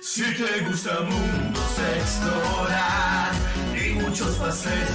[0.00, 3.32] Si te gusta mundos explorar
[3.74, 4.52] y muchos a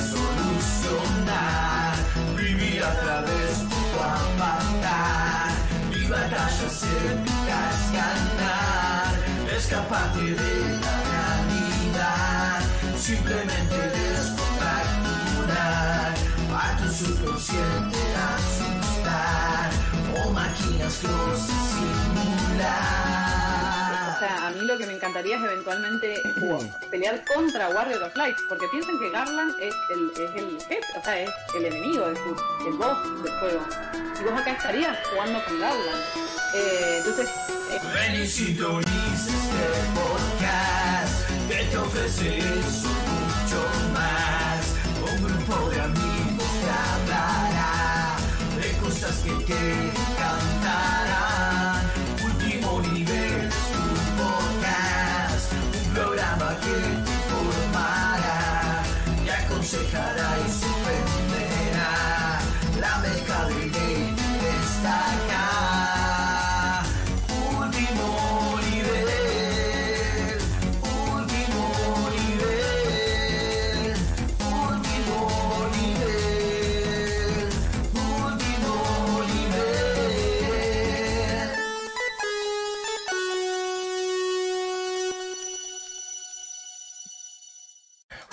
[0.09, 1.93] solucionar,
[2.37, 5.51] vivir a través de tu avatar
[5.92, 9.13] y batallas épicas ganar,
[9.54, 12.62] escaparte de la realidad,
[12.98, 16.14] simplemente descontracturar
[16.56, 18.00] a tu subconsciente
[18.36, 19.70] asustar
[20.24, 23.12] o máquinas close simular.
[24.24, 26.24] Sea, a mí lo que me encantaría es eventualmente
[26.89, 31.04] pelear contra Warrior of Light, porque piensan que Garland es el, es el jefe, o
[31.04, 33.59] sea, es el enemigo, es el, el boss del juego.
[34.21, 36.02] Y vos acá estarías jugando con Garland.
[36.55, 37.30] Eh, entonces,
[37.70, 43.61] eh, Ven y sintoniza este podcast que te ofrece eso mucho
[43.91, 44.73] más.
[45.02, 48.16] Un grupo de amigos te hablará
[48.55, 51.32] de cosas que te encantarán.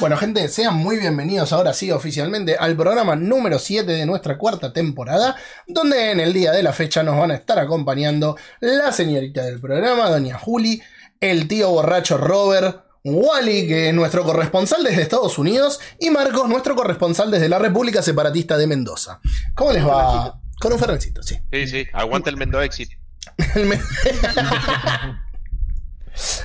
[0.01, 4.73] Bueno, gente, sean muy bienvenidos ahora sí oficialmente al programa número 7 de nuestra cuarta
[4.73, 9.45] temporada, donde en el día de la fecha nos van a estar acompañando la señorita
[9.45, 10.81] del programa, doña Juli,
[11.21, 16.75] el tío borracho Robert, Wally, que es nuestro corresponsal desde Estados Unidos, y Marcos, nuestro
[16.75, 19.21] corresponsal desde la República Separatista de Mendoza.
[19.55, 20.41] ¿Cómo les va?
[20.59, 21.37] Con un ferrencito, sí.
[21.53, 22.91] Sí, sí, aguanta el Mendo Exit.
[23.55, 23.69] El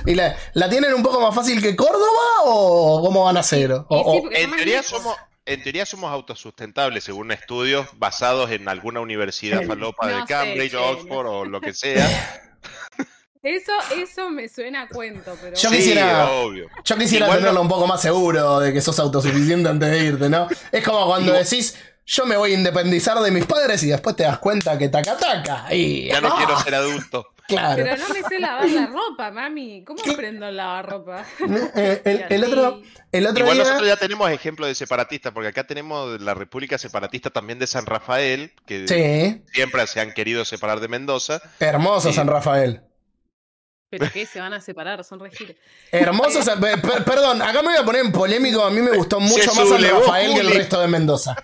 [0.06, 3.40] ¿Y la, la tienen un poco más fácil que Córdoba o cómo van a?
[3.40, 8.68] O- sí, o- porque En teoría somos, en teoría somos autosustentables según estudios basados en
[8.68, 12.08] alguna universidad falopa de No sé, Cambridge, che, Oxford o lo que sea.
[13.42, 16.68] Eso, eso me suena a cuento, pero Yo sí, quisiera- obvio.
[16.84, 20.04] Yo quisiera Igual no- tenerlo un poco más seguro de que sos autosuficiente antes de
[20.04, 20.48] irte, ¿no?
[20.72, 21.76] Es como cuando decís,
[22.06, 25.16] yo me voy a independizar de mis padres y después te das cuenta que taca
[25.16, 25.72] taca.
[25.72, 26.34] Y, Ya no ¡Ah!
[26.38, 27.28] quiero ser adulto.
[27.48, 27.82] Claro.
[27.84, 29.84] Pero no me sé lavar la ropa, mami.
[29.84, 31.24] ¿Cómo aprendo a lavar ropa?
[31.76, 33.64] Eh, el, el otro, el otro Igual día.
[33.64, 37.86] nosotros ya tenemos ejemplo de separatistas, porque acá tenemos la República Separatista también de San
[37.86, 41.40] Rafael, que Sí, siempre se han querido separar de Mendoza.
[41.60, 42.12] hermoso.
[42.12, 42.82] San Rafael.
[43.88, 44.26] ¿Pero qué?
[44.26, 45.56] Se van a separar, son regir.
[45.92, 48.64] Hermoso San- per- per- Perdón, acá me voy a poner en polémico.
[48.64, 51.36] A mí me gustó mucho más San sublevó, Rafael que el resto de Mendoza.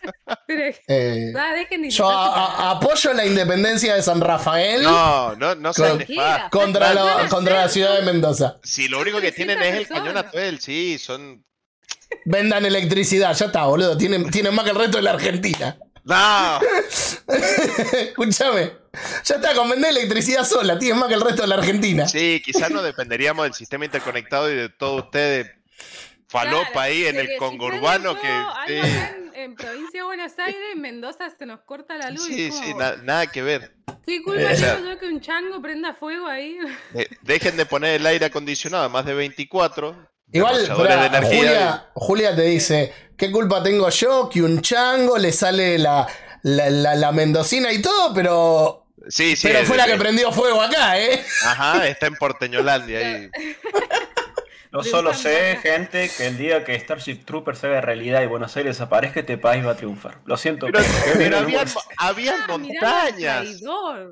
[0.46, 5.36] Pero, Eh, ah, dejen de yo a- a- apoyo la independencia de San Rafael No,
[5.36, 6.04] no, no Con-
[6.50, 8.56] contra, la, contra la ciudad de Mendoza.
[8.62, 10.16] Si lo único que tienen 300 es el cañón.
[10.16, 11.44] Atuel, sí, son...
[12.24, 13.96] Vendan electricidad, ya está, boludo.
[13.96, 15.76] Tienen, tienen más que el resto de la Argentina.
[16.04, 16.60] ¡No!
[17.92, 18.72] Escúchame.
[19.24, 22.08] Ya está, con vender electricidad sola, tienen más que el resto de la Argentina.
[22.08, 25.50] Sí, quizás no dependeríamos del sistema interconectado y de todo ustedes
[26.28, 28.28] falopa Claro, ahí en el si congorbano prende que...
[28.28, 28.74] algo sí.
[28.74, 32.24] en, en provincia de Buenos Aires, en Mendoza se nos corta la luz.
[32.24, 33.74] Sí, sí, na- nada que ver.
[34.06, 36.56] ¿Qué culpa Eh, tengo yo que un chango prenda fuego ahí?
[36.94, 40.08] Eh, dejen de poner el aire acondicionado más de 24.
[40.32, 41.20] Igual, de energía.
[41.22, 46.08] Julia, Julia te dice, ¿qué culpa tengo yo que un chango le sale la,
[46.42, 48.12] la, la- la mendocina y todo?
[48.14, 49.46] Pero, Sí, sí.
[49.46, 51.22] pero es- fue la que es- prendió fuego acá, ¿eh?
[51.44, 53.30] Ajá, está en Porteñolandia ahí.
[54.72, 58.56] Yo solo sé, gente, que el día que Starship Troopers se haga realidad y Buenos
[58.56, 60.18] Aires desaparezca, este país va a triunfar.
[60.26, 60.66] Lo siento.
[60.66, 61.66] Pero, pero- pero habían,
[61.96, 63.46] habían Ah, montañas.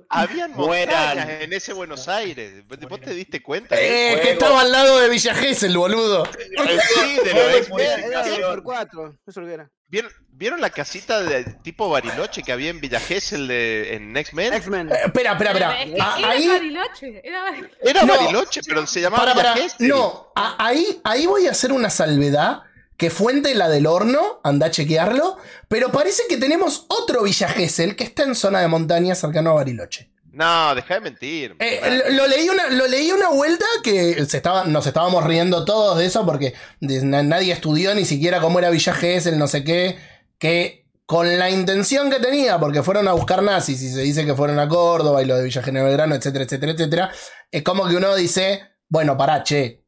[0.08, 0.96] Habían Mueran.
[1.16, 2.64] montañas en ese Buenos Aires.
[2.66, 3.76] ¿Vos te diste cuenta?
[3.80, 4.22] Eh, fuego.
[4.22, 6.24] que estaba al lado de Villa Gesell, boludo.
[6.26, 7.78] Sí, de lo.
[7.78, 9.70] Era, era por cuatro, eso es lo que era.
[9.88, 14.52] ¿Vieron, vieron la casita de tipo Bariloche que había en Villa Gesell de, en X-Men?
[14.52, 14.90] X-Men.
[14.92, 15.82] Eh, espera, espera, espera.
[15.82, 17.74] Es que A- era ahí, Bariloche, era Bariloche.
[17.82, 18.14] Era No.
[18.16, 19.88] Bariloche, pero se llamaba para, Villa Gesell.
[19.88, 22.62] no, a- ahí, ahí voy a hacer una salvedad.
[22.98, 25.36] Que fuente la del horno, anda a chequearlo.
[25.68, 29.54] Pero parece que tenemos otro Villa Gesell que está en zona de montaña cercano a
[29.54, 30.10] Bariloche.
[30.32, 31.56] No, deja de mentir.
[31.58, 35.64] Eh, lo, lo leí una, lo leí una vuelta que se estaba, nos estábamos riendo
[35.64, 39.98] todos de eso porque nadie estudió ni siquiera cómo era Villa Gesell, no sé qué,
[40.38, 44.34] que con la intención que tenía, porque fueron a buscar nazis y se dice que
[44.34, 47.10] fueron a Córdoba y lo de Villa General Belgrano, etcétera, etcétera, etcétera,
[47.50, 48.60] es como que uno dice,
[48.90, 49.86] bueno, pará, che,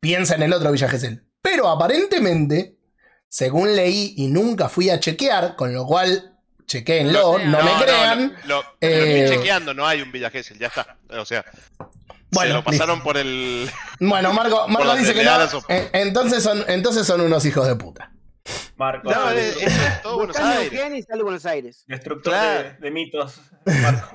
[0.00, 1.24] piensa en el otro Villa Gesell.
[1.40, 2.76] Pero aparentemente,
[3.28, 6.37] según leí y nunca fui a chequear, con lo cual,
[6.68, 8.36] chequéenlo, No no, me crean.
[8.44, 10.96] Lo, lo- lo Eh, estoy chequeando, no hay un Villa Gesell, ya está.
[11.10, 11.44] O sea,
[12.30, 13.68] Bueno, Se lo pasaron por el.
[13.98, 15.38] Bueno, Marco, Marco dice que no.
[15.68, 18.12] Eh, entonces, son, entonces son unos hijos de puta.
[18.76, 21.06] Marco, No, eso es todo Buenos Aires.
[21.08, 21.84] Sale Buenos Aires.
[21.88, 22.62] destructor claro.
[22.70, 23.40] de, de mitos.
[23.82, 24.10] Marco.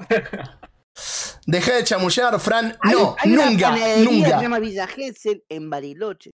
[1.46, 2.78] Dejé de chamullar, Fran.
[2.82, 4.38] Hay- No, hay nunca, nunca.
[4.38, 6.32] se llama Villa Gesell en Bariloche.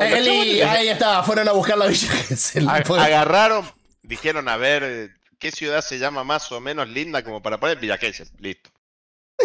[0.00, 2.68] Eli, ahí está, fueron a buscar la Villa Gesell.
[2.68, 3.64] Agarraron,
[4.02, 7.78] dijeron, a ver, eh, ¿qué ciudad se llama más o menos linda como para poner
[7.78, 8.28] Villa Gesell?
[8.38, 8.70] Listo.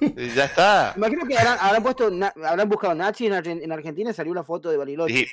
[0.00, 0.92] Y ya está.
[0.96, 4.30] Imagino que habrán, habrán puesto, na- habrán buscado Nachi en, Argen- en Argentina y salió
[4.30, 5.14] una foto de Bariloche.
[5.14, 5.26] Y,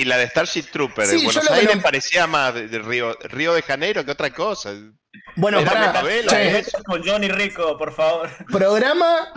[0.00, 2.78] y la de Starship Trooper Sí, de Buenos lo Aires no- parecía más de, de
[2.78, 4.74] Río, Río de Janeiro que otra cosa.
[5.36, 5.62] Bueno,
[6.28, 6.64] che, ¿eh?
[6.84, 8.28] Con Johnny Rico, por favor.
[8.50, 9.32] programa,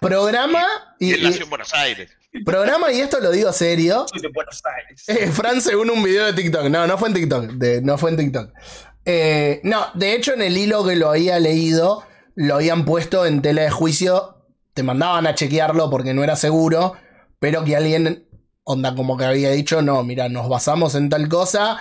[0.00, 0.64] programa
[1.00, 2.16] Y y, él nació en Buenos Aires.
[2.44, 4.06] Programa, y esto lo digo serio.
[4.10, 5.08] Soy de Buenos Aires.
[5.08, 6.64] Eh, Fran según un video de TikTok.
[6.68, 7.44] No, no fue en TikTok.
[7.52, 8.50] de- no fue en TikTok.
[9.04, 12.04] Eh, no, de hecho en el hilo que lo había leído,
[12.34, 14.36] lo habían puesto en tela de juicio.
[14.74, 16.94] Te mandaban a chequearlo porque no era seguro.
[17.38, 18.28] Pero que alguien,
[18.64, 21.78] onda como que había dicho, no, mira, nos basamos en tal cosa.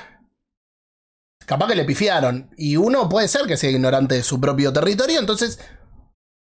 [1.45, 2.50] Capaz que le pifiaron.
[2.57, 5.19] Y uno puede ser que sea ignorante de su propio territorio.
[5.19, 5.60] Entonces,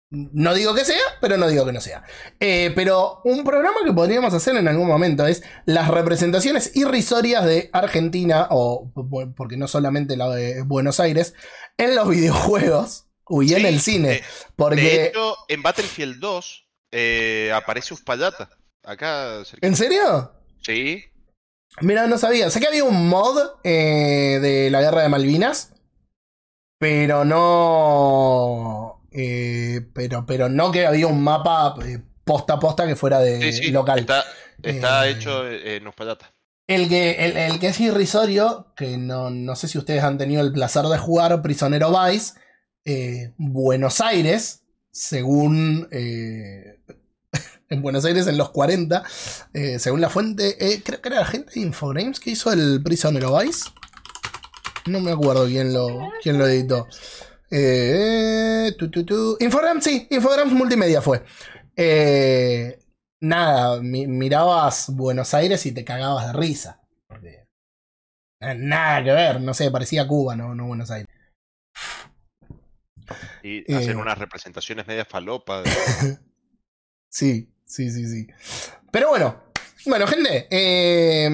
[0.09, 2.04] no digo que sea, pero no digo que no sea.
[2.39, 7.69] Eh, pero un programa que podríamos hacer en algún momento es las representaciones irrisorias de
[7.74, 8.92] Argentina, o
[9.36, 11.33] porque no solamente la de Buenos Aires,
[11.77, 14.07] en los videojuegos y en el cine.
[14.07, 14.24] de-
[14.56, 18.50] Porque, De hecho, en Battlefield 2 eh, aparece Uspallata.
[18.86, 19.68] Acá cerca.
[19.68, 20.31] ¿en serio?
[20.62, 21.03] Sí.
[21.81, 22.50] Mira, no sabía.
[22.50, 25.74] Sé que había un mod eh, de la guerra de Malvinas,
[26.80, 28.96] pero no.
[29.17, 33.41] Eh, pero, pero no que había un mapa eh, posta a posta que fuera de
[33.51, 33.71] Sí, sí.
[33.71, 33.99] local.
[33.99, 34.23] Está,
[34.61, 36.33] está Eh, hecho eh, en Uspallata.
[36.67, 40.41] El que, el, el que es irrisorio, que no, no sé si ustedes han tenido
[40.41, 42.33] el placer de jugar, Prisionero Vice,
[42.85, 45.87] eh, Buenos Aires, según...
[45.91, 46.81] eh,
[47.69, 49.03] en Buenos Aires en los 40,
[49.53, 53.37] eh, según la fuente, creo que era la gente de Infogrames que hizo el Prisionero
[53.37, 53.69] Vice.
[54.87, 56.87] No me acuerdo quién lo, quién lo editó.
[57.49, 59.38] Eh, tu, tu, tu.
[59.39, 61.23] Infogrames, sí, Infogrames Multimedia fue.
[61.75, 62.79] Eh,
[63.21, 66.81] nada, mi- mirabas Buenos Aires y te cagabas de risa.
[67.07, 67.45] Porque
[68.41, 71.07] eh, nada que ver, no sé, parecía Cuba, no, no Buenos Aires.
[73.44, 75.61] Y eh, hacen unas representaciones media falopa.
[75.61, 75.69] de-
[77.09, 78.27] Sí, sí, sí, sí.
[78.91, 79.43] Pero bueno,
[79.85, 81.29] bueno, gente, eh,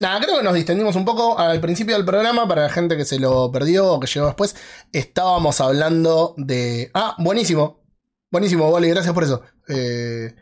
[0.00, 3.04] nada, creo que nos distendimos un poco al principio del programa para la gente que
[3.04, 4.56] se lo perdió o que llegó después.
[4.92, 6.90] Estábamos hablando de.
[6.94, 7.82] Ah, buenísimo,
[8.30, 9.42] buenísimo, Wally, gracias por eso.
[9.68, 10.34] Eh,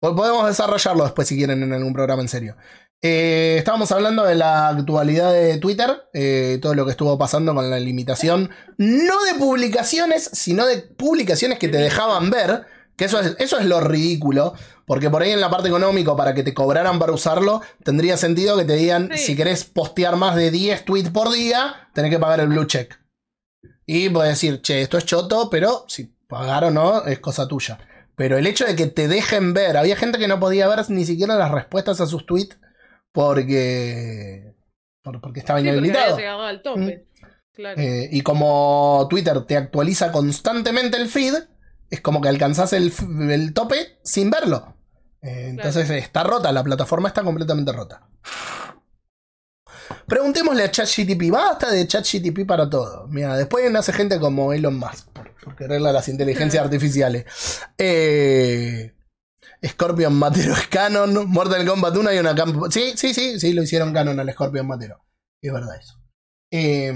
[0.00, 2.56] po- podemos desarrollarlo después si quieren en algún programa en serio.
[3.02, 7.70] Eh, estábamos hablando de la actualidad de Twitter, eh, todo lo que estuvo pasando con
[7.70, 12.66] la limitación, no de publicaciones, sino de publicaciones que te dejaban ver,
[12.98, 14.52] que eso es, eso es lo ridículo,
[14.90, 18.56] porque por ahí en la parte económica, para que te cobraran para usarlo, tendría sentido
[18.58, 19.18] que te digan, Sí.
[19.18, 22.98] si querés postear más de 10 tweets por día, tenés que pagar el blue check.
[23.86, 27.78] Y puedes decir, che, esto es choto, pero si pagar o no, es cosa tuya.
[28.16, 31.04] Pero el hecho de que te dejen ver, había gente que no podía ver ni
[31.04, 32.58] siquiera las respuestas a sus tweets
[33.12, 34.54] porque,
[35.04, 36.42] por- porque estaba Sí, porque había inhabilitado.
[36.42, 37.06] al tope.
[37.54, 37.80] Claro.
[37.80, 41.34] Eh, y como Twitter te actualiza constantemente el feed,
[41.90, 42.92] es como que alcanzás el,
[43.30, 44.76] el tope sin verlo.
[45.22, 48.08] Eh, entonces está rota, la plataforma está completamente rota.
[50.06, 53.06] Preguntémosle a ChatGTP, basta de ChatGTP para todo.
[53.08, 57.24] Mira, después nace gente como Elon Musk, por, por las inteligencias artificiales.
[57.78, 58.94] Eh,
[59.64, 62.70] Scorpion Matero es canon, Mortal Kombat 1 hay una campo.
[62.70, 65.04] Sí, sí, sí, sí, lo hicieron canon al Scorpion Matero.
[65.42, 66.00] Es verdad eso.
[66.52, 66.92] Eh,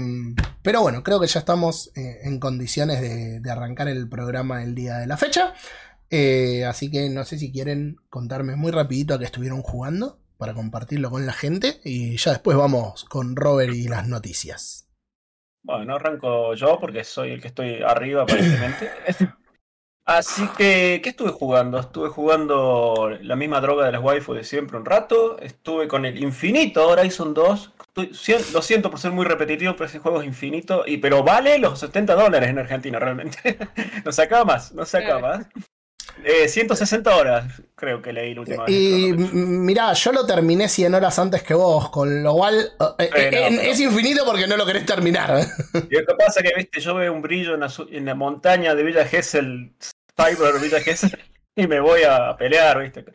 [0.61, 4.75] pero bueno, creo que ya estamos eh, en condiciones de, de arrancar el programa el
[4.75, 5.53] día de la fecha.
[6.09, 10.53] Eh, así que no sé si quieren contarme muy rapidito a qué estuvieron jugando para
[10.53, 11.79] compartirlo con la gente.
[11.83, 14.87] Y ya después vamos con Robert y las noticias.
[15.63, 18.91] Bueno, arranco yo porque soy el que estoy arriba aparentemente.
[20.05, 21.79] Así que, ¿qué estuve jugando?
[21.79, 25.39] Estuve jugando la misma droga de las waifu de siempre un rato.
[25.39, 27.73] Estuve con el infinito Horizon 2.
[27.95, 30.83] Estoy- lo siento por ser muy repetitivo, pero ese juego es infinito.
[30.85, 33.57] Y, pero vale los 70 dólares en Argentina realmente.
[34.05, 35.47] no sacaba más, no sacaba más.
[36.23, 38.73] Eh, 160 horas creo que leí la última vez.
[38.73, 43.49] Y mirá, yo lo terminé 100 horas antes que vos, con lo cual eh, eh,
[43.51, 45.45] no, es infinito porque no lo querés terminar.
[45.73, 48.15] Y lo que pasa es que, viste, yo veo un brillo en la, en la
[48.15, 49.71] montaña de Villa Gesell,
[50.15, 51.17] Cyber Villa Gesell,
[51.55, 53.05] y me voy a pelear, viste.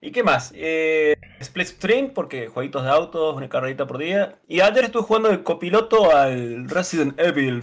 [0.00, 0.52] ¿Y qué más?
[0.56, 4.36] Eh, Split String, porque jueguitos de autos, una carrerita por día.
[4.48, 7.62] Y ayer estuve jugando de copiloto al Resident Evil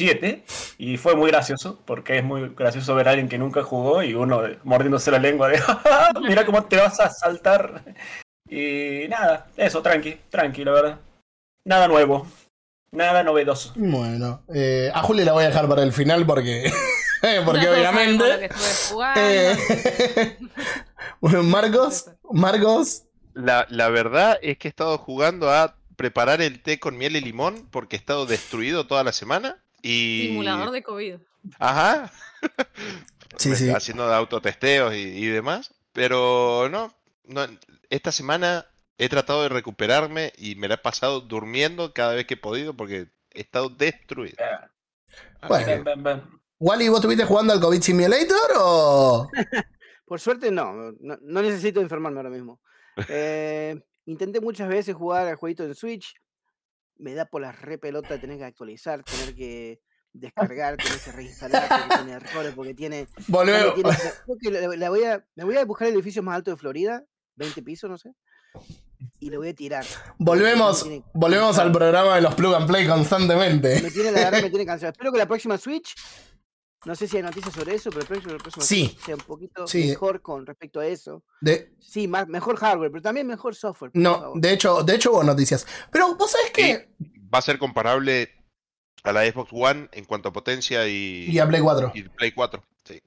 [0.00, 0.42] 7
[0.78, 4.14] y fue muy gracioso porque es muy gracioso ver a alguien que nunca jugó y
[4.14, 7.82] uno mordiéndose la lengua de "Ah, mira cómo te vas a saltar
[8.48, 10.98] y nada, eso, tranqui, tranqui, la verdad.
[11.66, 12.26] Nada nuevo,
[12.92, 13.74] nada novedoso.
[13.76, 16.72] Bueno, eh, a Juli la voy a dejar para el final porque.
[17.44, 18.48] porque No obviamente.
[19.16, 20.38] eh,
[21.20, 23.02] bueno, Marcos, Marcos.
[23.34, 27.20] La, la verdad es que he estado jugando a preparar el té con miel y
[27.20, 29.62] limón porque he estado destruido toda la semana.
[29.82, 30.28] Y.
[30.28, 31.16] Simulador de COVID.
[31.58, 32.10] Ajá.
[33.36, 33.70] Sí, me sí.
[33.70, 35.72] haciendo de autotesteos y, y demás.
[35.92, 36.92] Pero no,
[37.24, 37.46] no,
[37.88, 38.66] esta semana
[38.98, 42.74] he tratado de recuperarme y me la he pasado durmiendo cada vez que he podido
[42.74, 44.36] porque he estado destruido.
[45.48, 45.66] Bueno.
[45.66, 46.22] Ven, ven, ven.
[46.58, 49.30] Wally, ¿vos estuviste jugando al COVID Simulator o.?
[50.04, 52.60] Por suerte no, no, no necesito enfermarme ahora mismo.
[53.08, 56.12] Eh, intenté muchas veces jugar al jueguito en Switch.
[57.00, 59.80] Me da por la re pelota tener que actualizar, tener que
[60.12, 63.08] descargar, tener que reinstalar, porque tiene errores, porque tiene.
[63.28, 63.74] Volvemos.
[63.74, 63.90] tiene-
[64.26, 66.56] creo que la- la voy a, me voy a buscar el edificio más alto de
[66.56, 67.02] Florida,
[67.36, 68.10] 20 pisos, no sé.
[69.18, 69.84] Y lo voy a tirar.
[70.18, 73.80] Volvemos, tiene- volvemos al programa de los plug and play constantemente.
[73.82, 74.92] Me tiene, la verdad, me tiene cansado.
[74.92, 75.94] Espero que la próxima Switch,
[76.86, 78.96] no sé si hay noticias sobre eso, pero espero que la próxima Sí.
[79.04, 79.88] Sea un poquito Sí.
[79.88, 81.22] mejor con respecto a eso.
[81.40, 83.90] De, Sí, más, mejor hardware, pero también mejor software.
[83.94, 84.40] no, favor.
[84.40, 85.66] de hecho, de hecho hubo noticias.
[85.90, 86.88] Pero vos sabés que.
[87.32, 88.30] Va a ser comparable
[89.04, 91.92] a la Xbox One en cuanto a potencia y, Y a Play 4.
[91.94, 92.62] y Play 4.
[92.84, 93.00] Sí.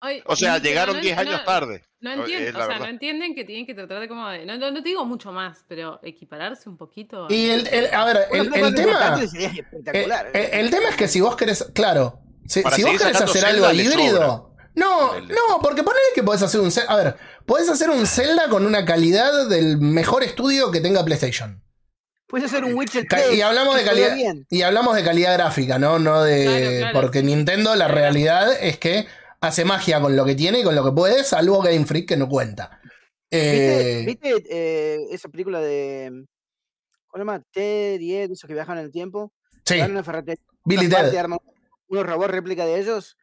[0.00, 1.82] Ay, O sea, llegaron no- 10 años no- tarde.
[2.00, 2.84] No entienden, la o sea, verdad.
[2.84, 5.32] no entienden que tienen que tratar de como de, no, no, no te digo mucho
[5.32, 7.26] más, pero equipararse un poquito.
[7.30, 9.14] Y el, el- a ver, Bueno, el, el 4 tema.
[9.20, 10.30] El, espectacular.
[10.34, 11.64] el- el tema es que si vos querés.
[11.74, 12.20] Claro.
[12.48, 14.52] Si, vos querés hacer Zelda, algo híbrido.
[14.74, 16.92] No, no, porque ponele que podés hacer un Zelda.
[16.92, 21.62] A ver, podés hacer un Zelda con una calidad del mejor estudio que tenga PlayStation.
[22.28, 23.34] Puedes hacer un Witcher Ca- 3.
[23.34, 24.14] Y hablamos de calidad.
[24.14, 24.46] bien.
[24.50, 25.98] Y hablamos de calidad gráfica, ¿no?
[25.98, 26.44] No de.
[26.44, 27.00] Claro, claro.
[27.00, 29.06] Porque Nintendo, la realidad es que
[29.40, 32.16] hace magia con lo que tiene y con lo que puede, salvo Game Freak que
[32.16, 32.80] no cuenta.
[33.30, 36.10] ¿Viste, Eh, viste, eh, esa película de.
[37.06, 37.42] ¿Cómo se llama?
[37.54, 39.32] T10, esos que viajan en el tiempo.
[39.64, 39.80] sí,
[40.64, 41.12] Billy Ted.
[41.88, 43.16] Unos robots réplica de ellos.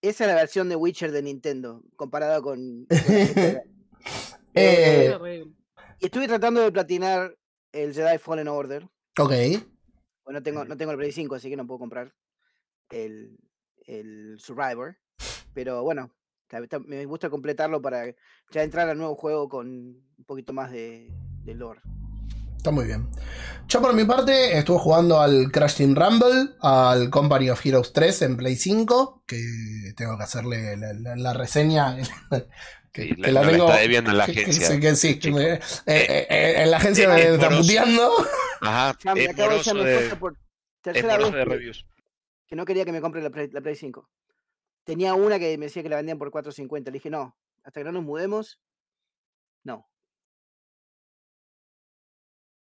[0.00, 2.86] Esa es la versión de Witcher de Nintendo, comparada con.
[4.54, 5.16] Eh,
[5.98, 7.34] y estuve tratando de platinar
[7.72, 8.86] el Jedi Fallen Order.
[9.18, 9.32] ok.
[10.24, 12.14] Pues no tengo, no tengo el Play 5, así que no puedo comprar
[12.90, 13.38] el,
[13.86, 14.98] el Survivor.
[15.54, 16.10] Pero bueno,
[16.84, 18.14] me gusta completarlo para
[18.50, 21.10] ya entrar al nuevo juego con un poquito más de,
[21.44, 21.80] de lore.
[22.62, 23.08] Está muy bien.
[23.66, 28.22] Yo por mi parte estuve jugando al Crash Team Rumble, al Company of Heroes 3
[28.22, 31.96] en Play 5, que tengo que hacerle la, la- la reseña.
[32.92, 33.66] Que, Sí, que la- la tengo.
[33.68, 34.66] está debiendo en la que- que agencia.
[34.68, 35.36] sí, que sí, que Chico.
[35.38, 37.60] me- eh, eh, eh, en la agencia eh, me es están moroso.
[37.62, 38.12] puteando.
[38.60, 38.98] Ajá.
[39.02, 40.36] Ya me acabo de mi esposa por
[40.82, 41.86] tercera vez que, reviews.
[42.46, 44.08] que no quería que me compre la Play, la Play 5.
[44.84, 46.84] Tenía una que me decía que la vendían por 4.50.
[46.84, 48.60] Le dije, no, hasta que no nos mudemos,
[49.64, 49.88] no.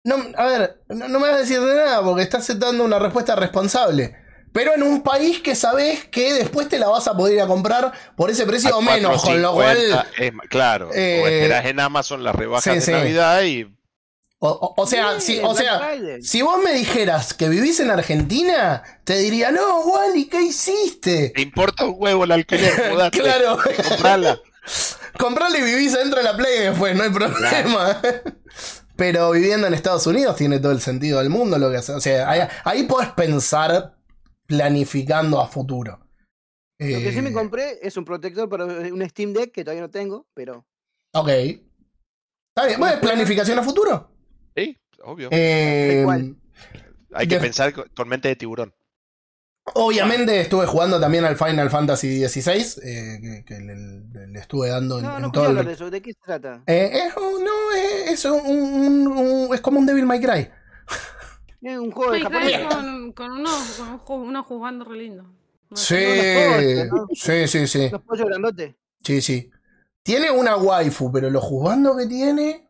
[0.06, 2.98] No, a ver, no, no me vas a decir de nada porque estás dando una
[2.98, 4.16] respuesta responsable.
[4.52, 7.46] Pero en un país que sabes que después te la vas a poder ir a
[7.46, 10.06] comprar por ese precio o menos, con lo 4.50 cual.
[10.18, 12.90] es claro, eh, o esperás en Amazon las rebajas sí, de sí.
[12.92, 13.64] Navidad y
[14.38, 15.90] O, o- o sea, Sí, si, o sea,
[16.22, 21.32] si vos me dijeras que vivís en Argentina, te diría, no, Wally, ¿qué hiciste?
[21.34, 23.58] te importa un huevo el alquiler, mudate, Claro,
[23.88, 24.38] comprala.
[25.18, 28.00] comprale y vivís adentro de la Play después, no hay problema.
[28.96, 31.92] Pero viviendo en Estados Unidos tiene todo el sentido del mundo lo que hace.
[31.92, 33.96] O sea, ahí, ahí podés pensar
[34.46, 36.00] planificando a futuro.
[36.78, 39.82] Lo que sí me Eh, compré es un protector para un Steam Deck que todavía
[39.82, 40.66] no tengo, pero
[41.12, 41.28] Ok.
[41.28, 42.78] Está bien.
[42.80, 44.10] Bueno, planificación a futuro.
[44.54, 45.28] Sí, obvio.
[45.30, 46.36] Eh, cual.
[47.12, 48.74] Hay que de- pensar con mente de tiburón.
[49.74, 54.68] Obviamente estuve jugando también al Final Fantasy XVI, eh, que, que le, le- le estuve
[54.68, 55.66] dando en, no, en no todo quiero el...
[55.66, 55.90] de eso.
[55.90, 56.62] ¿De qué se trata?
[56.66, 60.50] Eh, es, un- no, es, es un, un- un- es como un Devil May Cry.
[61.62, 62.60] Es un juego de japonés.
[62.72, 65.24] con, con unos, con unos jugando re lindo.
[65.68, 65.96] No Sí,
[67.14, 67.88] sí, sí, sí.
[67.90, 68.74] Los pollos grandotes.
[69.02, 69.50] Sí, sí.
[70.02, 72.65] Tiene una waifu, pero lo jugando que tiene.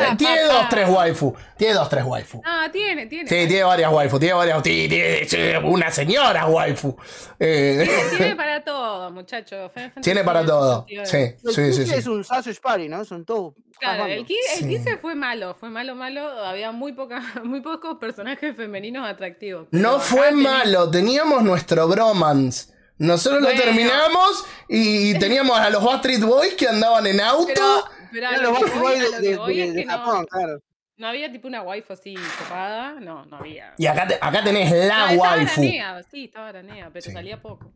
[0.00, 0.52] Eh, Ah, tiene papá.
[0.60, 1.34] dos, tres waifu.
[1.56, 2.42] Tiene dos, tres waifu.
[2.44, 3.28] Ah, tiene, tiene.
[3.28, 4.18] Sí, tiene varias waifu.
[4.18, 4.62] Tiene varias.
[4.62, 6.96] Tiene, tiene- una señora waifu.
[7.38, 9.70] Eh, Tiene para todo, muchachos.
[10.02, 10.86] Tiene para todo.
[10.88, 11.62] Sí, El sí, sí.
[11.62, 11.94] 15 sí.
[11.94, 13.04] es un Sausage Party, ¿no?
[13.04, 13.54] Son todos.
[13.78, 14.68] Claro, el, qui- el Sí.
[14.68, 16.28] 15 fue malo, fue malo, malo.
[16.44, 19.68] Había muy, poca, muy pocos personajes femeninos atractivos.
[19.70, 20.90] No fue tenés- malo.
[20.90, 22.72] Teníamos nuestro bromance.
[22.98, 27.46] Nosotros lo terminamos y teníamos a los Backstreet Boys que andaban en auto.
[27.46, 30.60] Pero, pero a lo de, no- Japón, claro.
[30.96, 33.00] No había tipo una waifu así copada.
[33.00, 33.72] No, no había.
[33.78, 35.60] Y acá, te- acá tenés la No, estaba waifu.
[35.62, 37.10] Aranea, sí, estaba Aranea, pero Sí.
[37.12, 37.72] salía poco.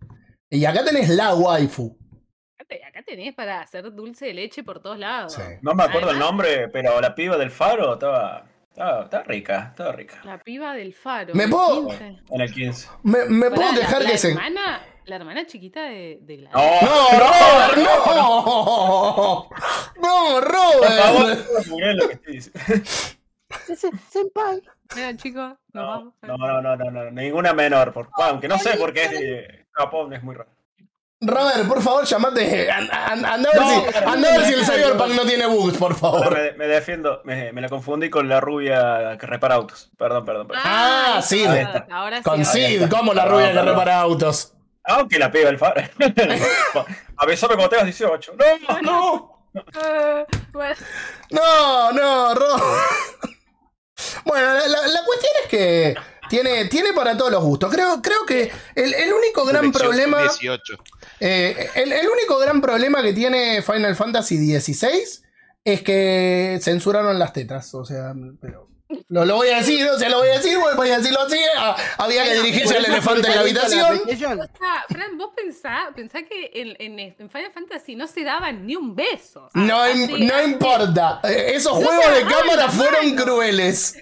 [0.50, 1.96] Y acá tenés la waifu.
[2.58, 5.32] Acá, te- acá tenés para hacer dulce de leche por todos lados.
[5.32, 5.42] Sí.
[5.62, 9.92] No me acuerdo el nombre, pero la piba del faro estaba, estaba, estaba rica, estaba
[9.92, 10.20] rica.
[10.24, 11.34] La piba del faro.
[11.34, 12.04] ¿Me puedo- 15.
[12.30, 12.88] En el 15.
[13.04, 14.34] Me, me puedo la, que se.
[15.06, 16.54] La hermana chiquita de, de Gladys.
[16.54, 17.76] No, ¡No, Robert!
[17.76, 19.48] ¡No!
[20.00, 21.46] ¡No, Por favor, Robert!
[21.66, 22.60] no juré lo que estoy diciendo.
[23.68, 24.62] Ese senpai.
[24.96, 26.14] Mira, chicos, nos No, vamos.
[26.22, 27.92] no, no, no, no, no, ninguna menor.
[27.92, 30.50] Por, aunque no sé por qué eh, Japón es muy raro.
[31.20, 32.70] Robert, por favor, llamate.
[32.70, 35.14] an- an- Anda a ver, No, si, a ver si el no, Cyberpunk no.
[35.14, 36.32] no tiene bugs, por favor.
[36.36, 39.90] me, me defiendo, me, me la confundí con la rubia que repara autos.
[39.96, 40.62] Perdón, perdón, perdón.
[40.66, 41.44] Ah, sí.
[41.90, 42.22] Ahora sí.
[42.24, 44.53] Con Sid, como la No, rubia que repara autos.
[44.84, 45.82] Aunque la piba del faro.
[47.16, 48.34] Avísame cuando tengas 18.
[48.36, 50.74] No, No, Eh, bueno,
[51.30, 52.62] no, no, Robert.
[54.24, 55.94] Bueno, la, la- la cuestión es que
[56.28, 57.72] tiene, tiene para todos los gustos.
[57.72, 60.22] Creo, creo que el, el único gran problema.
[60.22, 60.74] 18.
[61.20, 65.04] Eh, el, el único gran problema que tiene Final Fantasy XVI
[65.64, 67.72] es que censuraron las tetas.
[67.74, 68.68] O sea, pero.
[69.08, 71.38] Lo, lo voy a decir, o sea, lo voy a decir, voy a decirlo así.
[71.56, 74.00] ah, había que dirigirse al elefante en la habitación.
[74.60, 78.76] Ah, Fran, vos pensá, pensá que en, en, en Final Fantasy no se daban ni
[78.76, 79.48] un beso.
[79.54, 80.50] No, Así, im- no así.
[80.50, 81.20] importa.
[81.24, 83.24] Eh, Esos No juegos de cámara fueron mano.
[83.24, 83.96] crueles.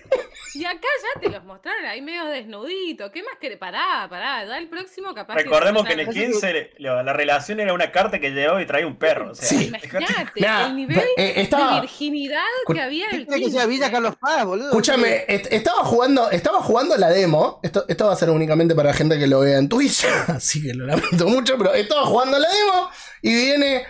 [0.54, 3.10] Y acá ya te los mostraron ahí medio desnuditos.
[3.10, 4.44] ¿Qué más que pará, pará?
[4.44, 7.72] Da el próximo capaz Recordemos que en el ponen- 15 le- la, la relación era
[7.72, 9.30] una carta que llegó y traía un perro.
[9.30, 9.68] O sea, Sí.
[9.68, 13.62] Imagínate Nah, el nivel eh, estaba- de virginidad que había en el ¿Qué que sea
[13.62, 13.66] 15.
[13.66, 14.70] Villa Carlos Paz, boludo?
[14.82, 17.60] Escúchame, est- estaba jugando, estaba jugando la demo.
[17.62, 20.74] Esto, esto va a ser únicamente para gente que lo vea en Twitch, así que
[20.74, 22.90] lo lamento mucho, pero estaba jugando la demo
[23.22, 23.84] y viene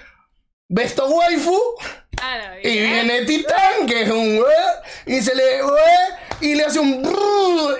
[0.68, 1.58] Besto Waifu
[2.14, 2.82] Claro, y ¿eh?
[2.86, 4.42] viene Titán, que es un "Eh",
[5.06, 5.62] y se le "Eh",
[6.42, 7.02] y le hace un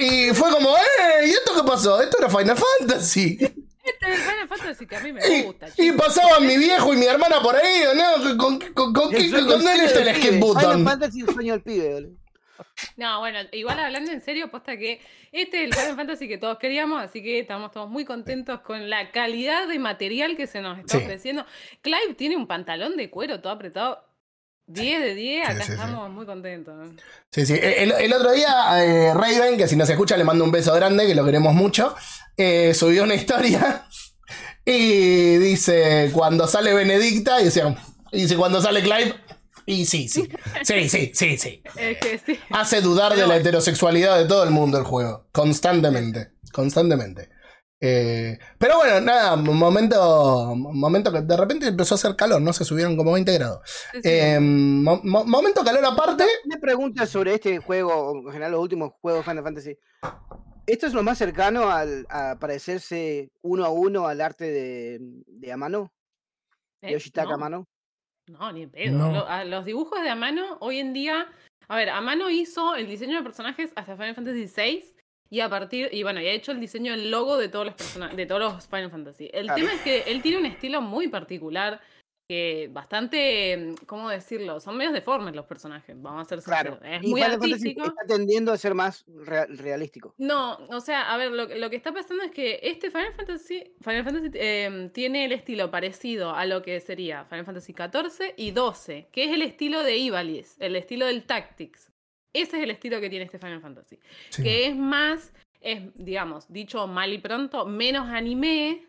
[0.01, 1.27] y fue como, ¡eh!
[1.27, 2.01] ¿Y esto qué pasó?
[2.01, 3.39] Esto era Final Fantasy.
[3.85, 5.69] Este es Final Fantasy que a mí me Y, gusta.
[5.69, 6.07] y chicos.
[6.07, 8.37] pasaba mi viejo y mi hermana por ahí, ¿no?
[8.39, 10.63] ¿Con, con, con, El qué- con dónde está el skip button?
[10.63, 12.22] Final Fantasy el sueño del pibe, boludo.
[12.97, 15.01] No, bueno, igual hablando en serio, posta que
[15.33, 18.89] este es el Final Fantasy que todos queríamos, así que estamos todos muy contentos con
[18.91, 21.05] la calidad de material que se nos está Sí.
[21.05, 21.45] ofreciendo.
[21.81, 24.05] Clive tiene un pantalón de cuero todo apretado.
[24.67, 26.75] 10 de 10, Sí, acá sí, estamos muy contentos.
[27.31, 27.55] Sí, sí.
[27.61, 31.07] El, el otro día, eh, Raven, que si nos escucha le mando un beso grande,
[31.07, 31.95] que lo queremos mucho,
[32.37, 33.85] eh, subió una historia
[34.65, 37.75] y dice, cuando sale Benedicta, y decía,
[38.13, 39.15] y dice, cuando sale Clive,
[39.67, 40.29] y sí, sí,
[40.63, 41.63] sí, sí, sí, sí.
[41.77, 42.39] Es que sí.
[42.51, 47.31] Hace dudar de la heterosexualidad de todo el mundo el juego, constantemente, constantemente.
[47.85, 52.53] Eh, pero bueno, nada, momento, momento que de repente empezó a hacer calor, ¿no?
[52.53, 53.59] Se subieron como 20 grados.
[53.93, 54.09] Sí, sí.
[54.09, 56.25] Eh, mo- mo- momento calor aparte.
[56.45, 59.79] Una pregunta sobre este juego, en general los últimos juegos de Final Fantasy.
[60.65, 65.53] ¿Esto es lo más cercano al, a parecerse uno a uno al arte de, de
[65.53, 65.93] Amano?
[66.83, 67.35] Eh, Yoshitaka no.
[67.35, 67.69] Amano.
[68.39, 68.97] No, ni en pedo.
[68.99, 69.13] No.
[69.13, 71.27] Lo- a- los dibujos de Amano hoy en día.
[71.69, 74.85] A ver, Amano hizo el diseño de personajes hasta Final Fantasy VI.
[75.31, 75.89] Y a partir.
[75.93, 78.17] Y bueno, y ha hecho el diseño del logo de todos los.
[78.17, 79.31] De todos los Final Fantasy.
[79.33, 79.61] El Claro.
[79.61, 81.81] tema es que él tiene un estilo muy particular.
[82.29, 83.75] Que bastante.
[83.87, 84.61] ¿Cómo decirlo?
[84.61, 85.95] Son medios deformes los personajes.
[86.01, 86.79] Vamos a ser sinceros.
[86.79, 86.97] Claro.
[86.97, 87.85] Es y muy Final Fantasy artístico.
[87.87, 90.15] está tendiendo a ser más rea- realístico.
[90.19, 93.75] No, o sea, a ver, lo, lo que está pasando es que este Final Fantasy,
[93.81, 98.53] Final Fantasy eh, tiene el estilo parecido a lo que sería Final Fantasy XIV y
[98.53, 101.91] XII, que es el estilo de Ivalice, el estilo del Tactics.
[102.33, 103.99] Ese es el estilo que tiene este Final Fantasy.
[104.31, 104.43] Sí.
[104.43, 108.87] Que es más, es, digamos, dicho mal y pronto, menos anime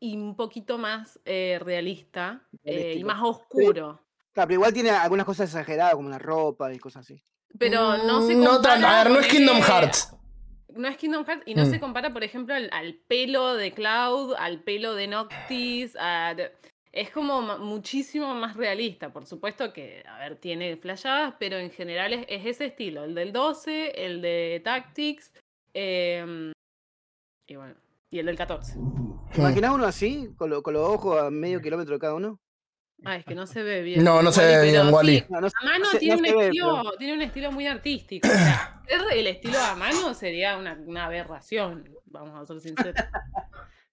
[0.00, 4.02] y un poquito más eh, realista eh, y más oscuro.
[4.32, 7.22] Claro, pero igual tiene algunas cosas exageradas, como la ropa y cosas así.
[7.58, 10.12] Pero no se Mm, No tan, compara a ver, no es Kingdom Hearts.
[10.74, 11.70] No es Kingdom Hearts y no Mm.
[11.70, 15.96] se compara, por ejemplo, al, al pelo de Cloud, al pelo de Noctis.
[15.98, 16.36] a-
[16.92, 19.12] es como muchísimo más realista.
[19.12, 23.14] Por supuesto que, a ver, tiene flashadas, pero en general es, es ese estilo: el
[23.14, 25.32] del 12, el de Tactics
[25.74, 26.52] em,
[27.46, 27.74] y bueno,
[28.10, 28.78] y el del 14.
[29.32, 32.40] ¿Te imaginas uno así, con, lo- con los ojos a medio kilómetro de cada uno?
[33.04, 34.02] Ah, es que no se ve bien.
[34.02, 35.18] No, no se Wally, ve bien, Wally.
[35.18, 35.50] sí, No,
[35.90, 38.26] se- tiene, un ve, estilo, pero- tiene un estilo muy artístico.
[38.26, 42.94] O sea, ser el estilo a mano sería una, una aberración, vamos a ser sinceros.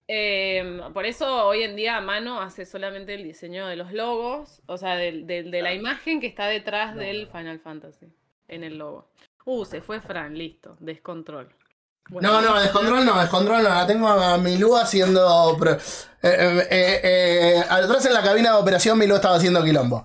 [0.06, 4.62] Em, por eso hoy en día a mano hace solamente el diseño de los logos,
[4.65, 8.08] o sea, del- del- de la imagen que está detrás del Final Fantasy
[8.49, 9.10] en el logo.
[9.45, 11.56] Uh, se fue Fran, listo, descontrol.
[12.10, 13.70] Bueno, No, no, descontrol no, descontrol no.
[13.70, 15.58] La tengo a Milú haciendo.
[15.63, 15.78] eh,
[16.22, 20.04] eh, eh, eh, atrás en la cabina de operación, Milú estaba haciendo quilombo.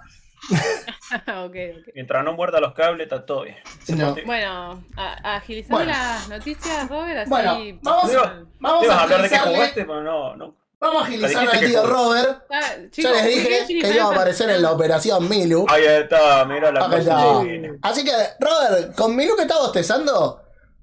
[0.51, 1.89] ok, ok.
[1.95, 3.57] Mientras no muerda los cables, está todo bien.
[3.89, 4.17] No.
[4.25, 4.83] Bueno,
[5.25, 5.93] agilizando Bueno.
[5.93, 7.29] las noticias, Robert, así.
[7.31, 10.55] Bueno, vamos Digo, a, vamos a hablar de que jugaste, pero no, no.
[10.81, 11.85] Vamos a agilizar al tío.
[11.87, 12.43] Robert.
[12.51, 15.67] Ah, Yo chicos, les ¿por qué dije que iba a aparecer en la operación Milu.
[15.69, 17.41] Ahí está, mira la cosa.
[17.83, 20.41] Así que, Robert, con Milu que está bostezando,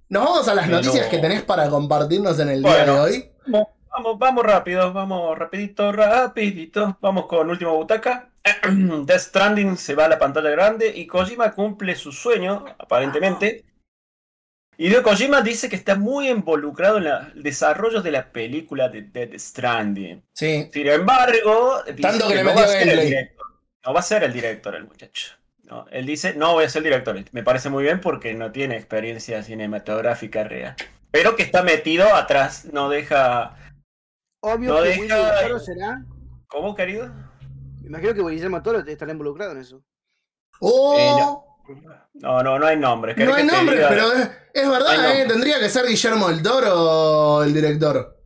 [0.09, 3.31] nos vamos a las noticias que tenés para compartirnos en el día de hoy.
[3.47, 6.97] Vamos, vamos, rápido, vamos rapidito, rapidito.
[7.01, 8.29] Vamos con última butaca.
[9.05, 13.63] Death Stranding se va a la pantalla grande y Kojima cumple su sueño, aparentemente.
[14.77, 19.03] Hideo Kojima dice que está muy involucrado en la- el desarrollo de la película de
[19.03, 20.21] Death Stranding.
[20.33, 20.69] Sí.
[20.73, 23.29] Sin embargo, dice Tanto que no va a ser el.
[23.85, 25.33] No va a ser el director el muchacho.
[25.65, 27.17] No, él dice, no voy a ser el director.
[27.31, 30.75] Me parece muy bien porque no tiene experiencia cinematográfica real.
[31.11, 33.55] Pero que está metido atrás, no deja...
[34.41, 36.05] Obvio No que deja- Guillermo Toro será.
[36.47, 37.07] ¿Cómo, querido?
[37.81, 39.81] Me imagino que Guillermo Toro estará involucrado en eso.
[40.59, 41.43] Oh,
[42.13, 43.15] No, no, no hay nombre.
[43.15, 43.89] ¿Querés no hay nombre, diga?
[43.89, 45.15] pero es, es verdad.
[45.19, 45.25] ¿eh?
[45.27, 48.21] Tendría que ser Guillermo del Toro el director.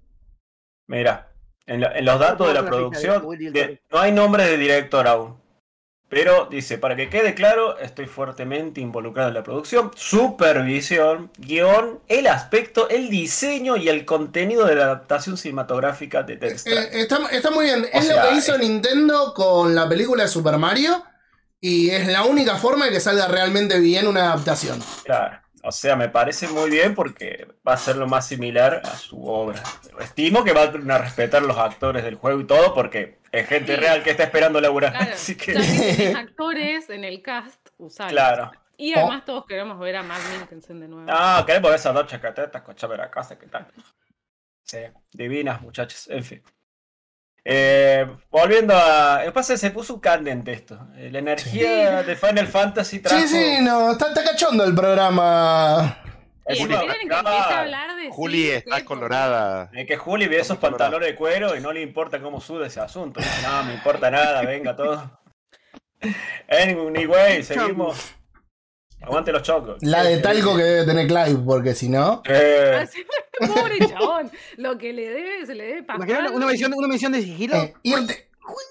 [0.88, 1.32] Mira,
[1.66, 5.39] en, la- en los datos de la producción de- no hay nombre de director aún.
[6.10, 12.26] Pero dice, para que quede claro, estoy fuertemente involucrado en la producción, supervisión, guion, el
[12.28, 17.52] aspecto, el diseño y el contenido de la adaptación cinematográfica de Death Eh, está, está
[17.52, 17.86] muy bien.
[17.94, 21.04] Es sea, lo que hizo es- Nintendo con la película de Super Mario.
[21.62, 24.82] Y es la única forma de que salga realmente bien una adaptación.
[25.04, 25.40] Claro.
[25.64, 29.26] O sea, me parece muy bien porque va a ser lo más similar a su
[29.26, 29.62] obra.
[30.00, 33.80] Estimo que van a respetar los actores del juego y todo porque es gente Sí.
[33.82, 34.92] real que está esperando laburar.
[34.94, 38.12] Claro, Así que, que tenés actores en el cast, usalos.
[38.14, 38.52] claro.
[38.78, 41.06] Y además todos queremos ver a Matt Mikkelsen de nuevo.
[41.12, 43.68] Ah, queremos ver esas dos chacatetas con Chávez a casa, ¿qué tal?
[44.64, 44.78] Sí,
[45.12, 46.44] divinas, muchachos, en fin.
[47.52, 49.20] Eh, volviendo a.
[49.20, 50.80] Lo que pasa es que se puso candente esto.
[50.96, 53.20] Eh, La energía de Final Fantasy trajo.
[53.20, 55.98] Sí, sí, no, está, está cachondo el programa.
[57.96, 58.10] de.
[58.12, 59.72] Juli sí, está sí, colorada.
[59.74, 62.82] Es que Juli ve esos pantalones de cuero y no le importa cómo suda ese
[62.82, 63.20] asunto.
[63.20, 65.20] Dice, no, me importa nada, venga todo.
[66.48, 68.16] Anyway, seguimos.
[69.02, 69.78] Aguante los chocos.
[69.82, 72.22] La de talco que debe tener Clive, porque si no.
[72.30, 72.88] Eh,
[73.40, 74.30] Pobre chabón.
[74.58, 76.32] Lo que le debe, se le debe pasar.
[76.34, 77.56] Una, misión, una misión de sigilo.
[77.56, 78.26] eh, irte-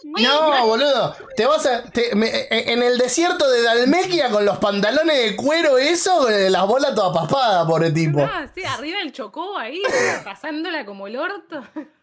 [0.05, 1.17] No, boludo.
[1.37, 1.85] Te vas a.
[1.85, 6.67] te- me- eh, en el desierto de Dalmequia con los pantalones de cuero, eso, las
[6.67, 8.21] bolas todas papadas, pobre tipo.
[8.21, 9.81] Ah, sí, arriba el chocó ahí,
[10.25, 11.65] pasándola como el orto.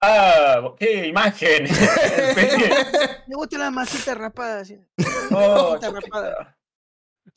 [0.00, 1.64] ah, qué imagen.
[3.26, 4.62] Me gusta la masita rapada.
[5.30, 6.56] Oh, Masita rapada.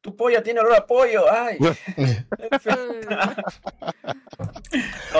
[0.01, 1.57] Tu polla tiene olor a pollo, ay.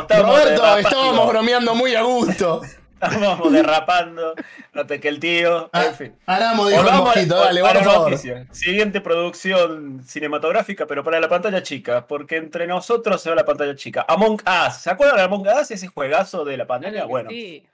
[0.10, 2.62] Roberto, estábamos bromeando muy a gusto.
[3.02, 4.34] Estábamos derrapando
[4.74, 6.16] hasta que el tío, Ah, en fin.
[6.26, 8.12] Aramo dijo el Volvamos a- mosquito, dale, a por la favor.
[8.12, 8.48] noticia.
[8.52, 13.76] Siguiente producción cinematográfica, pero para la pantalla chica, porque entre nosotros se va la pantalla
[13.76, 14.06] chica.
[14.08, 15.72] Among Us, ¿se acuerdan de Among Us?
[15.72, 17.06] Ese juegazo de la pandemia.
[17.06, 17.66] Bueno, Sí,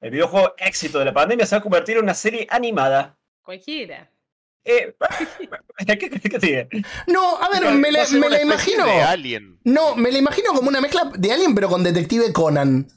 [0.00, 3.16] el videojuego éxito de la pandemia se va a convertir en una serie animada.
[3.42, 4.10] cualquiera.
[4.68, 4.96] Eh,
[5.86, 6.68] ¿Qué qué- qué te?
[7.06, 8.84] No, a ver, me la, me la imagino.
[8.84, 9.60] De Alien.
[9.62, 12.88] No, me la imagino como una mezcla de Alien, pero con Detective Conan.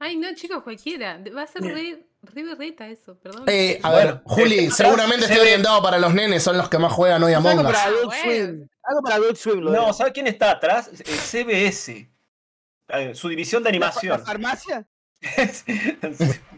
[0.00, 1.20] Ay, no, chicos, cualquiera.
[1.36, 3.44] Va a ser re, re berreta eso, perdón.
[3.48, 6.56] Eh, a Bueno, ver, Juli, eh, seguramente se esté ve- orientado para los nenes, son
[6.56, 8.14] los que más juegan hoy a Algo Among para Us.
[8.22, 8.68] Swim.
[8.84, 9.60] Algo para Adult Swim.
[9.64, 9.92] No, veo.
[9.92, 10.88] ¿sabe quién está atrás?
[10.92, 12.10] El CBS.
[12.90, 14.20] Eh, Su división de ¿La, fa- animación.
[14.20, 14.86] la farmacia?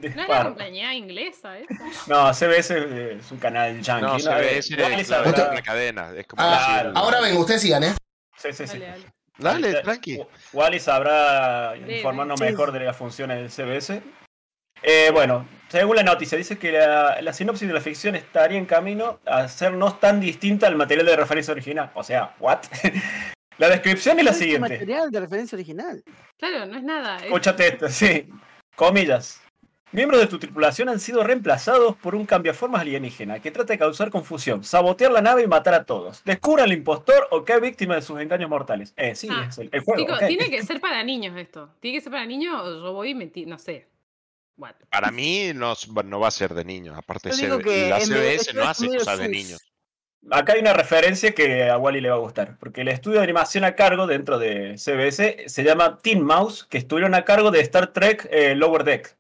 [0.00, 1.66] De No es la compañía inglesa, ¿eh?
[2.06, 4.04] No, CBS es un canal yankee.
[4.06, 4.18] No, ¿no?
[4.20, 6.12] CBS es la, la cadena.
[6.14, 7.94] Es como Ah, ahora venga, ustedes sigan, ¿eh?
[8.36, 8.78] Sí, sí, sí.
[9.40, 10.20] Dale, tranqui.
[10.52, 12.44] Wally sabrá informarnos Sí.
[12.46, 14.02] mejor de las funciones del CBS.
[14.82, 18.64] Eh, bueno, según la noticia, dice que la, la sinopsis de la ficción estaría en
[18.66, 21.90] camino a hacernos tan distinta al material de referencia original.
[21.94, 22.60] O sea, ¿what?
[23.58, 24.68] la descripción es la siguiente.
[24.70, 26.02] material de referencia original.
[26.38, 27.16] Claro, no es nada.
[27.18, 28.28] es- Escúchate esto, sí.
[28.74, 29.42] Comillas.
[29.92, 34.10] Miembros de tu tripulación han sido reemplazados por un cambiaformas alienígena que trata de causar
[34.10, 36.22] confusión, sabotear la nave y matar a todos.
[36.24, 38.94] Descubra al impostor o cae víctima de sus engaños mortales.
[38.96, 40.16] Eh, sí, Ah, es el, el juego.
[40.28, 41.70] Tiene que ser para niños esto.
[41.80, 43.88] Tiene que ser para niños o yo voy y metí, no sé.
[44.56, 44.74] What?
[44.90, 45.74] Para mí no,
[46.04, 46.96] no va a ser de niños.
[46.96, 49.60] Aparte, que la CBS no hace cosas de niños.
[50.30, 53.24] Acá hay una referencia que a Wally le va a gustar, porque el estudio de
[53.24, 57.60] animación a cargo dentro de CBS se llama Teen Mouse, que estuvieron a cargo de
[57.60, 59.16] Star Trek eh, Lower Deck.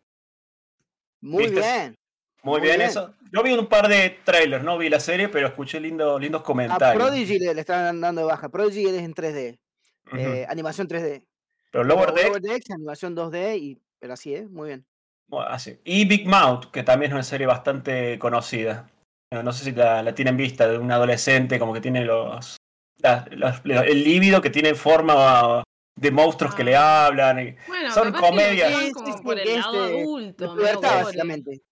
[1.20, 1.60] Muy ¿Viste?
[1.60, 1.96] bien.
[2.42, 2.90] Muy, Muy bien, bien.
[2.90, 3.14] eso.
[3.32, 6.44] Yo vi un par de trailers, no vi la serie, pero escuché lindo, lindos A
[6.44, 7.02] comentarios.
[7.04, 8.48] Prodigy le, le están dando de baja.
[8.48, 9.58] Prodigy es en 3D.
[10.06, 10.16] Ujú.
[10.16, 11.24] eh, animación 3D.
[11.70, 13.58] pero Lower Deck Lower Decks, animación 2D.
[13.58, 14.46] Y, pero así, ¿eh?
[14.48, 14.86] Muy bien.
[15.28, 15.78] Bueno, así.
[15.84, 18.90] Y Big Mouth, que también es una serie bastante conocida.
[19.30, 22.58] No, sé si la, la tienen vista, de un adolescente, como que tiene los-
[23.02, 25.62] el líbido que tiene forma
[26.00, 27.38] de monstruos que le hablan.
[27.40, 28.68] y- Bueno, Son que comedias.
[28.70, 30.54] llevan Sí, como sí, sí, por que el es lado de- adulto.
[30.56, 30.86] De gore.
[30.86, 31.62] básicamente.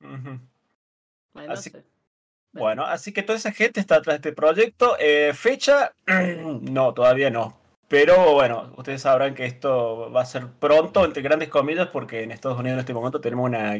[0.00, 1.84] Bueno, Así- no sé.
[2.52, 4.96] Bueno, así que toda esa gente está atrás de este proyecto.
[4.98, 5.92] Eh, fecha,
[6.62, 7.58] no, todavía no.
[7.88, 12.32] Pero bueno, ustedes sabrán que esto va a ser pronto, entre grandes comillas, porque en
[12.32, 13.74] Estados Unidos en este momento tenemos una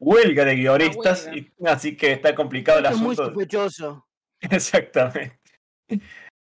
[0.00, 3.30] huelga de guionistas, y- así que está complicado el Esto es muy asunto.
[3.30, 4.06] sospechoso.
[4.40, 5.38] Exactamente.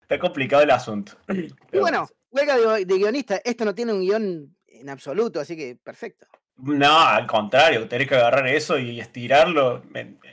[0.02, 1.14] Está complicado el asunto.
[1.30, 3.42] Y bueno, huelga de, de guionista.
[3.44, 6.28] Esto no tiene un guion en absoluto, así que perfecto.
[6.58, 9.84] No, al contrario, tenés que agarrar eso y estirarlo.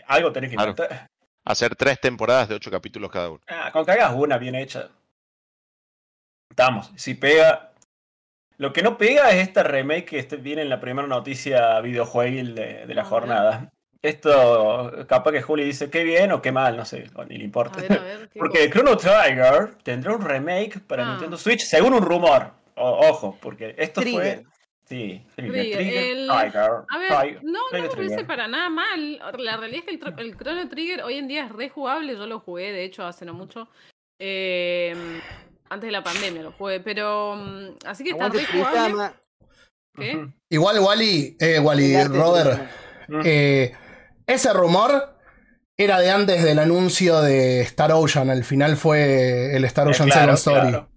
[0.06, 0.70] Algo tenés que Claro.
[0.70, 1.06] inventar.
[1.44, 3.40] Hacer tres temporadas de ocho capítulos cada uno.
[3.48, 4.88] Ah, con que hagas una bien hecha.
[6.50, 6.92] Estamos.
[6.96, 7.72] Si pega.
[8.56, 12.54] Lo que no pega es esta remake que este- viene en la primera noticia videojuegil
[12.54, 13.10] de, de la A ver.
[13.10, 13.72] jornada.
[14.04, 17.46] Esto, capaz que Juli dice qué bien o qué mal, no sé, ni le A
[17.46, 17.80] importa.
[17.80, 18.28] ver, a ver.
[18.32, 18.70] ¿qué Porque cosa?
[18.70, 21.10] Chrono Trigger tendrá un remake para Ah.
[21.12, 22.50] Nintendo Switch, según un rumor.
[22.76, 24.42] O- ojo, porque esto Trigger.
[24.42, 24.44] fue.
[24.86, 27.44] Sí, Trigger, Trigger, Trigger, el- Trigger, A ver, Trigger.
[27.44, 28.26] no, no Trigger, me parece Trigger.
[28.26, 29.16] para nada mal.
[29.38, 32.12] La realidad es que el, Chrono Trigger hoy en día es re jugable.
[32.14, 33.68] Yo lo jugué, de hecho, hace no mucho.
[34.20, 34.94] Eh,
[35.70, 37.36] antes de la pandemia lo jugué, pero.
[37.36, 38.80] mm, Así que está Aguante re jugable.
[38.80, 39.14] Trisama.
[39.96, 40.16] ¿Qué?
[40.16, 42.68] Ujú, Igual Wally, eh, Wally, Robert,
[43.24, 43.72] eh,
[44.26, 45.16] ese rumor
[45.76, 48.30] era de antes del anuncio de Star Ocean.
[48.30, 50.70] Al final fue el Star Eh, Ocean claro, Second Story.
[50.70, 50.88] claro.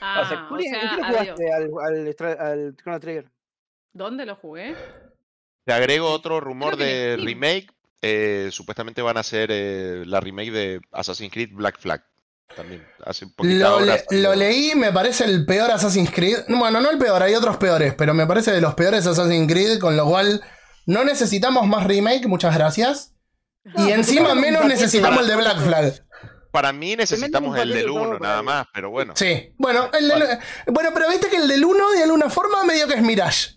[0.00, 3.30] Ah, sea, o Juli, ¿en sea, qué lo jugaste al, al, Stra- al Chrono Trigger?
[3.92, 4.76] ¿Dónde lo jugué?
[5.64, 7.68] Te agrego otro rumor de remake.
[8.04, 12.02] eh, supuestamente van a hacer eh, la remake de Assassin's Creed Black Flag.
[12.56, 16.40] También hace un poquito Lo, ahora le- lo leí, me parece el peor Assassin's Creed.
[16.48, 19.78] Bueno, no el peor, hay otros peores, pero me parece de los peores Assassin's Creed,
[19.78, 20.42] con lo cual
[20.86, 23.14] no necesitamos más remake, muchas gracias.
[23.64, 26.04] No, y encima menos necesitamos el de Black Flag.
[26.50, 29.14] Para mí necesitamos el del paquete todo 1 para nada más, pero bueno.
[29.16, 32.86] Sí, bueno, el del- bueno, pero viste que el del 1 de alguna forma medio
[32.88, 33.52] que es Mirage.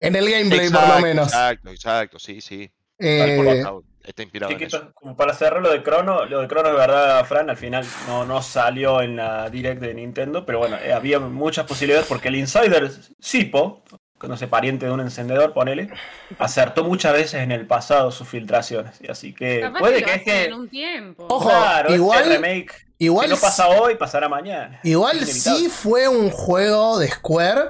[0.00, 1.26] En el gameplay, por lo menos.
[1.28, 2.70] Exacto, exacto, sí, sí.
[2.98, 3.62] Eh,
[4.04, 4.76] Está inspirado en eso.
[4.78, 7.86] Chiquito, como para cerrar lo de Crono, lo de Crono es verdad, Fran, al final
[8.06, 12.28] no, no salió en la Direct de Nintendo, pero bueno, eh, había muchas posibilidades porque
[12.28, 13.82] el Insider Sipo,
[14.24, 15.90] conoce pariente de un encendedor, ponele,
[16.38, 19.00] acertó muchas veces en el pasado sus filtraciones.
[19.00, 21.26] Y así que Capaz puede lo que hacen este en un tiempo.
[21.30, 24.80] Ojo, claro, este igual- remake, igual si no pasa hoy, pasará mañana.
[24.82, 27.60] Igual sí fue un juego de Square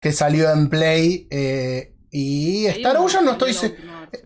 [0.00, 3.48] que salió en Play eh, y Star Ocean no estoy...
[3.52, 3.74] versión.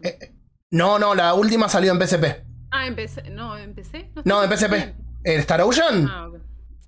[0.03, 0.33] eh,
[0.71, 2.25] no, no, la última salió en PSP.
[2.71, 3.23] Ah, empecé.
[3.31, 4.11] No, empecé.
[4.25, 4.95] No, en estoy PSP.
[5.25, 6.09] ¿El Star Ocean?
[6.11, 6.37] Ah, ok.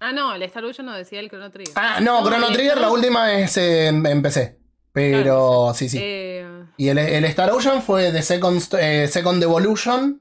[0.07, 1.73] Ah, no, el Star Ocean no decía el Chrono Trigger.
[1.77, 4.59] Ah, no, No, Chrono Trigger, la última es en, en PC.
[4.93, 5.99] Pero Claro, sí, sí.
[6.01, 10.21] Eh, Y el, el Star Ocean fue de Second, eh, Second Evolution,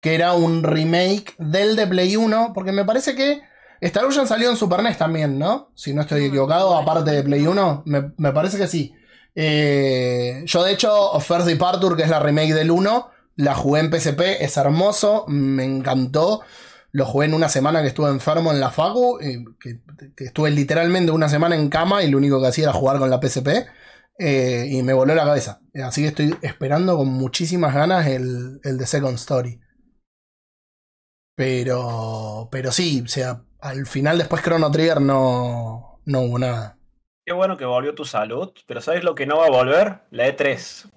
[0.00, 3.40] que era un remake del de Play 1, porque me parece que
[3.80, 5.70] Star Ocean salió en Super NES también, ¿no?
[5.74, 8.92] Si no estoy No, equivocado, aparte de Play 1, me, me parece que sí.
[9.34, 13.90] Eh, yo de hecho, First Departure, que es la remake del 1, la jugué en
[13.92, 16.42] PSP, es hermoso, me encantó.
[16.92, 19.80] Lo jugué en una semana que estuve enfermo en la Facu, que,
[20.24, 23.20] estuve literalmente una semana en cama y lo único que hacía era jugar con la
[23.20, 23.48] PSP.
[24.18, 25.62] eh, y me voló la cabeza.
[25.84, 29.60] Así que estoy esperando con muchísimas ganas el, el de Second Story.
[31.36, 36.79] Pero, pero sí, o sea, al final después Chrono Trigger no, no hubo nada.
[37.30, 39.98] Qué bueno que volvió tu salud, pero ¿sabes lo que no va a volver?
[40.10, 40.90] La E E3.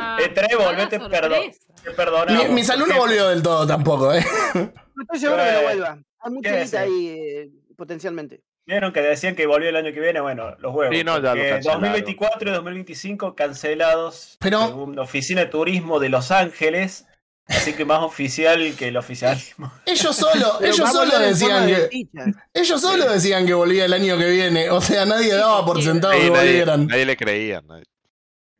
[0.00, 1.32] ah, E3, volvete, perdón.
[1.32, 1.60] sorpresa.
[1.84, 2.48] Te perdonamos.
[2.48, 4.24] Mi, mi salud no volvió del todo tampoco, ¿eh?
[4.54, 5.98] No estoy seguro que Eh, no vuelva.
[6.20, 8.40] Hay mucha ahí eh, potencialmente.
[8.64, 10.96] Vieron que decían que volvió el año que viene, bueno, los juegos.
[10.96, 11.82] Sí, no, ya lo porque cancelaron.
[11.82, 17.06] 2024 y 2025 cancelados Pero- según la Oficina de Turismo de Los Ángeles.
[17.46, 19.70] Así que más oficial que el oficialismo.
[19.86, 21.88] Ellos solo, Pero ellos solo decían de que.
[21.88, 22.26] fichas.
[22.54, 24.70] Ellos solo decían que volvía el año que viene.
[24.70, 26.86] O sea, nadie daba por sentado Sí, que nadie, volvieran.
[26.86, 27.60] nadie le creía.
[27.60, 27.84] nadie.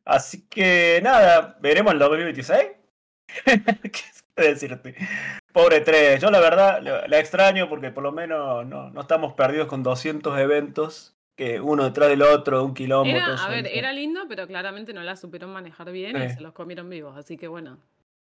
[0.05, 2.59] Así que nada, veremos el 2026.
[4.35, 4.95] ¿Qué decirte?
[5.51, 9.67] Pobre 3, yo la verdad la, extraño porque por lo menos no, no estamos perdidos
[9.67, 13.43] con 200 eventos, que uno detrás del otro, un Era, eso.
[13.43, 16.89] a ver, era lindo, pero claramente no la supieron manejar bien y se los comieron
[16.89, 17.17] vivos.
[17.17, 17.77] Así que bueno.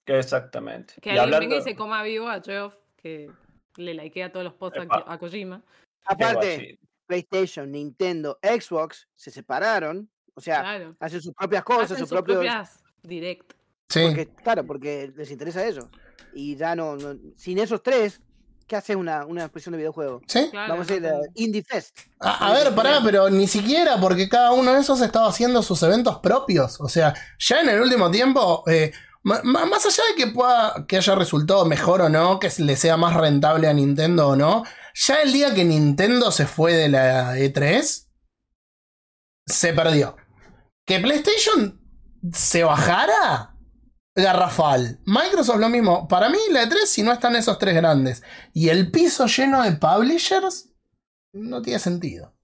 [0.06, 0.96] Que Exactamente.
[1.02, 3.30] Que Y alguien hablando- venga y se coma vivo a Geoff, que
[3.78, 5.04] le likea todos los posts a, Epa.
[5.08, 5.62] a Kojima.
[6.06, 6.80] Aparte.
[7.08, 10.08] PlayStation, Nintendo, Xbox se separaron.
[10.36, 10.96] O sea, Claro.
[11.00, 12.38] hacen sus propias cosas, Hacen sus sus propios.
[12.38, 13.54] propias direct.
[13.90, 14.02] Sí.
[14.06, 15.90] Porque, claro, porque les interesa eso.
[16.34, 18.22] Y ya no, no- sin esos tres,
[18.68, 20.22] ¿qué hace una, una expresión de videojuego?
[20.28, 20.50] ¿Sí?
[20.52, 21.98] Claro, Vamos a ir a Indie Fest.
[22.20, 25.82] A, a ver, pará, pero ni siquiera, porque cada uno de esos estaba haciendo sus
[25.82, 26.80] eventos propios.
[26.80, 28.92] O sea, ya en el último tiempo, eh,
[29.24, 33.16] Más allá de que pueda que haya resultado mejor o no, que le sea más
[33.16, 34.64] rentable a Nintendo o no,
[34.96, 38.08] ya el día que Nintendo se fue de la E3,
[39.46, 40.16] se perdió.
[40.86, 41.80] Que PlayStation
[42.34, 43.56] se bajara,
[44.16, 45.00] garrafal.
[45.06, 46.08] Microsoft lo mismo.
[46.08, 49.74] Para mí la E3, si no están esos tres grandes y el piso lleno de
[49.74, 50.74] publishers,
[51.34, 52.36] no tiene sentido.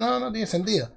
[0.00, 0.96] No, no tiene sentido.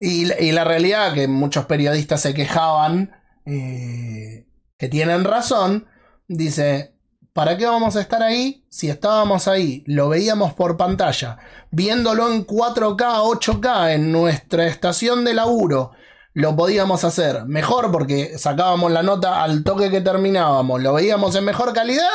[0.00, 3.17] Y, y la realidad que muchos periodistas se quejaban,
[3.48, 5.86] eh, que tienen razón,
[6.26, 6.94] dice,
[7.32, 11.38] ¿para qué vamos a estar ahí si estábamos ahí, lo veíamos por pantalla,
[11.70, 15.92] viéndolo en 4K, 8K en nuestra estación de laburo?
[16.34, 21.46] Lo podíamos hacer mejor porque sacábamos la nota al toque que terminábamos, lo veíamos en
[21.46, 22.10] mejor calidad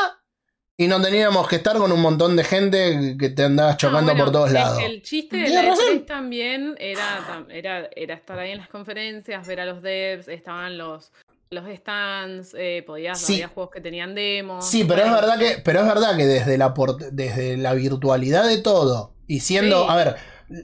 [0.75, 4.07] y no teníamos que estar con un montón de gente que te andabas chocando No,
[4.13, 4.79] bueno, por todos lados.
[4.81, 5.85] El chiste de la razón.
[5.99, 10.77] E3 también era, era, era estar ahí en las conferencias, ver a los devs, estaban
[10.77, 11.11] los,
[11.53, 13.35] los stands, eh, podías, Sí.
[13.35, 14.67] había juegos que tenían demos.
[14.67, 16.73] Sí, pero es verdad que, pero es verdad que desde la
[17.11, 19.87] desde la virtualidad de todo, y siendo, Sí.
[19.89, 20.15] a ver,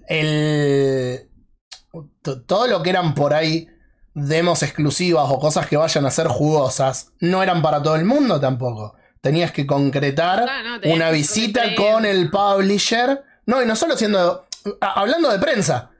[0.08, 1.30] el
[2.22, 3.68] to- todo lo que eran por ahí
[4.14, 8.40] demos exclusivas o cosas que vayan a ser jugosas, no eran para todo el mundo
[8.40, 8.96] tampoco.
[9.22, 13.22] Tenías que concretar Claro, no, tenías una que visita con el publisher.
[13.46, 14.46] No, y no solo siendo.
[14.82, 15.92] a- Hablando de prensa.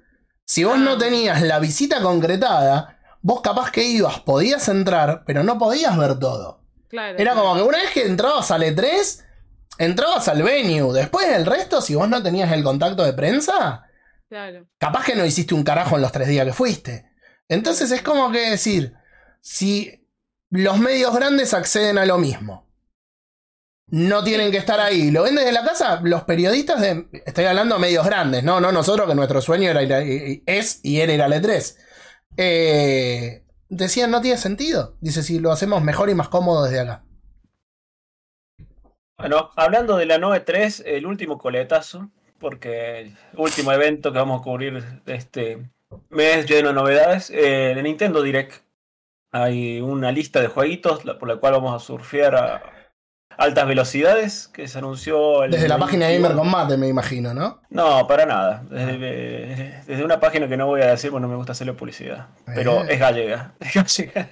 [0.46, 0.98] Si vos no Ah.
[0.98, 6.64] tenías la visita concretada, vos capaz que ibas, podías entrar, pero no podías ver todo.
[6.88, 7.40] claro, Era claro.
[7.48, 9.24] como que una vez que entrabas al E3,
[9.78, 10.94] entrabas al venue.
[10.94, 13.84] Después el resto, si vos no tenías el contacto de prensa,
[14.30, 14.68] Claro.
[14.78, 17.10] capaz que no hiciste un carajo en los tres días que fuiste.
[17.48, 18.94] Entonces es como que decir,
[19.42, 20.08] si
[20.52, 22.68] los medios grandes acceden a lo mismo,
[23.92, 27.08] no tienen que estar ahí, lo ven desde la casa, los periodistas de...
[27.26, 30.04] Estoy hablando de medios grandes, no, no nosotros, que nuestro sueño era ir a-
[30.46, 31.76] es y era ir al E3.
[32.42, 34.96] Eh, decían, no tiene sentido.
[35.02, 37.04] Dice, si lo hacemos mejor y más cómodo desde acá.
[39.18, 44.40] Bueno, hablando de la Noe 3, el último coletazo, porque el último evento que vamos
[44.40, 45.70] a cubrir este
[46.10, 48.64] mes lleno de novedades, eh, de Nintendo Direct.
[49.32, 52.79] Hay una lista de jueguitos por la cual vamos a surfear a
[53.40, 56.30] altas velocidades que se anunció el Desde la página de 21.
[56.30, 57.62] Gamer Combate, me imagino, ¿no?
[57.70, 58.64] No, para nada.
[58.70, 62.28] Desde, desde una página que no voy a decir porque no me gusta hacerle publicidad.
[62.54, 62.88] Pero Eh.
[62.94, 63.54] es gallega.
[63.60, 64.30] Es gallega.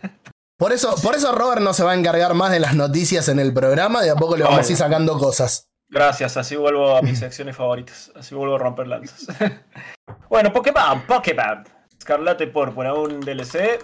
[0.57, 3.39] Por eso, por eso Robert no se va a encargar más de las noticias en
[3.39, 5.67] el programa, de a poco le vamos a ir sacando cosas.
[5.89, 8.11] Gracias, así vuelvo a mis secciones favoritas.
[8.15, 9.27] Así vuelvo a romper lanzas.
[10.29, 11.63] bueno, Pokémon, Pokémon.
[11.97, 13.79] Escarlata y Púrpura, un DLC.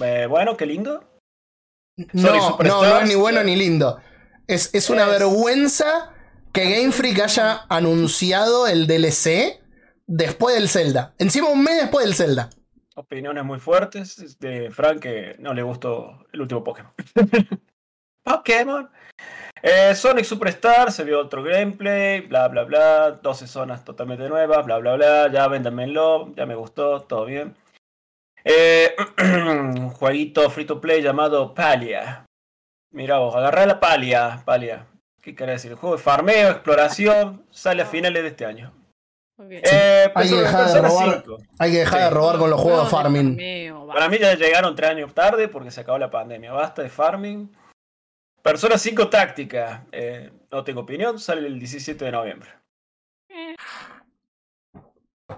[0.00, 1.02] Eh, bueno, qué lindo.
[2.12, 3.98] No, no, no es ni bueno ni lindo.
[4.54, 6.12] Es, es una Es- vergüenza
[6.52, 9.60] que Game Freak haya anunciado el DLC
[10.06, 11.14] después del Zelda.
[11.18, 12.50] Encima un mes después del Zelda.
[12.96, 16.92] Opiniones muy fuertes de Frank que no le gustó el último Pokémon.
[18.24, 18.90] Pokémon.
[19.62, 24.78] Eh, Sonic Superstar, se vio otro gameplay, bla bla bla, 12 zonas totalmente nuevas, bla
[24.78, 27.54] bla bla, ya véndanmelo, ya me gustó, todo bien.
[28.44, 32.24] Eh, un jueguito free to play llamado Palia.
[32.92, 34.86] Mira vos, agarrá la Palia, Palia.
[35.22, 35.74] ¿Qué quiere decir?
[35.74, 38.72] Juego de farmeo, exploración, sale a finales de este año.
[39.48, 41.22] Eh, Hay que dejar de robar.
[41.24, 41.38] 5.
[41.58, 43.28] Hay que dejar de robar con los juegos de farming.
[43.36, 43.86] farmeo.
[43.86, 46.52] Para mí ya llegaron tres años tarde porque se acabó la pandemia.
[46.52, 47.50] Basta de farming.
[48.42, 49.84] Persona 5 táctica.
[49.92, 51.18] Eh, no tengo opinión.
[51.18, 52.50] Sale el 17 de noviembre.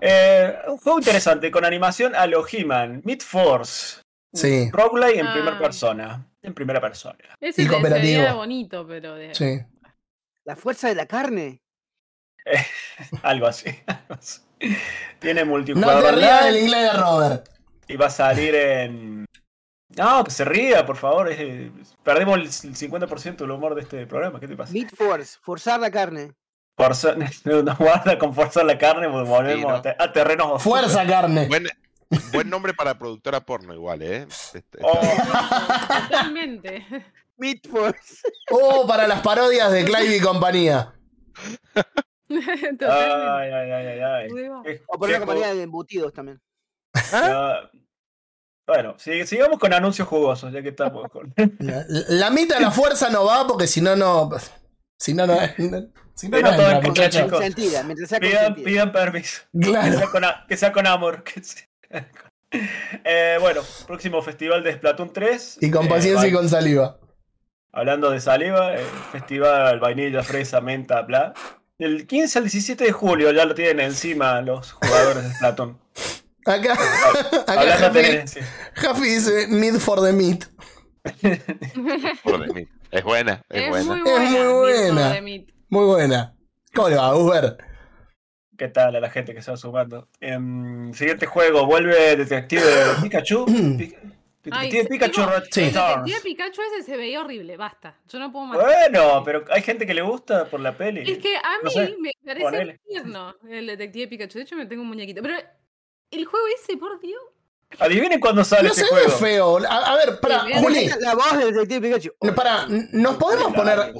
[0.01, 3.03] Eh, un juego interesante con animación a lo He-Man.
[3.05, 4.01] Mid Force.
[4.33, 4.71] Sí.
[4.73, 5.33] Roguelike en Ah.
[5.35, 6.27] primera persona.
[6.43, 7.17] En primera persona.
[7.41, 8.07] Ese Y cooperativo.
[8.07, 9.35] sería bonito, pero de...
[9.35, 9.61] Sí.
[10.45, 11.63] La fuerza de la carne.
[13.23, 13.67] Algo así.
[13.87, 14.41] algo así.
[15.21, 17.49] Tiene No multijugador te rías del inglés de Robert.
[17.89, 19.25] y va a salir en.
[19.97, 21.31] No, que se ría, por favor.
[22.03, 24.41] Perdemos el 50% del humor de este programa.
[24.41, 24.73] ¿Qué te pasa?
[24.73, 26.33] Meat Force, forzar la carne.
[26.77, 29.71] Forzar, nos guarda con forzar la carne, volvemos Sí, ¿no?
[29.75, 30.63] a, te- a terrenos.
[30.63, 31.47] Fuerza, carne.
[31.49, 31.67] Buen,
[32.33, 34.27] buen nombre para productora porno igual, ¿eh?
[34.55, 35.01] Este- Oh,
[36.03, 36.87] Totalmente.
[37.37, 38.23] Meat Force.
[38.51, 40.95] Oh, para las parodias de Clive y compañía.
[42.29, 42.87] Totalmente.
[42.87, 44.81] ay, ay, ay, ay, ay.
[44.87, 46.41] O por una compañía de embutidos también.
[47.13, 47.69] Ah,
[48.67, 51.35] Bueno, si- sigamos con anuncios jugosos, ya que estamos con.
[51.59, 54.31] La, la mitad de la fuerza no va porque si no, no.
[54.99, 55.37] Si no, no.
[56.15, 57.43] Si no, no no todo chicos.
[58.07, 59.41] Sea Pidan, permiso.
[59.53, 59.99] Que Claro.
[59.99, 61.25] sea con, a- que sea con amor.
[61.25, 61.72] que sea con-
[63.05, 65.57] Eh, bueno, próximo festival de Splatoon 3.
[65.63, 66.99] Y con eh, paciencia y con saliva.
[67.73, 71.33] Hablando de saliva, eh, festival vainilla, fresa, menta, bla.
[71.79, 75.81] Del 15 al 17 de julio ya lo tienen encima los jugadores de Splatoon.
[76.45, 78.41] Acá, acá Hablando de Jafi.
[78.75, 80.45] Jafi dice Need for the Meat.
[82.23, 82.69] Por de mí.
[82.91, 83.95] Es buena, es, Es buena.
[83.97, 84.29] muy Es buena.
[84.29, 85.05] muy Need buena.
[85.07, 85.45] for the Meat.
[85.71, 86.35] Muy buena.
[86.75, 87.57] ¿Cómo le va, Uber?
[88.63, 90.07] ¿Qué tal a la gente que se va sumando?
[90.21, 92.63] Em, siguiente juego, vuelve Detective
[93.03, 93.45] Pikachu.
[94.53, 95.53] Ay, Detective Pikachu digo, Returns.
[95.53, 95.63] Sí.
[95.63, 97.99] Detective Pikachu ese se veía horrible, basta.
[98.09, 98.59] Yo no puedo más.
[98.63, 101.11] Bueno, pero hay gente que le gusta por la peli.
[101.11, 104.39] Es que a No mí sé, me parece tierno el detective Pikachu.
[104.39, 105.23] De hecho, me tengo un muñequito.
[105.23, 105.39] Pero
[106.13, 107.21] el juego ese, por Dios.
[107.79, 109.19] Adivinen cuándo sale No este se ve juego.
[109.19, 109.59] feo.
[109.69, 112.35] A, a ver, para, Sí, Juli, La voz del detective Pikachu.
[112.35, 113.93] para, ¿nos podemos poner.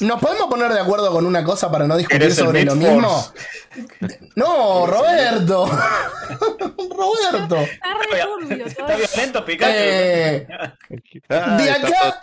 [0.00, 2.74] ¿Nos podemos poner de acuerdo con una cosa para no discutir ¿Querés el sobre lo
[2.74, 3.32] mismo?
[4.36, 5.66] No, Roberto.
[6.96, 7.56] Roberto.
[7.56, 8.66] Está re turbio todo.
[8.66, 9.72] Está violento Pikachu.
[9.74, 10.46] Eh,
[11.28, 12.20] Ah, De acá-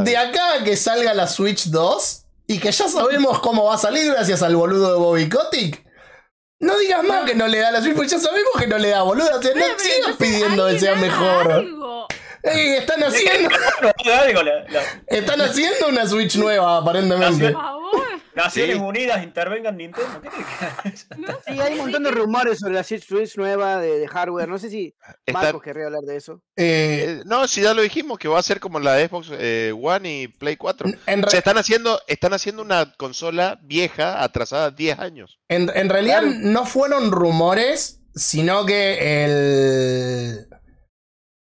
[0.00, 3.78] de acá a que salga la Switch 2 y que ya sabemos cómo va a
[3.78, 5.84] salir gracias al boludo de Bobby Kotick.
[6.60, 8.88] No digas más que no le da la Switch, porque ya sabemos que no le
[8.88, 9.28] da boludo.
[9.38, 11.52] O sea, no pero sigas pidiendo que sea mejor.
[11.52, 12.06] algo.
[12.42, 13.48] Ey, están haciendo,
[15.06, 17.50] están haciendo una Switch nueva, aparentemente.
[17.50, 17.87] Por favor.
[18.44, 18.82] Naciones Sí.
[18.82, 20.20] Unidas intervengan Nintendo.
[20.22, 21.28] ¿Qué te No.
[21.46, 24.48] Sí, hay un montón de rumores sobre la Switch nueva de, de hardware.
[24.48, 24.94] No sé si
[25.26, 26.42] Está- Marcos querría hablar de eso.
[26.56, 26.66] Eh,
[27.18, 30.22] Eh, no, si ya lo dijimos, que va a ser como la Xbox eh, One
[30.22, 30.88] y Play 4.
[31.06, 35.38] en, O re- sea, están haciendo, están haciendo una consola vieja, atrasada 10 años.
[35.48, 36.36] En, en realidad Claro.
[36.40, 40.48] no fueron rumores, sino que el.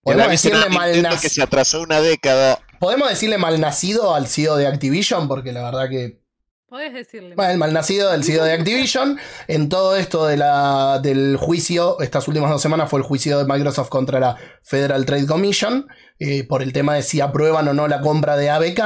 [0.04, 2.60] Podemos decirle, malnac- que se atrasó una década.
[2.80, 6.22] Podemos decirle malnacido al CEO de Activision, porque la verdad que.
[6.70, 7.34] Podés decirle.
[7.34, 9.18] Bueno, el malnacido del CEO de Activision.
[9.48, 13.52] En todo esto de la, del juicio, estas últimas dos semanas fue el juicio de
[13.52, 15.88] Microsoft contra la Federal Trade Commission,
[16.20, 18.82] eh, por el tema de si aprueban o no la compra de ABK.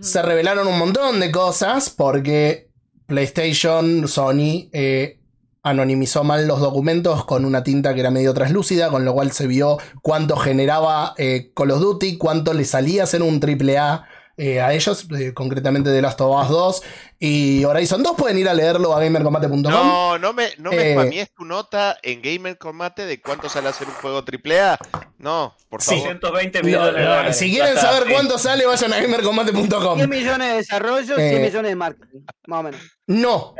[0.00, 2.70] Se revelaron un montón de cosas porque
[3.06, 5.20] PlayStation, Sony, eh,
[5.62, 9.46] anonimizó mal los documentos con una tinta que era medio translúcida, con lo cual se
[9.46, 14.72] vio cuánto generaba eh, Call of Duty, cuánto le salía hacer un AAA eh, a
[14.74, 16.82] ellos, eh, concretamente de Last of Us 2
[17.18, 18.16] y Horizon 2.
[18.16, 19.62] Pueden ir a leerlo a gamercombate.com.
[19.62, 23.86] No, no me, no me Eh, tu nota en Gamer Combate de cuánto sale hacer
[23.88, 24.78] un juego AAA.
[25.18, 26.02] No, por favor.
[26.02, 27.36] 120 Lo- millones de dólares.
[27.38, 28.12] si quieren está, saber sí.
[28.12, 29.96] cuánto sale, vayan a gamercombate.com.
[29.98, 32.18] 100 millones de desarrollo, Eh, 100 millones de marketing.
[32.46, 32.80] Más o menos.
[33.06, 33.54] No,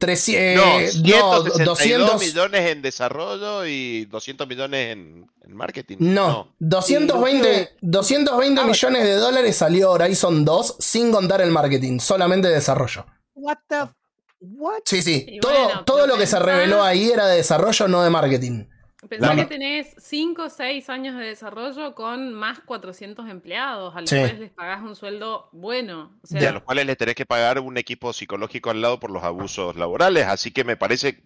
[0.00, 5.98] 300, No, eh, 162 no, 200, millones en desarrollo y 200 millones en, en marketing.
[6.00, 11.98] No, 220, Sí, 220 Ah, millones de dólares salió Horizon 2 sin contar el marketing,
[12.00, 13.04] solamente desarrollo.
[13.34, 13.76] What the...
[14.40, 14.80] What?
[14.86, 18.02] Sí, sí, Y todo, bueno, todo lo que se reveló ahí era de desarrollo, no
[18.02, 18.64] de marketing.
[19.08, 24.10] Pensá que tenés 5 o 6 años de desarrollo con más 400 empleados, a los
[24.10, 24.16] Sí.
[24.18, 26.18] cuales les pagás un sueldo bueno.
[26.30, 29.10] O Y a los cuales les tenés que pagar un equipo psicológico al lado por
[29.10, 30.26] los abusos laborales.
[30.26, 31.24] Así que me parece,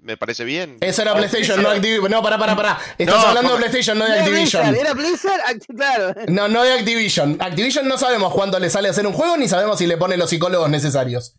[0.00, 0.76] me parece bien.
[0.80, 1.68] Eso era Ah, PlayStation, no.
[1.68, 2.10] Activision.
[2.10, 2.78] No, pará, pará, pará.
[2.96, 3.56] Estás No, hablando de.
[3.58, 4.74] PlayStation, no de Activision.
[4.74, 6.14] era Blizzard, act- claro.
[6.28, 7.38] No, no de Activision.
[7.40, 10.30] Activision no sabemos cuánto le sale hacer un juego, ni sabemos si le pone los
[10.30, 11.34] psicólogos necesarios.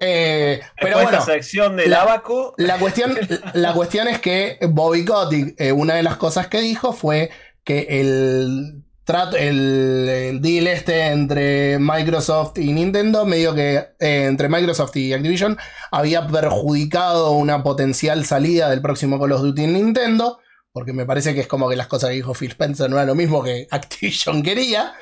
[0.00, 1.10] Eh, pero bueno.
[1.10, 2.54] esta sección del la- abaco.
[2.58, 3.16] La cuestión,
[3.54, 7.30] la cuestión es que Bobby Kotick, eh, una de las cosas que dijo fue
[7.64, 14.48] que el trato, el, el deal este entre Microsoft y Nintendo, medio que eh, entre
[14.48, 15.56] Microsoft y Activision,
[15.90, 20.40] había perjudicado una potencial salida del próximo Call of Duty en Nintendo.
[20.72, 23.06] Porque me parece que es como que las cosas que dijo Phil Spencer no era
[23.06, 24.92] lo mismo que Activision quería.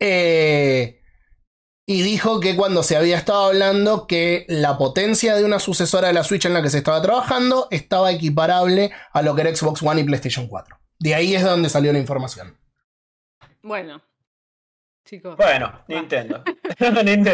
[0.00, 1.01] Eh,
[1.86, 6.14] y dijo que cuando se había estado hablando que la potencia de una sucesora de
[6.14, 9.82] la Switch en la que se estaba trabajando estaba equiparable a lo que era Xbox
[9.82, 10.78] One y PlayStation 4.
[10.98, 12.56] De ahí es donde salió la información.
[13.62, 14.00] bueno,
[15.04, 15.36] chicos.
[15.36, 16.44] Bueno, Nintendo.
[17.04, 17.30] Nintendo.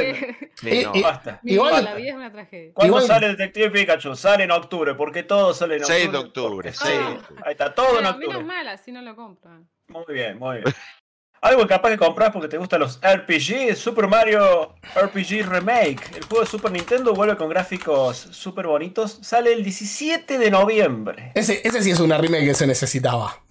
[0.54, 0.94] Sí, Eh, no.
[0.94, 1.40] eh, Basta.
[1.44, 2.72] Igual- vida, la vida es una tragedia.
[2.74, 4.16] ¿Cuándo igual- sale Detective Pikachu?
[4.16, 6.00] Sale en octubre, porque todo sale en octubre.
[6.00, 6.96] 6 de octubre, porque 6 sí.
[6.98, 7.08] de Ah.
[7.10, 7.42] octubre.
[7.44, 8.28] Ahí está, todo en octubre.
[8.28, 9.68] menos mal, así no lo compran.
[9.88, 10.74] Muy bien, muy bien.
[11.40, 16.16] Algo capaz que compras porque te gustan los RPG, Super Mario RPG Remake.
[16.16, 19.18] El juego de Super Nintendo vuelve con gráficos súper bonitos.
[19.22, 21.32] Sale el 17 de noviembre.
[21.34, 23.44] Ese, ese sí es una remake que se necesitaba.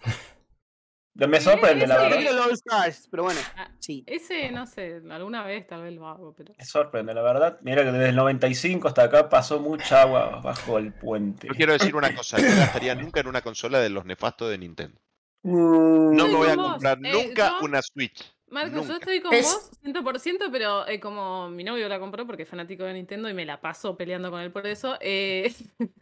[1.15, 2.35] Me sorprende, la ese- verdad.
[2.35, 4.03] Los Stars, pero bueno, Ah, sí.
[4.05, 6.53] Ese, no sé, alguna vez tal vez lo hago, pero.
[6.59, 7.57] Me sorprende, la verdad.
[7.63, 11.47] Mira que desde el 95 hasta acá pasó mucha agua bajo el puente.
[11.47, 14.59] Yo quiero decir una cosa, no gastaría nunca en una consola de los nefastos de
[14.59, 14.99] Nintendo.
[15.43, 16.71] No me voy a vos.
[16.71, 18.33] comprar Eh, nunca una Switch.
[18.49, 22.43] Marcos, yo estoy con Es- vos 100%, pero eh, como mi novio la compró porque
[22.43, 24.97] es fanático de Nintendo y me la paso peleando con él por eso.
[25.01, 25.53] eh,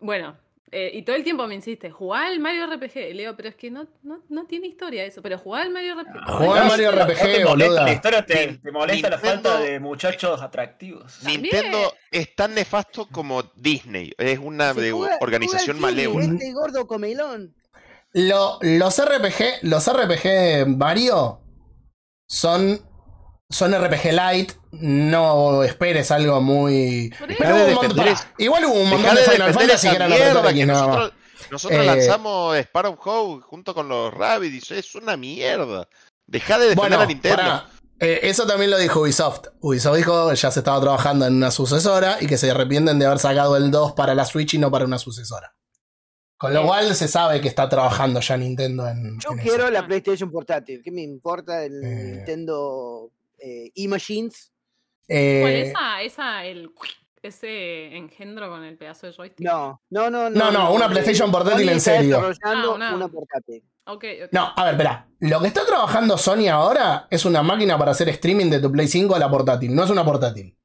[0.00, 0.36] bueno,
[0.70, 2.96] eh, y todo el tiempo me insiste, jugá al Mario RPG.
[3.10, 5.70] Y le digo, pero es que no, no, no tiene historia eso, pero jugá al
[5.70, 6.24] Mario RPG.
[6.30, 8.26] Jugá al Mario ¿No te RPG, molesta la historia?
[8.26, 11.18] ¿Te, molesta la falta de muchachos atractivos?
[11.18, 11.42] También.
[11.42, 14.12] Nintendo es tan nefasto como Disney.
[14.16, 16.24] Es una Se de- juega- organización juega malévola.
[16.26, 17.54] Este gordo comelón.
[18.14, 21.40] Lo- los RPG, los RPG Mario
[22.28, 22.80] son,
[23.50, 24.52] son RPG light.
[24.72, 27.12] No esperes algo muy.
[27.38, 28.06] Pero hubo un montón-
[28.38, 31.12] igual hubo un montón de de Final Fantasy que eran mierda que nosotros,
[31.50, 34.70] nosotros Eh, lanzamos Sparrow How junto con los Rabbids.
[34.70, 35.88] Es una mierda.
[36.26, 37.64] Deja de defender Bueno, a Nintendo.
[38.00, 39.46] Eh, eso también lo dijo Ubisoft.
[39.60, 43.06] Ubisoft dijo que ya se estaba trabajando en una sucesora y que se arrepienten de
[43.06, 45.54] haber sacado el 2 para la Switch y no para una sucesora.
[46.42, 49.18] Con lo cual se sabe que está trabajando ya Nintendo en.
[49.20, 49.48] Yo en eso.
[49.48, 50.82] quiero la PlayStation portátil.
[50.82, 52.12] ¿Qué me importa el Eh.
[52.16, 54.52] Nintendo eh, eMachines?
[55.08, 56.02] Eh, ¿Cuál esa?
[56.02, 56.70] Esa, el
[57.22, 59.46] ese engendro con el pedazo de joystick.
[59.46, 60.28] No, no, no.
[60.30, 62.16] No, no, una eh, PlayStation portátil Sony en serio.
[62.28, 63.62] desarrollando Ah, una- una portátil.
[64.32, 65.08] No, a ver, espera.
[65.20, 68.86] Lo que está trabajando Sony ahora es una máquina para hacer streaming de tu Play
[68.88, 69.74] 5 a la portátil.
[69.74, 70.56] No es una portátil.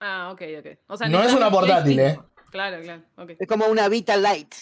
[0.00, 0.66] Ah, ok, ok.
[0.88, 2.30] O sea, No es una portátil, 5.
[2.50, 3.02] Claro, claro.
[3.38, 4.56] Es como una Vita Lite.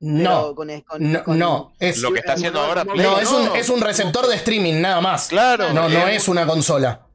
[0.00, 0.54] No.
[0.54, 3.54] con- con- No, con- no, es, Lo que está haciendo ahora Play, no, es, un,
[3.54, 5.28] es un receptor de streaming, nada más.
[5.28, 5.72] Claro.
[5.72, 7.06] No, no es una consola.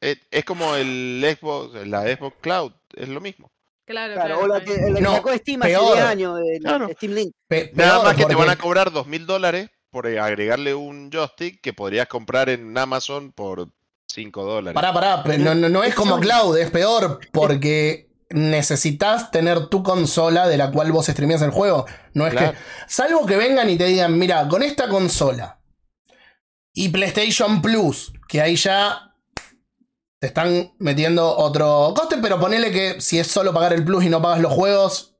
[0.00, 2.72] Es, es como el Xbox, la Xbox Cloud.
[2.96, 3.50] Es lo mismo.
[3.86, 4.44] Claro, Claro, claro.
[4.44, 5.92] o la que, la que sacó Steam hace peor.
[5.94, 6.88] 10 años, el Claro.
[6.94, 7.32] Steam Link.
[7.48, 11.10] Pe- Nada más que te van a cobrar dos mil dólares por eh, agregarle un
[11.12, 13.68] joystick que podrías comprar en Amazon por
[14.08, 14.74] 5 dólares.
[14.74, 19.82] Pará, pará, pero no, no, no es como Cloud, es peor porque necesitas tener tu
[19.82, 21.86] consola de la cual vos streameas el juego.
[22.14, 22.52] No es Claro.
[22.52, 22.58] que.
[22.88, 25.60] Salvo que vengan y te digan, mira, con esta consola
[26.74, 29.14] y PlayStation Plus, que ahí ya
[30.20, 34.08] te están metiendo otro coste, pero ponele que si es solo pagar el Plus y
[34.08, 35.16] no pagas los juegos,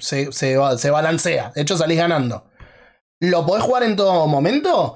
[0.00, 1.52] se, se se balancea.
[1.54, 2.50] De hecho, salís ganando.
[3.20, 4.94] ¿Lo podés jugar en todo momento?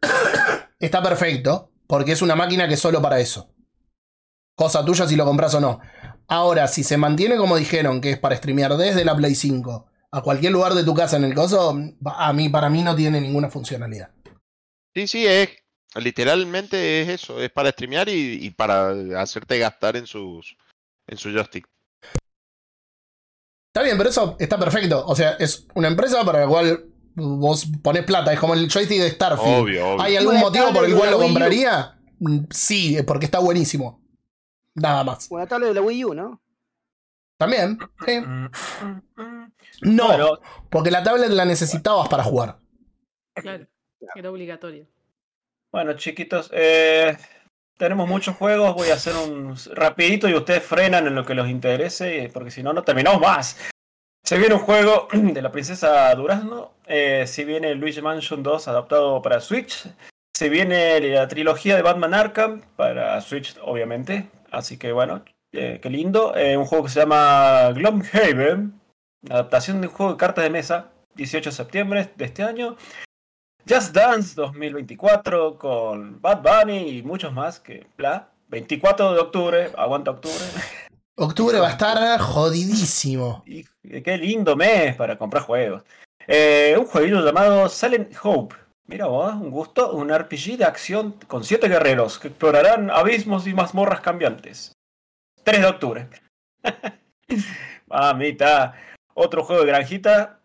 [0.78, 3.54] Está perfecto, porque es una máquina que es solo para eso.
[4.56, 5.80] Cosa tuya si lo compras o no.
[6.30, 10.22] Ahora, si se mantiene como dijeron, que es para streamear desde la Play 5 a
[10.22, 13.50] cualquier lugar de tu casa en el coso, a mí, para mí no tiene ninguna
[13.50, 14.10] funcionalidad.
[14.94, 15.48] Sí, sí, es
[15.96, 20.56] literalmente es eso, es para streamear y, y para hacerte gastar en sus
[21.08, 21.68] en su joystick.
[23.72, 25.04] Está bien, pero eso está perfecto.
[25.06, 28.32] O sea, es una empresa para la cual vos pones plata.
[28.32, 29.62] Es como el joystick de Starfield.
[29.62, 30.02] Obvio, obvio.
[30.02, 31.98] ¿Hay algún motivo por el cual lo compraría?
[32.20, 33.99] Mm, Sí, es porque está buenísimo.
[34.74, 35.28] Nada más.
[35.30, 36.40] Una tablet de la Wii U, ¿no?
[37.38, 37.78] También.
[38.06, 38.20] sí.
[39.82, 42.58] No, Bueno, porque la tablet la necesitabas para jugar.
[43.34, 43.66] Claro.
[44.14, 44.86] Era obligatorio.
[45.72, 47.16] bueno, chiquitos, eh,
[47.78, 48.74] tenemos muchos juegos.
[48.74, 52.62] Voy a hacer un rapidito y ustedes frenan en lo que los interese, porque si
[52.62, 53.56] no, no terminamos más.
[54.22, 56.72] Se viene un juego de la princesa Durazno.
[56.86, 59.86] Eh, se viene Luigi Mansion 2 adaptado para Switch.
[60.34, 64.28] Se viene la trilogía de Batman Arkham para Switch, obviamente.
[64.50, 66.36] Así que bueno, eh, qué lindo.
[66.36, 68.80] Eh, un juego que se llama Gloomhaven.
[69.28, 70.90] Adaptación de un juego de cartas de mesa.
[71.14, 72.76] 18 de septiembre de este año.
[73.68, 78.30] Just Dance 2024 con Bad Bunny y muchos más que bla.
[78.48, 80.36] 24 de octubre, aguanta octubre.
[81.16, 83.42] Octubre va a estar jodidísimo.
[83.44, 83.64] Y
[84.00, 85.82] qué lindo mes para comprar juegos.
[86.26, 88.56] Eh, un jueguito llamado Silent Hope.
[88.90, 93.54] Mira vos, un gusto, un RPG de acción con siete guerreros que explorarán abismos y
[93.54, 94.72] mazmorras cambiantes.
[95.44, 96.08] 3 de octubre.
[97.86, 98.74] Mamita.
[99.14, 100.40] Otro juego de granjita.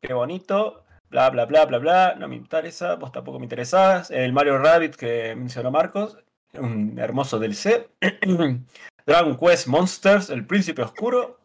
[0.00, 0.82] Qué bonito.
[1.10, 2.14] Bla, bla, bla, bla, bla.
[2.14, 2.94] No me interesa.
[2.94, 4.10] Vos tampoco me interesás.
[4.10, 6.16] El Mario Rabbit que mencionó Marcos.
[6.54, 7.90] Un hermoso DLC.
[9.04, 11.38] Dragon Quest Monsters, El Príncipe Oscuro.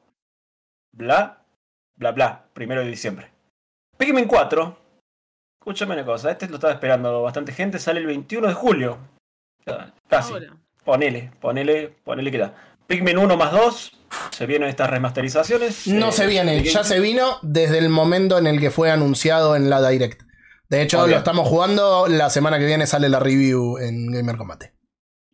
[0.94, 1.44] Bla,
[1.98, 2.46] bla, bla.
[2.54, 3.30] Primero de diciembre.
[3.98, 4.83] Pikmin 4.
[5.64, 6.30] Escúchame una cosa.
[6.30, 7.80] Este lo estaba esperando bastante gente.
[7.80, 8.98] Sale el 21 de julio.
[9.66, 10.34] Ya, Casi.
[10.34, 10.48] Ahora.
[10.84, 12.54] Ponele, ponele, ponele que da.
[12.86, 13.92] Pikmin 1 más 2.
[14.32, 15.88] Se vienen estas remasterizaciones.
[15.88, 18.92] No eh, se viene, de ya se vino desde el momento en el que fue
[18.92, 20.24] anunciado en la Direct.
[20.68, 22.08] De hecho, lo estamos jugando.
[22.10, 24.74] La semana que viene sale la review en Gamer Combate.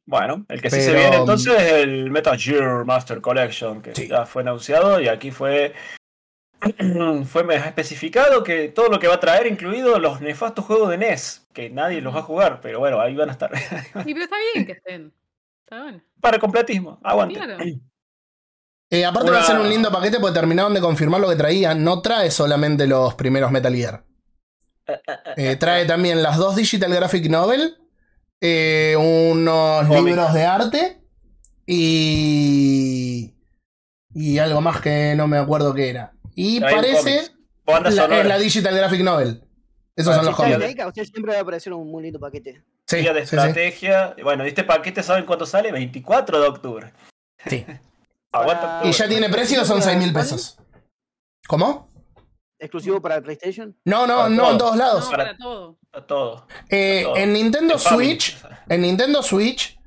[0.06, 4.08] Bueno, el que sí se viene entonces es el Metal Gear Master Collection, que Sí.
[4.08, 5.74] ya fue anunciado y aquí fue,
[7.26, 10.98] fue más especificado que todo lo que va a traer, incluido los nefastos juegos de
[10.98, 13.52] NES, que nadie los va a jugar, pero bueno, ahí van a estar.
[14.06, 15.14] Y pero está bien que estén.
[15.66, 16.02] Está bueno.
[16.20, 17.36] Para completismo, aguante.
[17.36, 17.58] Claro.
[18.92, 21.36] Eh, aparte Una- va a ser un lindo paquete porque terminaron de confirmar lo que
[21.36, 21.76] traía.
[21.76, 24.04] No trae solamente los primeros Metal Gear.
[25.38, 27.78] Eh, trae también las dos Digital Graphic Novel,
[28.42, 31.04] eh, unos libros de arte
[31.68, 33.36] y...
[34.12, 36.14] Y algo más que no me acuerdo qué era.
[36.42, 37.32] Y parece
[37.68, 38.22] la, sonora.
[38.22, 39.44] es la Digital Graphic Novel.
[39.96, 40.66] Esos Ah, son los sí, cómics.
[40.72, 42.64] sí, usted siempre va a aparecer un muy lindo paquete.
[42.88, 43.20] Sí, de sí, sí.
[43.20, 44.16] estrategia.
[44.24, 45.72] Bueno, este paquete, ¿saben cuánto sale?
[45.74, 46.94] 24 de octubre.
[47.46, 47.66] Sí.
[48.32, 48.94] Aguanta Para- Y octubre.
[48.94, 50.58] ya tiene precio, son 6 mil pesos.
[51.48, 51.90] ¿Cómo?
[52.62, 53.74] exclusivo para PlayStation.
[53.86, 54.52] No, no, Para no todo.
[54.52, 55.06] en todos lados.
[55.06, 55.78] No, para- para todo.
[55.94, 56.48] A todo.
[56.70, 57.16] Eh, todo.
[57.18, 58.06] en Nintendo En Family.
[58.20, 58.38] Switch,
[58.68, 59.80] en Nintendo Switch,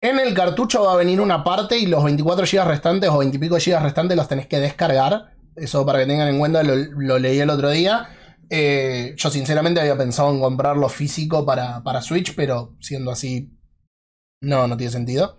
[0.00, 3.36] en el cartucho va a venir una parte y los 24 GB restantes o 20
[3.36, 5.34] y pico GB restantes los tenés que descargar.
[5.60, 8.08] Eso para que tengan en cuenta, lo, lo leí el otro día.
[8.50, 13.52] Eh, yo sinceramente había pensado en comprarlo físico para, para Switch, pero siendo así,
[14.40, 15.36] no, no tiene sentido.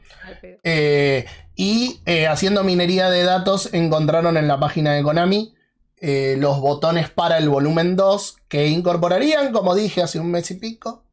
[0.63, 5.55] Eh, y eh, haciendo minería de datos encontraron en la página de Konami
[6.01, 11.03] los botones para el volumen 2 que incorporarían, como dije hace un mes y pico,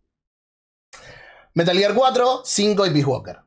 [1.55, 3.39] Metal Gear 4, 5 y Peace Walker.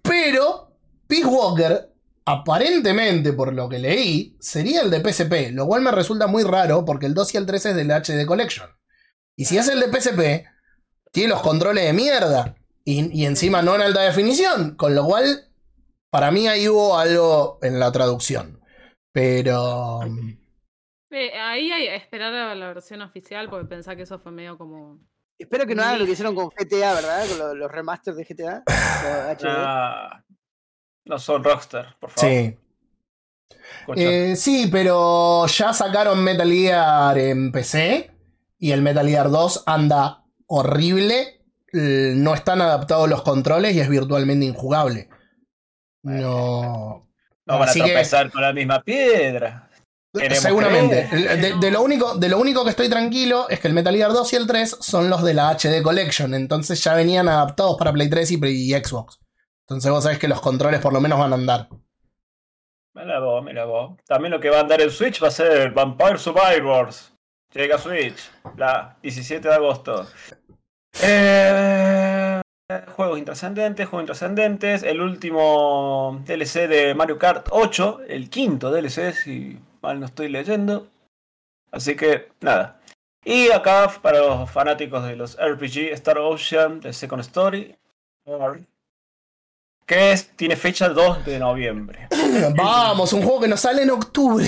[0.00, 0.72] Pero
[1.06, 1.89] Peace Walker,
[2.32, 6.84] aparentemente por lo que leí, sería el de PSP, lo cual me resulta muy raro
[6.84, 8.68] porque el 2 y el 3 es del HD Collection.
[9.36, 10.46] Y si es el de PSP,
[11.12, 12.54] tiene los controles de mierda.
[12.84, 14.76] Y, y encima no en alta definición.
[14.76, 15.48] Con lo cual,
[16.10, 18.60] para mí ahí hubo algo en la traducción.
[19.12, 20.00] Pero.
[21.10, 24.56] Eh, ahí hay que esperar a la versión oficial porque pensá que eso fue medio
[24.56, 25.00] como.
[25.38, 27.26] Espero que no hagan lo que hicieron con GTA, ¿verdad?
[27.28, 28.62] Con lo- los remasters de GTA.
[29.46, 30.22] Ah,
[31.10, 32.30] no son Rockstar, por favor.
[32.30, 32.56] Sí.
[33.96, 38.10] Eh, sí, pero ya sacaron Metal Gear en PC.
[38.58, 41.42] Y el Metal Gear 2 anda horrible.
[41.72, 45.08] No están adaptados los controles y es virtualmente injugable.
[46.02, 47.08] No.
[47.46, 49.66] no van a así que- tropezar con la misma piedra.
[50.12, 51.06] Queremos Seguramente.
[51.06, 54.12] De, de lo único, de lo único que estoy tranquilo es que el Metal Gear
[54.12, 56.34] 2 y el 3 son los de la HD Collection.
[56.34, 59.19] Entonces ya venían adaptados para Play 3 y, y Xbox.
[59.70, 61.68] Entonces vos sabés que los controles por lo menos van a andar.
[62.92, 63.96] Mira vos, mira vos.
[64.04, 67.14] También lo que va a andar en Switch va a ser Vampire Survivors.
[67.54, 70.08] Llega Switch, la 17 de agosto.
[71.00, 72.40] Eh,
[72.96, 74.82] juegos intrascendentes, juegos intrascendentes.
[74.82, 80.88] El último DLC de Mario Kart 8, el quinto DLC, si mal no estoy leyendo.
[81.70, 82.80] Así que, nada.
[83.24, 87.76] Y acá, para los fanáticos de los RPG, Star Ocean, The Second Story,
[89.90, 92.06] que es, tiene fecha 2 de noviembre.
[92.56, 94.46] Vamos, un juego que nos sale en octubre.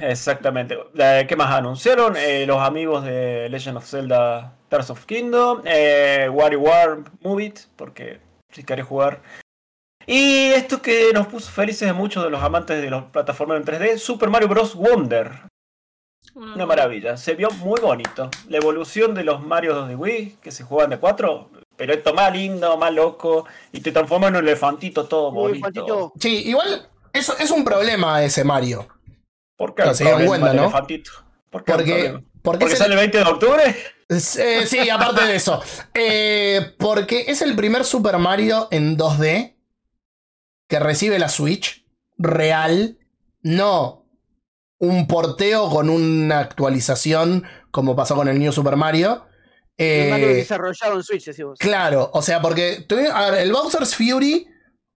[0.00, 0.76] Exactamente.
[0.98, 2.16] Eh, ¿Qué más anunciaron?
[2.16, 8.18] Eh, los amigos de Legend of Zelda Tears of Kingdom, eh, WarioWare Move It, porque
[8.50, 9.22] si querés jugar.
[10.08, 13.66] Y esto que nos puso felices a muchos de los amantes de los plataformas en
[13.66, 14.74] 3D, Super Mario Bros.
[14.74, 15.30] Wonder.
[16.34, 17.16] Una maravilla.
[17.16, 18.28] Se vio muy bonito.
[18.48, 21.48] La evolución de los Mario de Wii, que se juegan de 4,
[21.80, 26.12] pero esto más lindo, más loco, y te transforma en un elefantito todo bonito.
[26.20, 28.86] Sí, igual eso es un problema ese Mario.
[29.56, 29.84] ¿Por qué?
[29.86, 30.62] No, se dieron problema cuenta, del ¿no?
[30.64, 31.10] elefantito?
[31.48, 33.76] ¿Por qué el Porque, porque, ¿Porque es sale el- el 20 de octubre?
[34.10, 35.62] eh, sí, aparte de eso.
[35.94, 39.56] Eh, porque es el primer Super Mario en 2D
[40.68, 41.86] que recibe la Switch
[42.18, 42.98] real,
[43.40, 44.04] no
[44.78, 49.24] un porteo con una actualización como pasó con el New Super Mario.
[49.82, 51.58] Eh, desarrollado en Switch, decimos.
[51.58, 54.46] Claro, o sea, porque a ver, el Bowser's Fury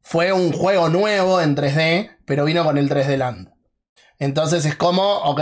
[0.02, 3.50] fue un juego nuevo en 3D, pero vino con el 3D Land.
[4.18, 5.40] Entonces es como, ok,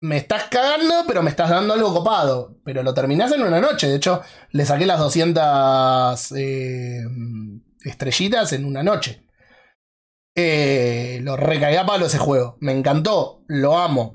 [0.00, 2.60] me estás cagando, pero me estás dando algo copado.
[2.64, 3.88] Pero lo terminás en una noche.
[3.88, 4.22] De hecho,
[4.52, 7.02] le saqué las 200 eh,
[7.82, 9.26] estrellitas en una noche.
[10.36, 12.58] Eh, lo recagué a palo ese juego.
[12.60, 14.12] Me encantó, lo amo.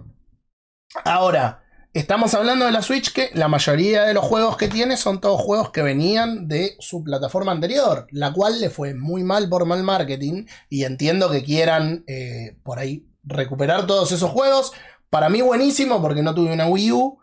[1.03, 1.62] Ahora,
[1.93, 5.39] estamos hablando de la Switch que la mayoría de los juegos que tiene son todos
[5.39, 9.83] juegos que venían de su plataforma anterior, la cual le fue muy mal por mal
[9.83, 14.73] marketing y entiendo que quieran eh, por ahí recuperar todos esos juegos.
[15.09, 17.19] Para mí buenísimo porque no tuve una Wii U,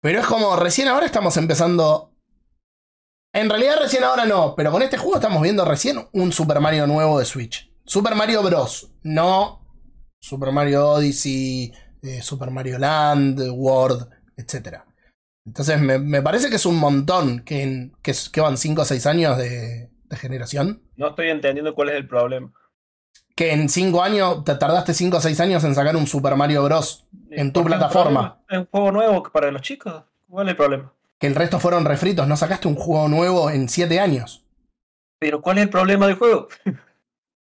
[0.00, 2.12] pero es como recién ahora estamos empezando...
[3.32, 6.86] En realidad recién ahora no, pero con este juego estamos viendo recién un Super Mario
[6.86, 7.70] nuevo de Switch.
[7.84, 8.90] Super Mario Bros.
[9.02, 9.68] No
[10.20, 11.72] Super Mario Odyssey,
[12.02, 14.78] eh, Super Mario Land, World, etc.
[15.46, 19.06] Entonces me, me parece que es un montón que, en- que, van 5 o 6
[19.06, 20.82] años de, de generación.
[20.96, 22.52] No estoy entendiendo cuál es el problema.
[23.34, 26.64] Que en 5 años, te tardaste 5 o 6 años en sacar un Super Mario
[26.64, 27.06] Bros.
[27.30, 28.42] En tu ¿Por qué es un plataforma.
[28.48, 30.02] Es un juego nuevo para los chicos.
[30.28, 30.92] ¿Cuál es el problema?
[31.18, 32.26] Que el resto fueron refritos.
[32.26, 34.44] No sacaste un juego nuevo en 7 años.
[35.20, 36.48] Pero ¿cuál es el problema del juego?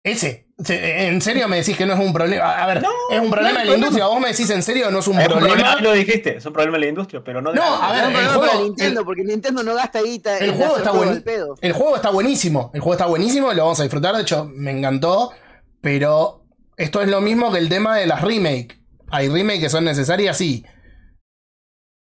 [0.03, 0.48] Ese.
[0.67, 2.61] ¿En serio me decís que no es un problema?
[2.63, 3.75] A ver, No, es un problema no de la problema.
[3.77, 4.07] industria.
[4.07, 5.55] ¿Vos me decís en serio no es un Es un problema?
[5.57, 8.11] problema, lo dijiste, es un problema de la industria, pero no de No, a ver,
[8.13, 10.91] No, el juego- para Nintendo, el- porque Nintendo no gasta guita el en juego está
[10.91, 11.55] buen- pedo.
[11.61, 12.71] El juego está buenísimo.
[12.75, 14.17] El juego está buenísimo y lo vamos a disfrutar.
[14.17, 15.31] De hecho, me encantó.
[15.81, 16.45] Pero
[16.77, 18.83] esto es lo mismo que el tema de las remake.
[19.13, 20.67] Hay remake que son necesarias, sí.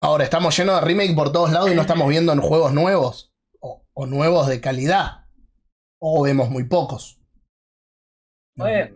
[0.02, 3.32] Ahora, estamos llenos de remake por todos lados y no estamos viendo en juegos nuevos.
[3.62, 5.28] O, o nuevos de calidad.
[5.98, 7.22] O vemos muy pocos.
[8.56, 8.95] Bueno,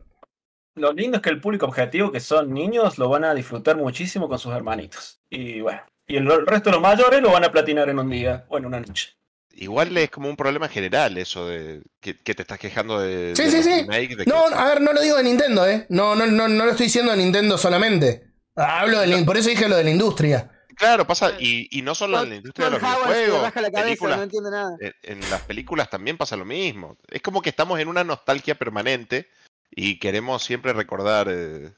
[0.75, 4.27] Lo lindo es que el público objetivo, que son niños, lo van a disfrutar muchísimo
[4.29, 5.19] con sus hermanitos.
[5.29, 8.45] Y bueno, y el resto de los mayores lo van a platinar en un día
[8.49, 9.13] o en una noche.
[9.55, 13.43] Igual es como un problema general eso de que, que te estás quejando de, Sí,
[13.45, 13.87] de sí, sí.
[13.87, 15.87] que- No, a ver, no lo digo de Nintendo, ¿eh?
[15.89, 18.33] No, no, no, no lo estoy diciendo de Nintendo solamente.
[18.55, 20.51] Hablo de la- por eso dije lo de la industria.
[20.75, 24.17] Claro, pasa, y, y no solo en la industria de los videojuegos, la cabeza, películas,
[24.17, 24.77] no entiende nada.
[24.79, 26.97] en, en las películas también pasa lo mismo.
[27.07, 29.27] Es como que estamos en una nostalgia permanente
[29.71, 31.73] y queremos siempre recordar eh,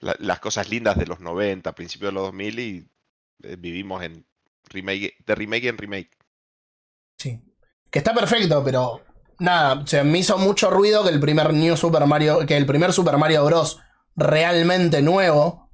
[0.00, 2.88] la- las cosas lindas de los 90, principios de los 2000 y
[3.42, 4.26] eh, vivimos en
[4.70, 6.10] remake, de remake en remake.
[7.18, 7.40] Sí.
[7.90, 9.02] Que está perfecto, pero
[9.38, 12.66] nada, o sea, me hizo mucho ruido que el primer New Super Mario, que el
[12.66, 13.80] primer Super Mario Bros.
[14.16, 15.70] realmente nuevo,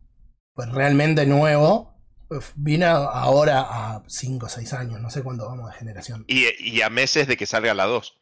[0.55, 1.95] pues realmente nuevo,
[2.29, 6.25] pues, vino ahora a 5 o 6 años, no sé cuándo vamos de generación.
[6.29, 8.20] Y, y a meses de que salga la 2.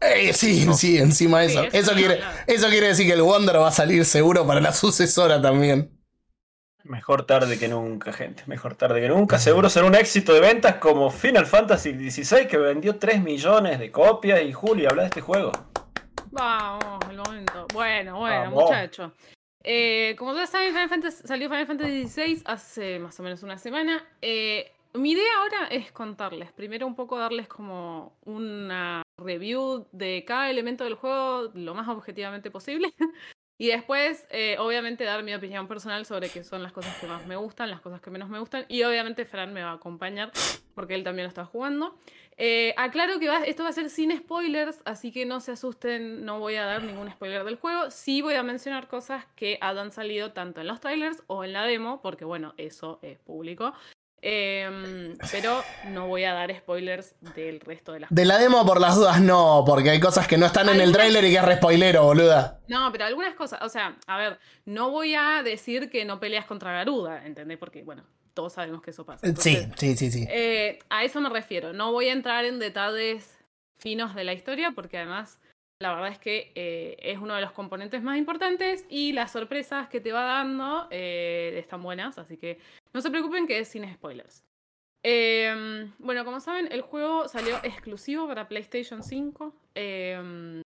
[0.00, 1.68] Eh, sí, sí, encima de Sí, eso.
[1.72, 4.72] eso no quiere, eso quiere decir que el Wonder va a salir seguro para la
[4.72, 5.96] sucesora también.
[6.84, 8.42] Mejor tarde que nunca, gente.
[8.46, 9.38] Mejor tarde que nunca.
[9.38, 13.90] Seguro será un éxito de ventas como Final Fantasy XVI, que vendió 3 millones de
[13.90, 14.40] copias.
[14.42, 15.52] Y Juli, habla de este juego.
[16.30, 17.66] Vamos, el momento.
[17.74, 19.12] Bueno, bueno, muchachos.
[19.62, 23.58] Eh, como ya saben, Final Fantasy- salió Final Fantasy XVI hace más o menos una
[23.58, 24.02] semana.
[24.22, 26.52] Eh, mi idea ahora es contarles.
[26.52, 32.50] Primero un poco darles como una review de cada elemento del juego lo más objetivamente
[32.50, 32.92] posible.
[33.60, 37.26] Y después, eh, obviamente, dar mi opinión personal sobre qué son las cosas que más
[37.26, 38.64] me gustan, las cosas que menos me gustan.
[38.68, 40.32] Y obviamente Fran me va a acompañar
[40.74, 41.94] porque él también lo está jugando.
[42.38, 46.38] Eh, aclaro que esto va a ser sin spoilers, así que no se asusten, no
[46.38, 47.90] voy a dar ningún spoiler del juego.
[47.90, 51.66] Sí voy a mencionar cosas que han salido tanto en los trailers o en la
[51.66, 53.74] demo, porque bueno, eso es público.
[54.22, 58.78] Em, pero no voy a dar spoilers del resto de las De la demo por
[58.78, 61.44] las dudas no, porque hay cosas que no están en el tráiler y que es
[61.44, 62.60] re spoilero, boluda.
[62.68, 66.44] No, pero algunas cosas, o sea, a ver, no voy a decir que no peleas
[66.44, 67.56] contra Garuda, ¿entendés?
[67.56, 68.04] Porque, bueno,
[68.34, 69.26] todos sabemos que eso pasa.
[69.26, 70.26] Eh, Sí, sí, sí, sí.
[70.28, 71.72] Eh, a eso me refiero.
[71.72, 73.38] No voy a entrar en detalles
[73.78, 75.40] finos de la historia porque además
[75.80, 79.88] la verdad es que eh, es uno de los componentes más importantes y las sorpresas
[79.88, 82.58] que te va dando eh, están buenas, así que
[82.92, 84.44] no se preocupen que es sin spoilers.
[85.02, 89.54] Eh, bueno, como saben, el juego salió exclusivo para PlayStation 5.
[89.74, 90.62] eh,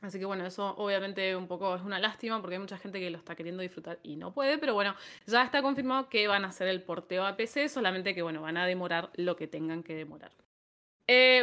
[0.00, 3.10] así que bueno, eso obviamente un poco es una lástima porque hay mucha gente que
[3.10, 4.94] lo está queriendo disfrutar y no puede, pero bueno,
[5.26, 8.58] ya está confirmado que van a hacer el porteo a PC, solamente que bueno, van
[8.58, 10.30] a demorar lo que tengan que demorar.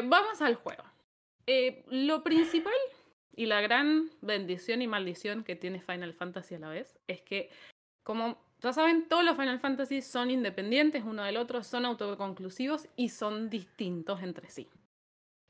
[0.06, 0.84] Vamos al juego.
[1.90, 2.74] Lo principal
[3.36, 7.50] y la gran bendición y maldición que tiene Final Fantasy a la vez es que,
[8.04, 13.10] como ya saben, todos los Final Fantasy son independientes uno del otro, son autoconclusivos y
[13.10, 14.70] son distintos entre sí.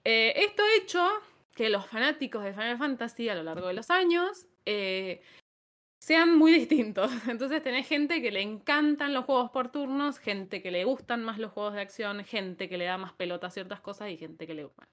[0.03, 1.07] Eh, esto ha hecho
[1.53, 5.21] que los fanáticos de Final Fantasy a lo largo de los años eh,
[5.99, 7.11] sean muy distintos.
[7.27, 11.37] Entonces tenés gente que le encantan los juegos por turnos, gente que le gustan más
[11.37, 14.47] los juegos de acción, gente que le da más pelota a ciertas cosas y gente
[14.47, 14.87] que le gusta.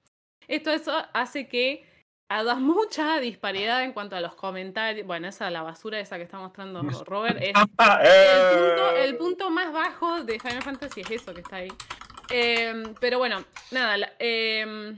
[0.47, 1.85] Esto eso hace que
[2.31, 5.05] hagas mucha disparidad en cuanto a los comentarios.
[5.05, 9.73] Bueno, esa la basura esa que está mostrando Robert es el punto, el punto más
[9.73, 11.71] bajo de Final Fantasy es eso que está ahí.
[12.29, 14.97] Em, pero bueno, nada, em,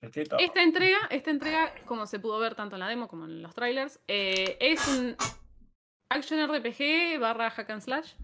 [0.00, 3.54] esta entrega, esta entrega, como se pudo ver tanto en la demo como en los
[3.54, 5.14] trailers, eh, es un
[6.08, 8.14] action RPG barra hack and slash.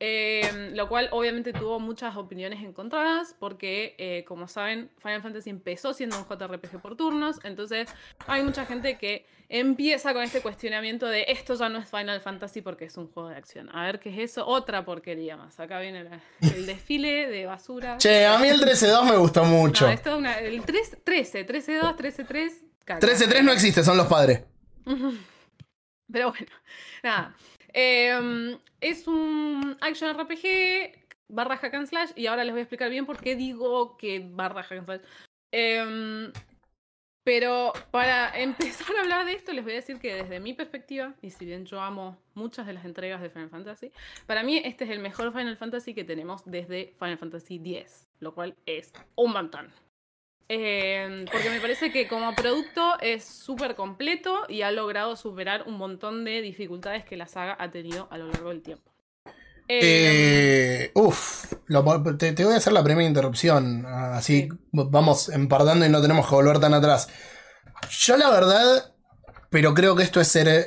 [0.00, 5.92] Eh, lo cual obviamente tuvo muchas opiniones encontradas porque, eh, como saben, Final Fantasy empezó
[5.94, 7.88] siendo un JRPG por turnos, entonces
[8.26, 12.60] hay mucha gente que empieza con este cuestionamiento de esto ya no es Final Fantasy
[12.62, 13.68] porque es un juego de acción.
[13.76, 15.58] A ver qué es eso, otra porquería más.
[15.60, 17.98] Acá viene la- el desfile de basura.
[17.98, 19.86] Che, a mí el 13-2 me gustó mucho.
[19.86, 22.52] No, esto es una, el 3, 13, 13-2, 13-3.
[22.84, 23.06] caca.
[23.06, 24.42] 13-3 no existe, son los padres.
[26.12, 26.46] Pero bueno,
[27.02, 27.34] nada.
[27.72, 30.98] Eh, es un action RPG
[31.28, 34.20] barra hack and slash y ahora les voy a explicar bien por qué digo que
[34.24, 35.00] barra hack and slash.
[35.52, 36.32] Eh,
[37.24, 41.14] pero para empezar a hablar de esto les voy a decir que desde mi perspectiva,
[41.22, 43.92] y si bien yo amo muchas de las entregas de Final Fantasy,
[44.26, 48.34] para mí este es el mejor Final Fantasy que tenemos desde Final Fantasy X, lo
[48.34, 49.70] cual es un montón.
[50.52, 55.74] Eh, porque me parece que como producto es súper completo y ha logrado superar un
[55.78, 58.90] montón de dificultades que la saga ha tenido a lo largo del tiempo.
[59.68, 60.10] Eh,
[60.84, 61.84] Eh, uf, lo
[62.16, 63.86] te, te voy a hacer la primera interrupción.
[63.86, 64.50] Así Sí.
[64.72, 67.08] vamos empardando y no tenemos que volver tan atrás.
[67.90, 68.94] Yo la verdad,
[69.50, 70.48] pero creo que esto es ser...
[70.48, 70.66] eh,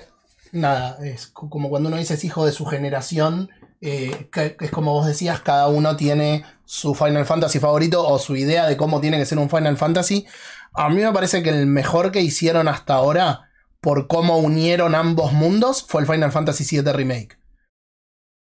[0.53, 3.49] Nada, es como cuando uno dice es hijo de su generación.
[3.85, 8.17] Eh, que- que es como vos decías, cada uno tiene su Final Fantasy favorito o
[8.19, 10.25] su idea de cómo tiene que ser un Final Fantasy.
[10.73, 13.49] A mí me parece que el mejor que hicieron hasta ahora
[13.81, 17.37] por cómo unieron ambos mundos fue el Final Fantasy VII Remake.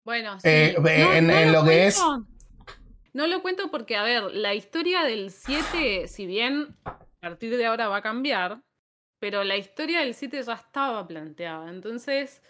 [0.05, 0.47] Bueno, sí.
[0.47, 2.01] Eh, en- en lo que es-.
[3.13, 7.65] No lo cuento porque, a ver, la historia del 7, si bien a partir de
[7.65, 8.61] ahora va a cambiar,
[9.19, 11.69] pero la historia del 7 ya estaba planteada.
[11.69, 12.41] Entonces,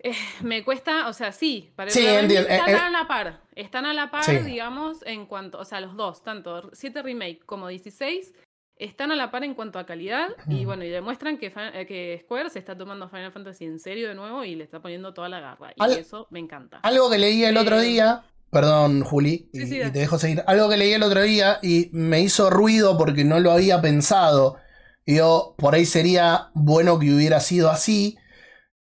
[0.00, 3.40] eh, me cuesta, o sea, sí, para Sí, entiendo, están eh, a la par.
[3.54, 4.38] Están a la par, Sí.
[4.38, 8.32] digamos, en cuanto, o sea, los dos, tanto 7 Remake como 16,
[8.76, 12.20] están a la par en cuanto a calidad y bueno, y demuestran que, eh, que
[12.22, 15.28] Square se está tomando Final Fantasy en serio de nuevo y le está poniendo toda
[15.28, 15.72] la garra.
[15.74, 16.78] Y Al- eso me encanta.
[16.84, 20.44] Algo que leí el otro Eh, día, perdón Juli, y, Sí, y te dejo seguir,
[20.46, 24.58] algo que leí el otro día y me hizo ruido porque no lo había pensado.
[25.06, 28.16] Yo, por ahí sería bueno que hubiera sido así.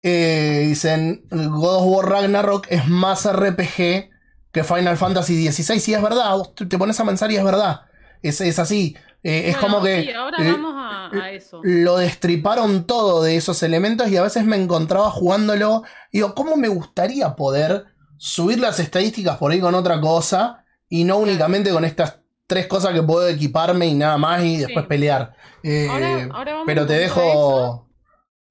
[0.07, 4.11] Eh, dicen, God of War Ragnarok es más RPG
[4.53, 5.81] que Final Fantasy XVI.
[5.81, 7.81] Sí, es verdad, vos te pones a pensar y es verdad.
[8.23, 8.95] Es, es así.
[9.23, 11.61] Eh, es Bueno, como que Sí, ahora eh, vamos a, a eso.
[11.65, 15.83] lo destriparon todo de esos elementos y a veces me encontraba jugándolo.
[16.13, 17.87] Y digo, ¿cómo me gustaría poder
[18.19, 22.93] subir las estadísticas por ahí con otra cosa y no únicamente con estas tres cosas
[22.93, 24.89] que puedo equiparme y nada más y después Sí.
[24.91, 25.35] pelear?
[25.63, 27.89] Eh, Ahora, ahora vamos pero te dejo.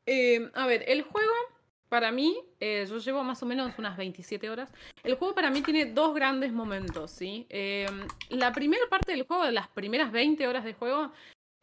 [0.06, 1.34] Eh, a ver, el juego,
[1.90, 4.72] para mí, eh, yo llevo más o menos unas 27 horas.
[5.04, 7.46] El juego para mí tiene dos grandes momentos, ¿sí?
[7.50, 7.88] Eh,
[8.30, 11.12] la primera parte del juego, las primeras 20 horas de juego,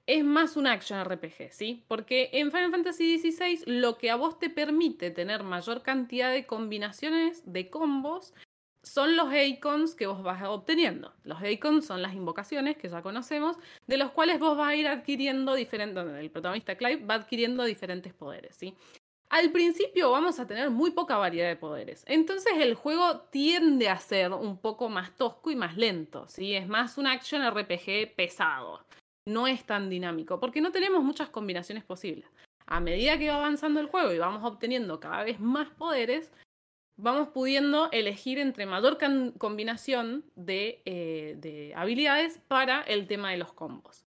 [0.07, 1.84] es más un action RPG, ¿sí?
[1.86, 6.47] Porque en Final Fantasy XVI lo que a vos te permite tener mayor cantidad de
[6.47, 8.34] combinaciones de combos
[8.91, 11.12] son los icons que vos vas obteniendo.
[11.22, 14.88] Los icons son las invocaciones que ya conocemos, de los cuales vos vas a ir
[14.88, 18.74] adquiriendo diferentes, el protagonista Clive va adquiriendo diferentes poderes, ¿sí?
[19.28, 23.97] Al principio vamos a tener muy poca variedad de poderes, entonces el juego tiende a
[23.97, 26.57] ser un poco más tosco y más lento, ¿sí?
[26.57, 28.84] Es más un action RPG pesado,
[29.24, 32.28] no es tan dinámico, porque no tenemos muchas combinaciones posibles.
[32.66, 36.32] A medida que va avanzando el juego y vamos obteniendo cada vez más poderes,
[36.97, 38.99] vamos pudiendo elegir entre mayor
[39.38, 44.05] combinación de, eh, de habilidades para el tema de los combos.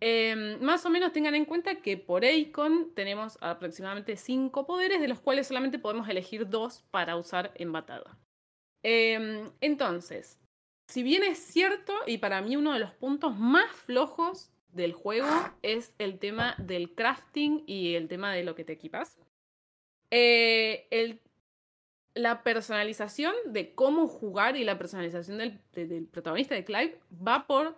[0.00, 5.06] Eh, más o menos tengan en cuenta que por Icon tenemos aproximadamente 5 poderes, de
[5.06, 8.18] los cuales solamente podemos elegir 2 para usar en batalla.
[8.82, 10.40] Eh, entonces,
[10.88, 15.28] si bien es cierto, y para mí uno de los puntos más flojos del juego
[15.62, 19.18] es el tema del crafting y el tema de lo que te equipas.
[20.10, 21.20] Eh, el
[22.14, 27.46] la personalización de cómo jugar y la personalización del, de- del protagonista de Clive va
[27.46, 27.74] por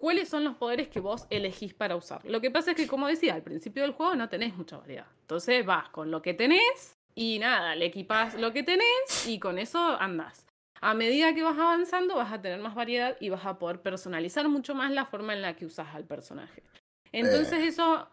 [0.00, 2.24] cuáles son los poderes que vos elegís para usar.
[2.24, 5.06] Lo que pasa es que, como decía, al principio del juego no tenés mucha variedad.
[5.22, 9.58] Entonces vas con lo que tenés y nada, le equipás lo que tenés y con
[9.58, 10.46] eso andás.
[10.80, 14.48] A medida que vas avanzando vas a tener más variedad y vas a poder personalizar
[14.48, 16.62] mucho más la forma en la que usas al personaje.
[17.10, 18.08] Entonces eso...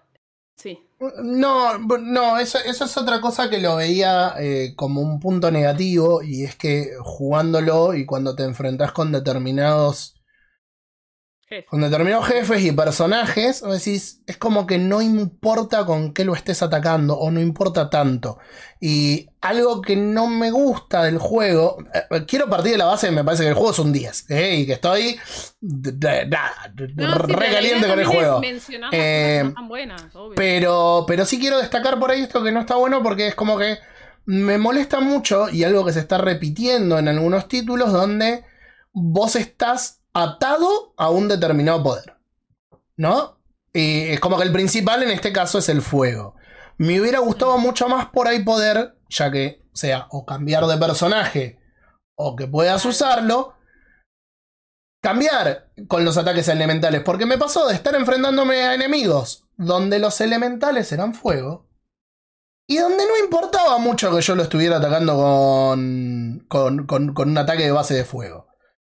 [0.56, 0.80] Sí.
[1.22, 6.24] No, no, eso, eso es otra cosa que lo veía eh, como un punto negativo
[6.24, 10.16] y es que jugándolo y cuando te enfrentas con determinados
[11.48, 11.66] Jefe.
[11.68, 16.34] con determinados jefes y personajes, vos decís, es como que no importa con qué lo
[16.34, 18.40] estés atacando o no importa tanto.
[18.82, 23.24] Y algo que no me gusta del juego, eh, quiero partir de la base me
[23.24, 24.56] parece que el juego es un 10, ¿eh?
[24.56, 25.20] y que estoy
[25.62, 28.42] nada, No, sí, pero la re idea caliente con el juego.
[28.92, 30.36] Eh, no están buenas, obvio.
[30.36, 33.60] Pero, pero sí quiero destacar por ahí esto que no está bueno porque es como
[33.60, 33.78] que
[34.26, 38.44] me molesta mucho y algo que se está repitiendo en algunos títulos donde
[38.92, 42.16] vos estás atado a un determinado poder.
[42.98, 43.38] ¿No?
[43.74, 46.36] Y es como que el principal en este caso es el fuego.
[46.78, 51.60] Me hubiera gustado mucho más por ahí poder, ya que sea o cambiar de personaje
[52.18, 53.56] o que puedas usarlo,
[55.04, 57.02] cambiar con los ataques elementales.
[57.04, 61.68] Porque me pasó de estar enfrentándome a enemigos donde los elementales eran fuego.
[62.68, 67.38] Y donde no importaba mucho que yo lo estuviera atacando con, con, con- con un
[67.38, 68.48] ataque de base de fuego.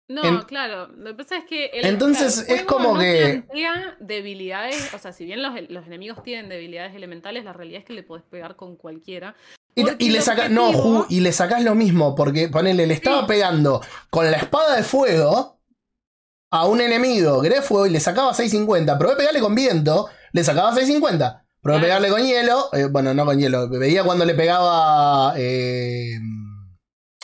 [0.09, 0.87] No, En- claro.
[0.97, 1.67] Lo que pasa es que.
[1.67, 4.95] El, Entonces, claro, el es como no que- plantea debilidades.
[4.95, 8.03] O sea, si bien los, los enemigos tienen debilidades elementales, la realidad es que le
[8.05, 9.35] podés pegar con cualquiera.
[9.75, 13.27] Y, le saca, no, Ju, y le sacás lo mismo, porque ponele, le estaba Sí.
[13.29, 15.61] pegando con la espada de fuego
[16.51, 18.97] a un enemigo que fuego y le sacaba 650.
[18.99, 21.45] Probé pegarle con viento, le sacaba 650.
[21.61, 21.83] Probé Claro.
[21.83, 26.13] pegarle con hielo, eh, bueno, no con hielo, veía cuando le pegaba eh,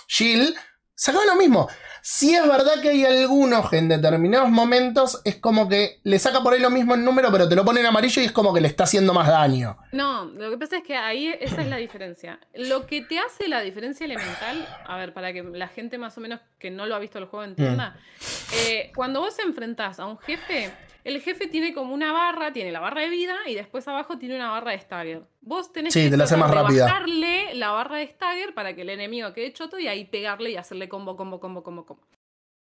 [0.09, 0.55] Shield,
[0.95, 1.69] sacaba lo mismo.
[2.05, 6.43] Sí es verdad que hay algunos que en determinados momentos es como que le saca
[6.43, 8.53] por ahí lo mismo el número, pero te lo pone en amarillo y es como
[8.53, 9.77] que le está haciendo más daño.
[9.93, 12.41] No, lo que pasa es que ahí esa es la diferencia.
[12.55, 16.21] Lo que te hace la diferencia elemental, a ver, para que la gente más o
[16.21, 18.55] menos que no lo ha visto el juego entienda, Mm.
[18.67, 20.73] eh, cuando vos enfrentás a un jefe,
[21.05, 24.37] el jefe tiene como una barra, tiene la barra de vida y después abajo tiene
[24.37, 25.23] una barra de stagger.
[25.41, 26.85] Vos tenés Sí, que te la hace tratar más de rápida.
[26.87, 30.57] bajarle la barra de stagger para que el enemigo quede choto y ahí pegarle y
[30.57, 32.07] hacerle combo, combo, combo, combo, combo.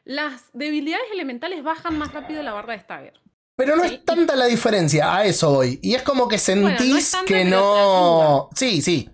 [0.05, 3.19] Las debilidades elementales bajan más rápido la barra de stagger.
[3.55, 3.95] Pero no Sí.
[3.95, 5.79] es tanta la diferencia, a eso voy.
[5.83, 8.49] Y es como que Bueno, no sentís es tanta, que no.
[8.55, 9.09] Sí, sí.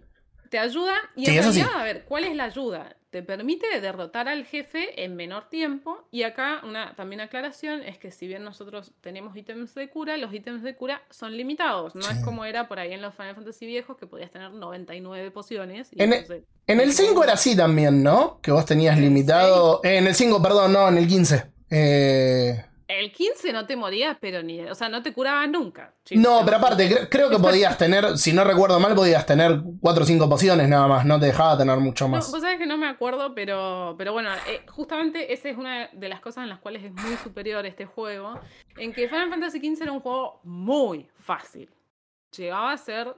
[0.50, 1.62] Te ayuda y Sí, en sí.
[1.62, 2.96] realidad, a ver, ¿cuál es la ayuda?
[3.10, 8.12] Te permite derrotar al jefe en menor tiempo y acá una también aclaración es que
[8.12, 12.12] si bien nosotros tenemos ítems de cura, los ítems de cura son limitados, no Sí.
[12.18, 15.90] es como era por ahí en los Final Fantasy viejos que podías tener 99 pociones.
[15.92, 18.40] y En- entonces- En el 5 era así también, ¿no?
[18.44, 19.82] Que vos tenías ¿En el limitado.
[19.84, 21.46] eh, en el 5, perdón, no, en el 15.
[21.72, 25.94] Eh, El 15 no te morías, pero ni, o sea, no te curabas nunca.
[26.04, 26.24] chicos.
[26.24, 30.04] No, pero aparte, cre- creo que podías tener, si no recuerdo mal, podías tener 4
[30.04, 32.32] o 5 pociones nada más, no te dejaba tener mucho No, más.
[32.32, 36.10] vos sabés que no me acuerdo, pero, pero bueno, eh, justamente esa es una de
[36.10, 38.40] las cosas en las cuales es muy superior este juego.
[38.76, 41.70] En que Final Fantasy XV era un juego muy fácil.
[42.36, 43.14] Llegaba a ser,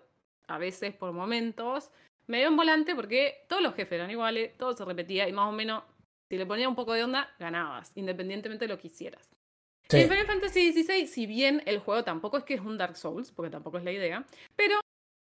[0.50, 1.92] a veces por momentos,
[2.28, 5.54] medio en volante porque todos los jefes eran iguales, todo se repetía y más o
[5.54, 5.84] menos,
[6.30, 9.30] si le ponía un poco de onda, ganabas, independientemente de lo que hicieras.
[9.92, 9.98] Sí.
[10.00, 13.32] En Final Fantasy XVI, si bien el juego tampoco es que es un Dark Souls,
[13.32, 14.26] porque tampoco es la idea,
[14.56, 14.80] pero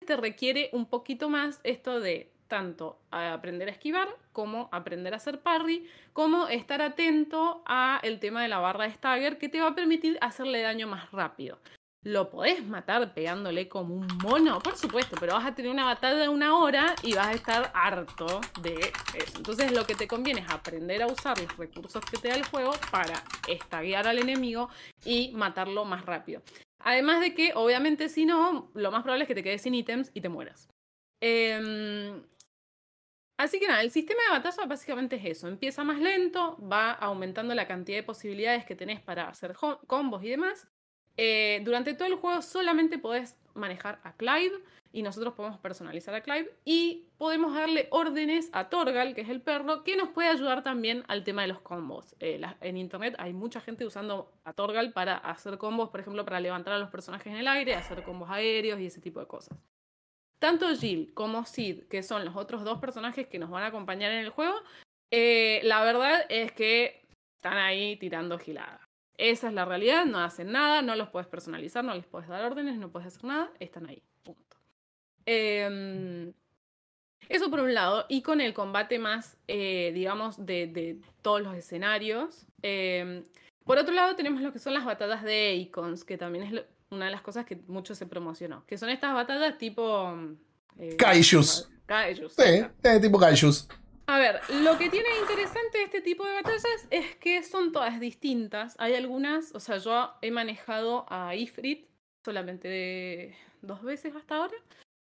[0.06, 5.42] te requiere un poquito más esto de tanto aprender a esquivar, como aprender a hacer
[5.42, 9.70] parry, como estar atento a el tema de la barra de stagger que te va
[9.70, 11.58] a permitir hacerle daño más rápido.
[12.04, 14.60] ¿Lo podés matar pegándole como un mono?
[14.60, 17.72] Por supuesto, pero vas a tener una batalla de una hora y vas a estar
[17.74, 19.38] harto de eso.
[19.38, 22.46] Entonces lo que te conviene es aprender a usar los recursos que te da el
[22.46, 24.70] juego para estaguear al enemigo
[25.06, 26.42] y matarlo más rápido.
[26.80, 30.12] Además de que, obviamente, si no, lo más probable es que te quedes sin ítems
[30.14, 30.68] y te mueras.
[31.22, 32.22] Em,
[33.38, 35.48] así que nada, el sistema de batalla básicamente es eso.
[35.48, 39.56] Empieza más lento, va aumentando la cantidad de posibilidades que tenés para hacer
[39.88, 40.68] combos y demás.
[41.18, 44.56] Eh, durante todo el juego solamente podés manejar a Clive
[44.92, 49.42] y nosotros podemos personalizar a Clive y podemos darle órdenes a Torgal, que es el
[49.42, 52.16] perro, que nos puede ayudar también al tema de los combos.
[52.20, 56.40] Eh, en internet hay mucha gente usando a Torgal para hacer combos, por ejemplo, para
[56.40, 59.58] levantar a los personajes en el aire, hacer combos aéreos y ese tipo de cosas.
[60.40, 64.12] Tanto Jill como Sid, que son los otros dos personajes que nos van a acompañar
[64.12, 64.56] en el juego,
[65.10, 67.06] eh, la verdad es que
[67.38, 68.83] están ahí tirando gilada.
[69.18, 72.44] Esa es la realidad, no hacen nada, no los puedes personalizar, no les puedes dar
[72.46, 74.02] órdenes, no puedes hacer nada, están ahí.
[74.24, 74.58] Punto.
[75.26, 76.34] Em,
[77.30, 81.56] eso por un lado, y con el combate más, eh, digamos, de, de todos los
[81.56, 82.46] escenarios.
[82.62, 83.24] Em,
[83.66, 86.66] por otro lado, tenemos lo que son las batallas de icons, que también es lo-
[86.90, 90.14] una de las cosas que mucho se promocionó, que son estas batallas tipo...
[90.78, 91.70] eh, Kaijus.
[91.86, 92.34] Kaijus.
[92.34, 92.44] Sí,
[92.84, 93.68] eh, tipo Kaijus.
[94.06, 98.76] A ver, lo que tiene interesante este tipo de batallas es que son todas distintas.
[98.78, 101.88] Hay algunas, o sea, yo he manejado a Ifrit
[102.24, 104.56] solamente de dos veces hasta ahora.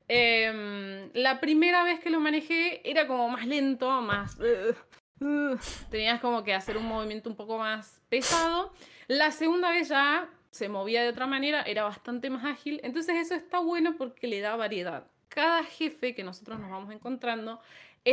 [0.08, 4.38] Em, la primera vez que lo manejé era como más lento, más...
[4.40, 5.58] uh, uh,
[5.90, 8.74] tenías como que hacer un movimiento un poco más pesado.
[9.08, 12.80] La segunda vez ya se movía de otra manera, era bastante más ágil.
[12.84, 15.08] Entonces eso está bueno porque le da variedad.
[15.28, 17.60] Cada jefe que nosotros nos vamos encontrando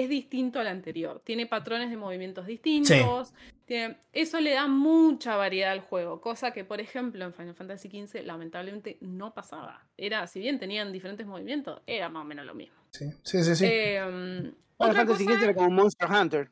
[0.02, 1.20] es distinto al anterior.
[1.24, 3.32] Tiene patrones de movimientos distintos.
[3.64, 7.88] tiene- Eso le da mucha variedad al juego, cosa que, por ejemplo, en Final Fantasy
[7.88, 9.86] XV lamentablemente no pasaba.
[9.96, 12.74] Era, si bien tenían diferentes movimientos, era más o menos lo mismo.
[12.90, 13.54] Sí, sí, sí.
[13.56, 13.64] sí.
[13.68, 16.50] Em, Final otra Fantasy cosa XV era como Monster Hunter.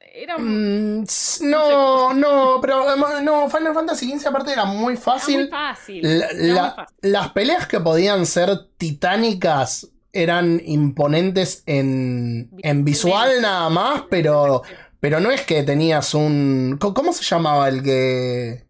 [0.00, 1.04] era un- Mm,
[1.50, 5.48] no, no, pero eh, no, Final Fantasy XV aparte era muy era muy fácil.
[5.48, 6.02] fácil.
[6.02, 6.96] La- era muy fácil.
[7.12, 14.62] las peleas que podían ser titánicas eran imponentes en, en visual nada más, pero,
[15.00, 16.78] pero no es que tenías un...
[16.80, 18.64] ¿Cómo se llamaba el que...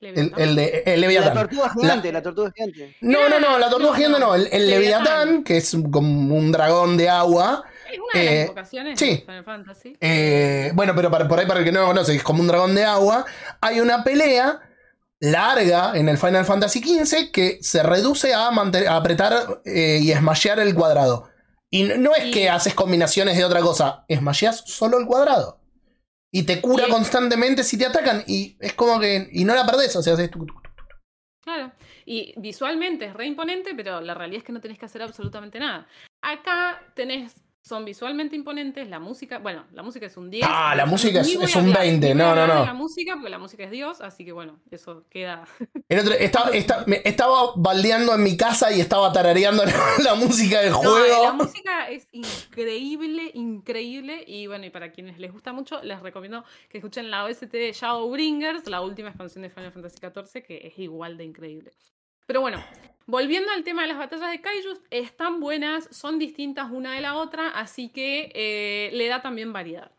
[0.00, 1.34] El, el de el La Leviatán?
[1.34, 2.94] tortuga gigante, la, tortuga gigante.
[3.00, 5.28] No, no, no, la tortuga No, gigante no, el, el Leviatán.
[5.28, 7.64] Leviatán, que es como un dragón de agua.
[7.90, 9.10] Es una de las eh, invocaciones sí.
[9.10, 9.96] de Final Fantasy.
[10.00, 12.48] Eh, bueno, pero para, por ahí para el que no lo conoce, es como un
[12.48, 13.24] dragón de agua.
[13.62, 14.60] Hay una pelea
[15.30, 20.74] larga en el Final Fantasy XV que se reduce a, apretar eh, y smashear el
[20.74, 21.28] cuadrado.
[21.70, 25.60] Y no, es Y- que haces combinaciones de otra cosa, smasheas solo el cuadrado.
[26.32, 28.24] Y te cura Y- constantemente si te atacan.
[28.26, 29.28] Y es como que.
[29.32, 30.60] Y no la perdés, o sea, haces tu- tu- tu-
[31.42, 31.72] Claro.
[32.06, 35.58] Y visualmente es re imponente, pero la realidad es que no tenés que hacer absolutamente
[35.58, 35.86] nada.
[36.22, 37.34] Acá tenés
[37.66, 40.44] son visualmente imponentes, la música, bueno, la música es un 10.
[40.46, 42.64] Ah, la música es- es un hablar- 20, ni voy a no, no, no.
[42.66, 45.44] La música, porque la música es Dios, así que bueno, eso queda.
[45.88, 50.60] El otro- estaba, esta- me- estaba baldeando en mi casa y estaba tarareando la, música
[50.60, 51.24] del No, juego.
[51.24, 54.22] la música es increíble, increíble.
[54.26, 57.72] Y bueno, y para quienes les gusta mucho, les recomiendo que escuchen la OST de
[57.72, 61.72] Shadowbringers, la última expansión de Final Fantasy XIV, que es igual de increíble.
[62.26, 62.62] Pero bueno,
[63.06, 67.16] volviendo al tema de las batallas de Kaijus, están buenas, son distintas una de la
[67.16, 69.92] otra, así que eh, le da también variedad.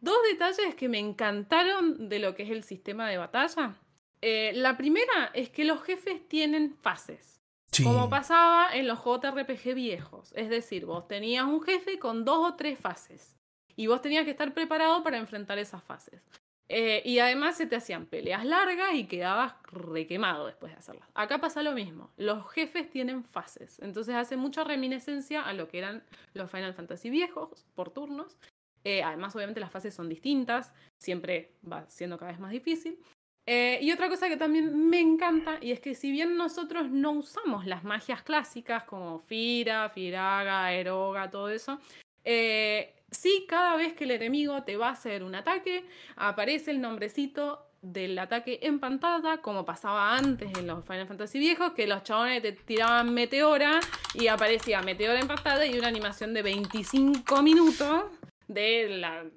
[0.00, 3.76] Dos detalles que me encantaron de lo que es el sistema de batalla.
[4.20, 7.40] Eh, la primera es que los jefes tienen fases.
[7.70, 7.82] Sí.
[7.82, 10.32] Como pasaba en los JRPG viejos.
[10.36, 13.36] Es decir, vos tenías un jefe con dos o tres fases.
[13.76, 16.22] Y vos tenías que estar preparado para enfrentar esas fases.
[16.68, 21.08] Eh, y además se te hacían peleas largas y quedabas requemado después de hacerlas.
[21.14, 22.10] Acá pasa lo mismo.
[22.16, 23.78] Los jefes tienen fases.
[23.80, 26.02] Entonces hace mucha reminiscencia a lo que eran
[26.32, 28.38] los Final Fantasy viejos por turnos.
[28.84, 30.72] Eh, además, obviamente, las fases son distintas.
[30.98, 32.98] Siempre va siendo cada vez más difícil.
[33.46, 37.12] Eh, y otra cosa que también me encanta, y es que si bien nosotros no
[37.12, 41.78] usamos las magias clásicas como Fira, Firaga, Eroga, todo eso,
[42.24, 45.84] eh, sí cada vez que el enemigo te va a hacer un ataque,
[46.16, 51.72] aparece el nombrecito del ataque en pantalla, como pasaba antes en los Final Fantasy viejos,
[51.72, 53.78] que los chabones te tiraban meteora
[54.14, 58.04] y aparecía meteora en pantalla y una animación de 25 minutos
[58.48, 59.30] de la, la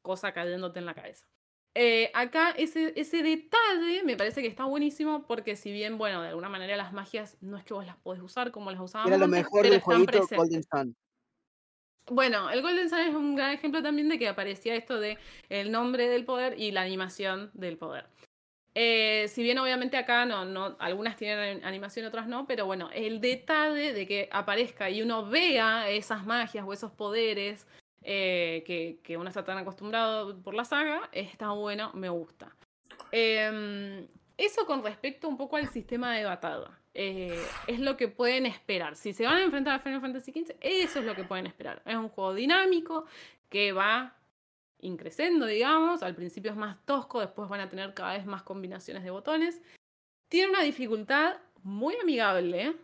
[0.00, 1.26] cosa cayéndote en la cabeza.
[1.74, 6.28] Eh, acá ese, ese detalle me parece que está buenísimo porque si bien, bueno, de
[6.28, 9.18] alguna manera las magias no es que vos las podés usar como las usábamos Era
[9.18, 10.26] lo antes, mejor del jueguito.
[10.34, 10.96] Golden Sun.
[12.10, 15.70] Bueno, el Golden Sun es un gran ejemplo también de que aparecía esto de el
[15.70, 18.06] nombre del poder y la animación del poder.
[18.74, 23.20] Eh, si bien obviamente acá no, no, algunas tienen animación, otras no, pero bueno, el
[23.20, 27.66] detalle de que aparezca y uno vea esas magias o esos poderes
[28.02, 28.62] eh,
[29.02, 32.54] que, uno está tan acostumbrado por la saga, está bueno, me gusta.
[33.10, 34.06] Em,
[34.36, 36.78] eso con respecto un poco al sistema de batalla.
[36.94, 38.96] Eh, es lo que pueden esperar.
[38.96, 41.82] Si se van a enfrentar a Final Fantasy XV, eso es lo que pueden esperar.
[41.84, 43.06] Es un juego dinámico
[43.48, 44.16] que va
[44.80, 46.02] increciendo, digamos.
[46.02, 49.60] Al principio es más tosco, después van a tener cada vez más combinaciones de botones.
[50.28, 52.74] Tiene una dificultad muy amigable.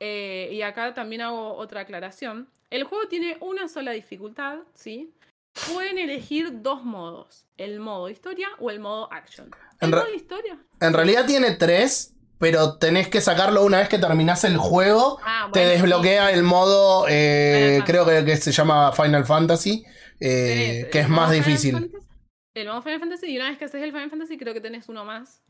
[0.00, 2.48] eh, y acá también hago otra aclaración.
[2.68, 5.14] El juego tiene una sola dificultad, ¿sí?
[5.72, 9.50] Pueden elegir dos modos, el modo historia o el modo action.
[9.80, 10.58] El modo historia.
[10.80, 15.18] En realidad tiene tres, pero tenés que sacarlo una vez que terminás el juego.
[15.24, 15.70] Ah, Te sí.
[15.70, 19.82] desbloquea el modo, eh, creo que, que se llama Final Fantasy,
[20.20, 21.72] eh, que es más difícil.
[21.72, 22.04] Fantasy-
[22.54, 24.90] el modo Final Fantasy, y una vez que haces el Final Fantasy, creo que tenés
[24.90, 25.42] uno más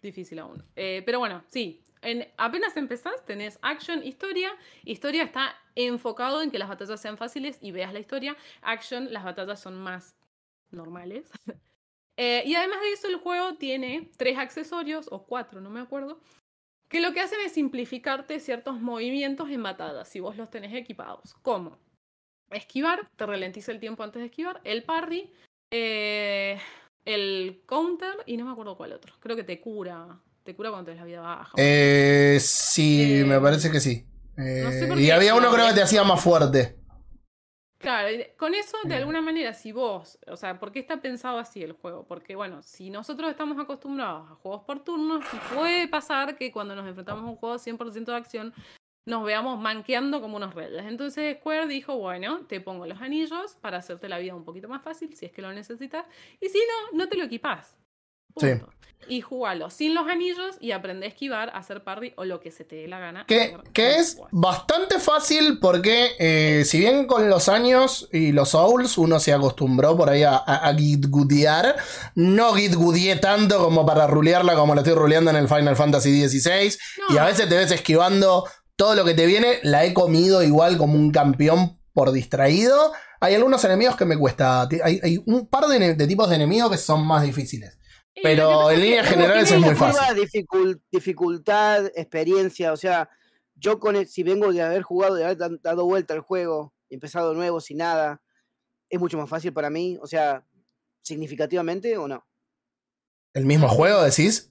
[0.00, 0.64] difícil aún.
[0.76, 1.84] Eh, pero bueno, sí.
[2.02, 4.50] En, apenas empezás, tenés action, historia.
[4.84, 8.36] Historia está enfocado en que las batallas sean fáciles y veas la historia.
[8.62, 10.14] Action, las batallas son más
[10.70, 11.24] normales.
[12.18, 16.20] Eh, y además de eso, el juego tiene tres accesorios, o cuatro, no me acuerdo,
[16.88, 21.34] que lo que hacen es simplificarte ciertos movimientos en batallas, si vos los tenés equipados.
[21.42, 21.78] ¿Cómo?
[22.50, 24.60] Esquivar, te ralentiza el tiempo antes de esquivar.
[24.64, 25.30] El parry,
[25.70, 26.58] eh,
[27.04, 29.14] el counter y no me acuerdo cuál otro.
[29.20, 30.18] Creo que te cura.
[30.44, 31.52] Te cura cuando tenés la vida baja.
[31.56, 34.06] Eh, sí, me parece que sí.
[34.38, 36.76] Eh, no sé por y había uno no, creo que te hacía más fuerte.
[37.78, 41.62] Claro, con eso, de alguna manera, si vos, o sea, ¿por qué está pensado así
[41.62, 42.04] el juego?
[42.06, 45.24] Porque, bueno, si nosotros estamos acostumbrados a juegos por turnos,
[45.54, 48.52] puede pasar que cuando nos enfrentamos a un juego 100% de acción,
[49.06, 50.84] nos veamos manqueando como unos reyes.
[50.86, 54.82] Entonces Square dijo, bueno, te pongo los anillos para hacerte la vida un poquito más
[54.82, 56.04] fácil, si es que lo necesitas,
[56.40, 57.77] y si no, no te lo equipás.
[58.40, 58.48] Sí.
[59.10, 62.50] Y jugalo sin los anillos y aprende a esquivar, a hacer parry o lo que
[62.50, 63.24] se te dé la gana.
[63.26, 68.98] Que, que es bastante fácil porque eh, si bien con los años y los Souls
[68.98, 71.76] uno se acostumbró por ahí a, a, a gitgudear,
[72.16, 76.76] no gitgudeé tanto como para rulearla como la estoy ruleando en el Final Fantasy XVI.
[77.08, 78.44] Y a veces te ves esquivando
[78.76, 82.92] todo lo que te viene, la he comido igual como un campeón por distraído.
[83.20, 86.78] Hay algunos enemigos que me cuesta, hay, hay un par de tipos de enemigos que
[86.78, 87.78] son más difíciles.
[88.22, 90.16] Pero en líneas generales es muy fácil.
[90.16, 93.08] Dificul- dificultad, experiencia, o sea,
[93.54, 97.30] yo con el- si vengo de haber jugado, de haber dado vuelta al juego, empezado
[97.30, 98.20] de nuevo sin nada,
[98.88, 100.44] es mucho más fácil para mí, o sea,
[101.02, 102.26] significativamente o no.
[103.34, 104.50] ¿El mismo juego decís?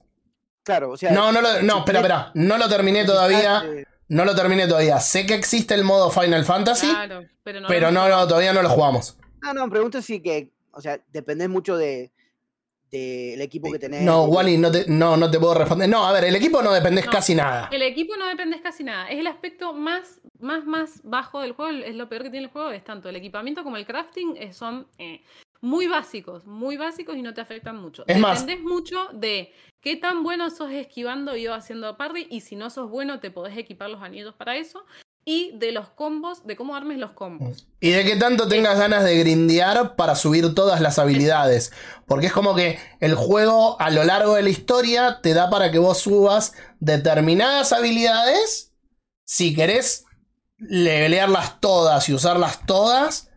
[0.64, 2.30] Claro, o sea, No, no lo, no, si espera, espera.
[2.34, 3.64] No lo terminé todavía.
[4.08, 5.00] No lo terminé todavía.
[5.00, 8.62] Sé que existe el modo Final Fantasy, Claro, pero no, pero no, no, todavía no
[8.62, 9.18] lo jugamos.
[9.42, 12.10] No, no, pregunto si que, o sea, dependés mucho de,
[12.90, 14.02] del equipo que tenés.
[14.02, 15.88] No, Wally, no te, no, no te puedo responder.
[15.88, 17.12] No, a ver, el equipo no dependés No.
[17.12, 17.68] casi nada.
[17.72, 19.08] El equipo no dependes casi nada.
[19.08, 21.70] Es el aspecto más, más, más bajo del juego.
[21.84, 22.70] Es lo peor que tiene el juego.
[22.70, 25.20] Es tanto el equipamiento como el crafting eh, son eh,
[25.60, 28.04] muy básicos, muy básicos y no te afectan mucho.
[28.06, 32.26] Es más- Dependés mucho de qué tan bueno sos esquivando y o haciendo parry.
[32.30, 34.84] Y si no sos bueno, te podés equipar los anillos para eso.
[35.30, 37.66] Y de los combos, de cómo armes los combos.
[37.80, 41.70] Y de que tanto tengas ganas de grindear para subir todas las habilidades.
[42.06, 45.70] Porque es como que el juego a lo largo de la historia te da para
[45.70, 48.72] que vos subas determinadas habilidades.
[49.26, 50.06] Si querés
[50.56, 53.28] levelearlas todas y usarlas todas,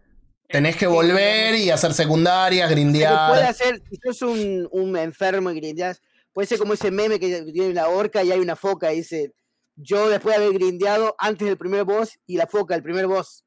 [0.47, 3.43] tenés que volver y hacer secundarias, Pero puede grindear.
[3.43, 5.99] hacer, si sos un, un enfermo y grindeás,
[6.31, 9.34] puede ser como ese meme que tiene una orca y hay una foca y dice,
[9.81, 13.43] yo después de haber grindeado antes del primer boss y la foca, el primer boss.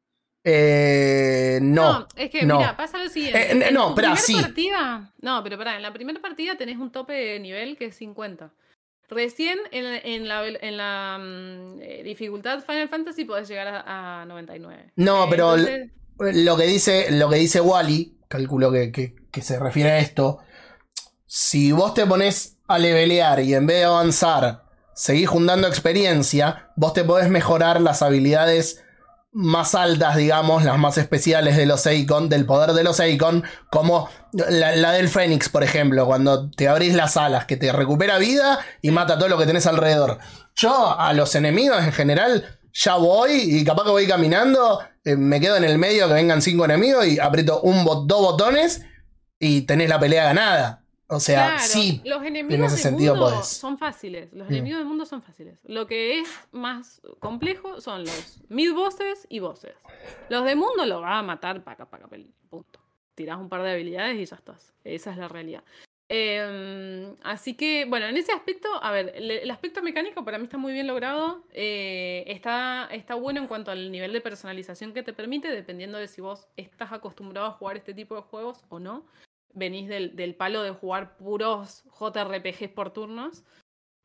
[0.47, 2.07] Eh, no.
[2.17, 2.59] es que no.
[2.59, 3.53] mira, pasa lo siguiente.
[3.53, 4.35] Eh, no, espera, sí.
[4.35, 7.97] partida, no, pero pará, en la primera partida tenés un tope de nivel que es
[7.97, 8.53] 50.
[9.09, 14.23] Recién en, la- en la, en la mm, eh, dificultad Final Fantasy podés llegar a,
[14.23, 14.93] a 99.
[14.97, 19.43] No, Eh, pero entonces, Lo que dice, lo que dice Wally, calculo que, que- que
[19.43, 20.39] se refiere a esto.
[21.27, 24.64] Si vos te pones a levelear y en vez de avanzar
[24.95, 28.85] seguís juntando experiencia, vos te podés mejorar las habilidades
[29.35, 34.09] más altas, digamos, las más especiales de los Eikon, del poder de los Eikon, como
[34.33, 38.93] la, del Fénix, por ejemplo, cuando te abrís las alas, que te recupera vida y
[38.93, 40.19] mata todo lo que tenés alrededor.
[40.55, 45.41] Yo a los enemigos en general ya voy y capaz que voy caminando, eh, me
[45.41, 48.83] quedo en el medio que vengan cinco enemigos y aprieto un dos botones
[49.41, 50.84] y tenés la pelea ganada.
[51.07, 52.01] O sea, claro, sí.
[52.05, 53.47] los enemigos ese de sentido mundo podés.
[53.49, 54.33] son fáciles.
[54.33, 54.53] Los Mm.
[54.53, 55.59] enemigos del mundo son fáciles.
[55.65, 59.75] Lo que es más complejo son los mid bosses y bosses.
[60.31, 62.09] Los de mundo lo va a matar paca, paca,
[62.49, 62.81] punto.
[63.15, 64.73] Tirás un par de habilidades y ya estás.
[64.83, 65.63] Esa es la realidad.
[66.09, 70.45] Eh, así que, bueno, en ese aspecto, a ver, el, el aspecto mecánico para mí
[70.45, 71.45] está muy bien logrado.
[71.53, 76.09] Eh, está, está bueno en cuanto al nivel de personalización que te permite, dependiendo de
[76.09, 79.05] si vos estás acostumbrado a jugar este tipo de juegos o no.
[79.55, 83.45] Venís del, del palo de jugar puros JRPGs por turnos.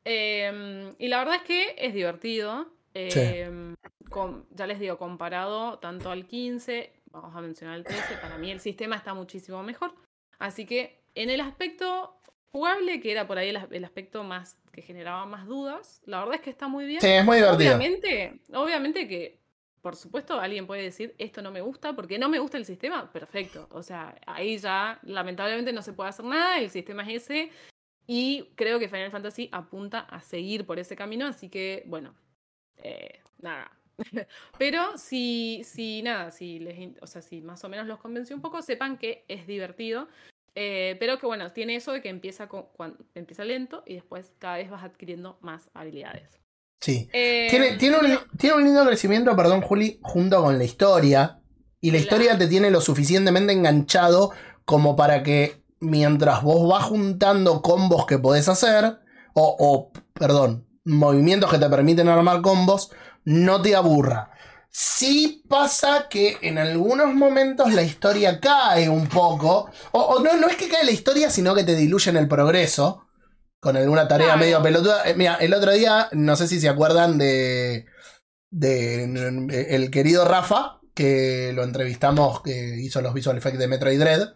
[0.06, 2.68] Eh, y la verdad es que es divertido.
[2.94, 3.74] Eh,
[4.10, 8.50] con- ya les digo, comparado tanto al 15, vamos a mencionar el 13, para mí
[8.52, 9.94] el sistema está muchísimo mejor.
[10.40, 12.16] Así que en el aspecto
[12.52, 16.36] jugable, que era por ahí el, el aspecto más que generaba más dudas, la verdad
[16.36, 17.02] es que está muy bien.
[17.02, 17.76] Sí, es muy divertido.
[17.76, 19.39] Obviamente, obviamente que,
[19.81, 23.11] por supuesto, alguien puede decir esto no me gusta porque no me gusta el sistema.
[23.11, 23.68] Perfecto.
[23.72, 27.51] O sea, ahí ya lamentablemente no se puede hacer nada, el sistema es ese.
[28.07, 32.15] Y creo que Final Fantasy apunta a seguir por ese camino, así que, bueno,
[32.77, 33.72] eh, nada.
[34.60, 38.41] Pero si, si nada, si les, o sea, si más o menos los convenció un
[38.41, 40.07] poco, sepan que es divertido.
[40.56, 44.34] eh, pero que bueno, tiene eso de que empieza, con, cuan- empieza lento y después
[44.39, 46.41] cada vez vas adquiriendo más habilidades.
[46.81, 47.10] Sí.
[47.14, 51.39] Eh, Tiene, tiene, un, tiene un lindo crecimiento, perdón, Juli, junto con la historia.
[51.81, 52.03] Y la Claro.
[52.03, 54.31] historia te tiene lo suficientemente enganchado
[54.65, 58.99] como para que mientras vos vas juntando combos que podés hacer,
[59.34, 62.91] o, o, perdón, movimientos que te permiten armar combos,
[63.23, 64.31] no te aburra.
[64.72, 69.69] Sí pasa que en algunos momentos la historia cae un poco.
[69.91, 73.06] O, o no, no es que cae la historia, sino que te diluyen el progreso.
[73.60, 74.40] Con alguna tarea Claro.
[74.40, 75.03] medio pelotuda.
[75.10, 77.86] Eh, mira, el otro día, no sé si se acuerdan de.
[78.52, 83.99] de n- el querido Rafa, que lo entrevistamos, que hizo los visual effects de Metroid
[83.99, 84.30] Dread.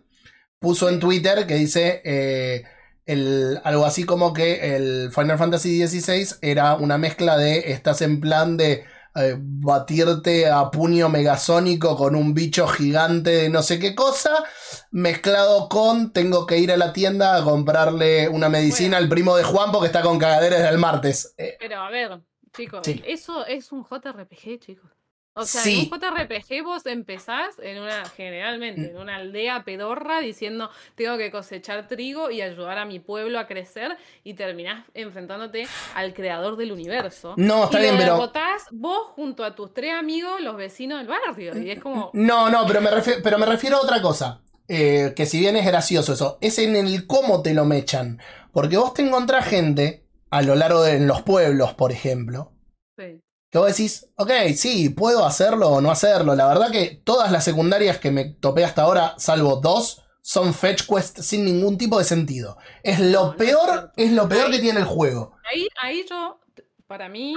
[0.59, 2.01] Puso en Twitter que dice.
[2.05, 2.63] eh,
[3.05, 8.21] el- algo así como que el Final Fantasy XVI era una mezcla de estás en
[8.21, 8.85] plan de
[9.15, 14.43] eh, batirte a puño megasónico con un bicho gigante de no sé qué cosa,
[14.91, 19.03] mezclado con tengo que ir a la tienda a comprarle una medicina Bueno.
[19.03, 21.33] al primo de Juan porque está con cagaderas del martes.
[21.37, 22.21] Eh, Pero a ver,
[22.55, 23.01] chicos, Sí.
[23.05, 24.89] eso es un JRPG, chicos.
[25.35, 25.89] O sea, Sí.
[25.91, 31.31] en un JRPG vos empezás en una, generalmente, en una aldea pedorra diciendo tengo que
[31.31, 36.71] cosechar trigo y ayudar a mi pueblo a crecer y terminás enfrentándote al creador del
[36.71, 37.33] universo.
[37.37, 40.99] No, está y bien, lo pero- derrotás vos junto a tus tres amigos, los vecinos
[40.99, 41.57] del barrio.
[41.57, 44.41] Y es como, No, no, pero me, refiero, pero me refiero a otra cosa.
[44.67, 48.19] Eh, que si bien es gracioso eso, es en el cómo te lo mechan.
[48.51, 52.51] Porque vos te encontrás gente a lo largo de en los pueblos, por ejemplo,
[52.97, 53.19] sí.
[53.53, 56.33] Que vos decís, ok, sí, puedo hacerlo o no hacerlo.
[56.33, 60.87] La verdad que todas las secundarias que me topé hasta ahora, salvo dos, son fetch
[60.87, 62.57] quest sin ningún tipo de sentido.
[62.81, 65.35] Es lo no peor, es lo peor Ahí- que tiene el juego.
[65.53, 66.39] Ahí, ahí yo,
[66.87, 67.35] para mí,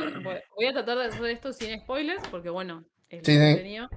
[0.56, 3.46] voy, a tratar de hacer esto sin spoilers, porque bueno, es Sí, lo sí.
[3.52, 3.88] contenido.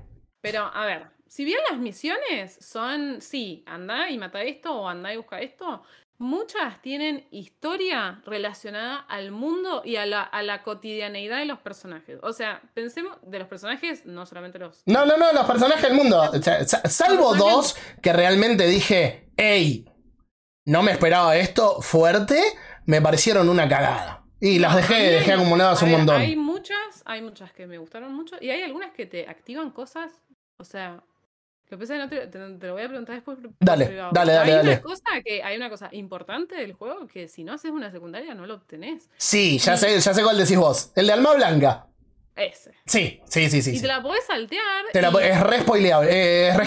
[0.42, 5.14] Pero, a ver, si bien las misiones son, sí, andá y mata esto o andá
[5.14, 5.84] y busca esto,
[6.20, 12.20] muchas tienen historia relacionada al mundo y a la, a la cotidianeidad de los personajes.
[12.22, 14.84] O sea, pensemos de los personajes, no solamente los...
[14.86, 16.22] No, no, no, los personajes del mundo.
[16.32, 19.86] O sea, sa- salvo dos que realmente dije, hey,
[20.66, 22.40] no me esperaba esto fuerte,
[22.86, 24.24] me parecieron una cagada.
[24.42, 26.22] Y las dejé, dejé acumuladas un montón.
[26.22, 30.12] Hay muchas, hay muchas que me gustaron mucho y hay algunas que te activan cosas,
[30.58, 31.02] o sea,
[31.70, 33.38] lo que pasa es que no te, te- te lo voy a preguntar después.
[33.60, 34.12] Dale, privado.
[34.14, 34.72] dale, dale, hay dale.
[34.72, 38.34] Una cosa que, hay una cosa importante del juego que si no haces una secundaria
[38.34, 39.10] no lo obtenés.
[39.18, 40.92] Sí, ya sé, ya sé cuál decís vos.
[40.96, 41.86] El de alma blanca.
[42.40, 42.72] Ese.
[42.86, 43.72] Sí, sí, sí, sí.
[43.72, 43.82] y sí.
[43.82, 44.86] te la podés saltear.
[44.94, 46.64] Te la y- es re spoileable, eh, es re.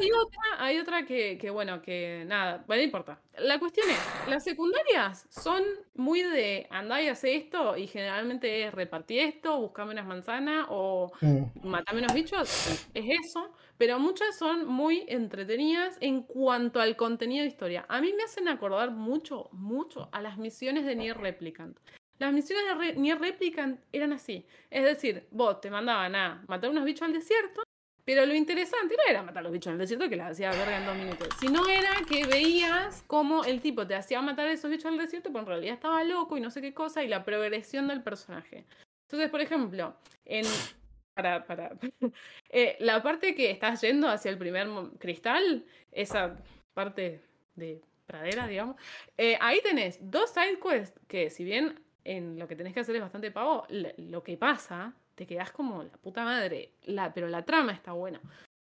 [0.00, 3.20] Hay otra, hay otra que, que, bueno, que nada, bueno, no importa.
[3.38, 5.62] La cuestión es, las secundarias son
[5.94, 11.12] muy de andá y hace esto, y generalmente es repartir esto, buscame unas manzanas o
[11.20, 11.44] Mm.
[11.68, 12.48] matame unos bichos,
[12.94, 17.84] es eso, pero muchas son muy entretenidas en cuanto al contenido de historia.
[17.88, 21.76] A mí me hacen acordar mucho, mucho a las misiones de Nier Replicant.
[22.18, 24.44] Las misiones de Re- Nier Replicant eran así.
[24.70, 27.62] Es decir, vos te mandaban a matar unos bichos al desierto,
[28.04, 30.86] pero lo interesante no era matar los bichos al desierto que las hacía verga en
[30.86, 34.86] dos minutos, sino era que veías cómo el tipo te hacía matar a esos bichos
[34.86, 37.86] al desierto, pero en realidad estaba loco y no sé qué cosa, y la progresión
[37.88, 38.64] del personaje.
[39.06, 40.44] Entonces, por ejemplo, en.
[41.14, 41.70] Para, para.
[42.50, 44.68] eh, la parte que estás yendo hacia el primer
[44.98, 46.36] cristal, esa
[46.74, 47.20] parte
[47.54, 48.76] de pradera, digamos,
[49.18, 51.78] eh, ahí tenés dos side quests que, si bien
[52.08, 55.82] en lo que tenés que hacer es bastante pavo, lo que pasa, te quedás como
[55.82, 58.20] la puta madre, la, pero la trama está buena.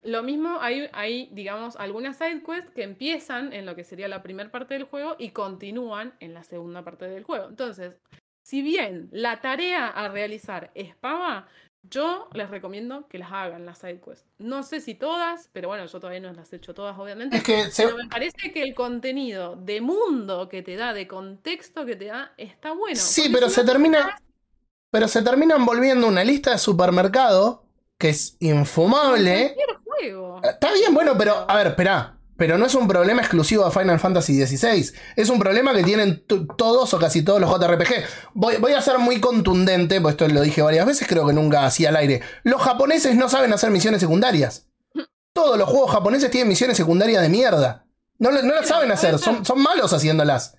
[0.02, 4.23] Lo mismo, hay, hay, digamos, algunas side quests que empiezan en lo que sería la
[4.23, 7.48] primera parte del juego y continúan en la segunda parte del juego.
[7.48, 8.01] Entonces,
[8.43, 11.47] si bien la tarea a realizar es pava,
[11.90, 14.27] yo les recomiendo que las hagan las side quests.
[14.39, 17.36] No sé si todas, pero bueno, yo todavía no las he hecho todas, obviamente.
[17.36, 21.06] Es que se- Pero me parece que el contenido de mundo que te da, de
[21.09, 22.97] contexto que te da, está bueno.
[22.97, 24.19] Sí, pero si se no, termina.
[24.90, 27.65] Pero se terminan volviendo una lista de supermercado
[27.98, 29.55] que es infumable.
[29.55, 30.40] cualquier juego.
[30.43, 32.17] Está bien, bueno, pero a ver, espera.
[32.39, 34.93] Pero no es un problema exclusivo de Final Fantasy XVI.
[35.16, 36.23] Es un problema que tienen
[36.56, 38.05] todos o casi todos los JRPG.
[38.32, 41.66] Voy, voy a ser muy contundente, pues esto lo dije varias veces, creo que nunca
[41.66, 42.23] hacía al aire.
[42.44, 44.69] Los japoneses no saben hacer misiones secundarias.
[45.32, 47.86] Todos los juegos japoneses tienen misiones secundarias de mierda.
[48.20, 50.57] No, las saben hacer, son malos haciéndolas.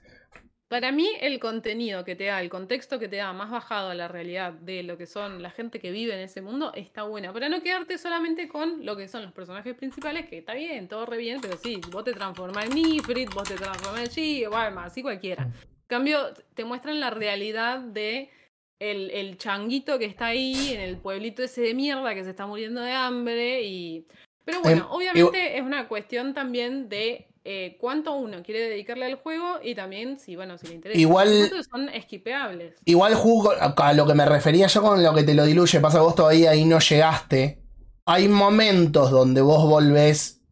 [0.70, 3.96] Para mí, el contenido que te da, el contexto que te da más bajado a
[3.96, 7.34] la realidad de lo que son la gente que vive en ese mundo, está bueno.
[7.34, 11.08] Para no quedarte solamente con lo que son los personajes principales, que está bien, todo
[11.08, 14.80] re bien, pero sí, vos te transformás en Ifrit, vos te transformás en Chi, bueno,
[14.82, 15.46] así cualquiera.
[15.46, 18.30] En cambio, te muestran la realidad de
[18.78, 22.46] el, el changuito que está ahí en el pueblito ese de mierda que se está
[22.46, 24.06] muriendo de hambre y...
[24.46, 29.16] Pero bueno, Em, obviamente es una cuestión también de eh, cuánto uno quiere dedicarle al
[29.16, 31.00] juego y también si, bueno, si le interesa.
[31.02, 32.76] Igual- son esquipeables.
[32.86, 36.00] Igual jugo a lo que me refería yo con lo que te lo diluye, pasa
[36.02, 37.64] vos todavía ahí no llegaste.
[38.06, 40.44] Hay momentos donde vos volvés,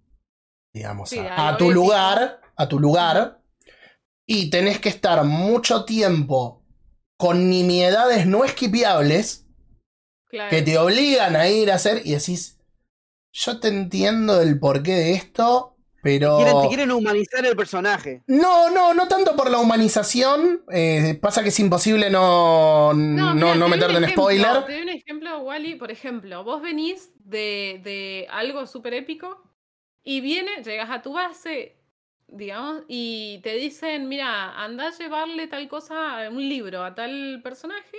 [0.74, 3.42] digamos, Sí, a, a a lo tu lugar, a tu lugar,
[4.26, 6.66] y tenés que estar mucho tiempo
[7.16, 9.44] con nimiedades no esquipeables
[10.30, 10.50] Claro.
[10.50, 12.60] que te obligan a ir a hacer y decís,
[13.32, 16.38] yo te entiendo el porqué de esto, pero...
[16.38, 18.24] Quieren, te quieren humanizar el personaje.
[18.28, 20.64] No, no, no tanto por la humanización.
[20.72, 24.66] eh, pasa que es imposible no, no, mira, no un meterte en ejemplo, spoiler.
[24.66, 25.76] Te doy un ejemplo, Wally.
[25.76, 29.44] Por ejemplo, vos venís de, de algo súper épico
[30.04, 31.76] y viene, llegas a tu base,
[32.28, 37.98] digamos, y te dicen, mira, anda a llevarle tal cosa, un libro a tal personaje,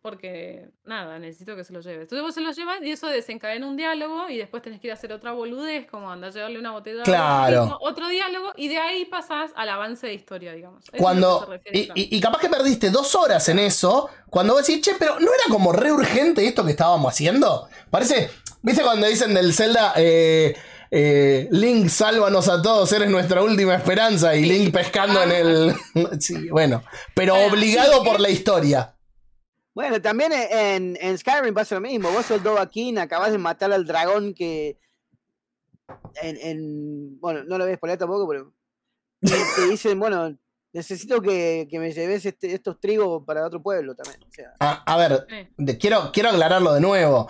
[0.00, 2.02] porque nada, necesito que se lo lleves.
[2.02, 4.90] Entonces vos se lo llevas y eso desencadena un diálogo y después tenés que ir
[4.92, 7.64] a hacer otra boludez, como andar a llevarle una botella Claro.
[7.64, 10.84] otro- otro diálogo, y de ahí pasás al avance de historia, digamos.
[10.84, 11.44] Eso Cuando.
[11.46, 14.08] refiere Y, y- y capaz que perdiste dos horas en eso.
[14.30, 17.68] Cuando vos decís, che, pero ¿no era como re urgente esto que estábamos haciendo?
[17.90, 18.30] Parece.
[18.62, 19.92] ¿Viste cuando dicen del Zelda?
[19.96, 20.54] eh,
[20.90, 24.34] eh, Link, sálvanos a todos, eres nuestra última esperanza.
[24.34, 25.74] Y Link pescando en el.
[26.20, 26.82] sí, bueno.
[27.14, 28.94] Pero obligado por la historia.
[29.78, 32.10] Bueno, también en, en Skyrim pasa lo mismo.
[32.10, 34.76] Vos sos Dovahkiin, acabas de matar al dragón que.
[36.20, 38.52] En, en- bueno, no lo ves por ahí tampoco, pero.
[39.20, 40.36] te dicen, bueno,
[40.72, 44.20] necesito que, que me lleves este- estos trigos para otro pueblo también.
[44.28, 45.24] O sea, A, a ver,
[45.56, 47.28] de- quiero, quiero aclararlo de nuevo.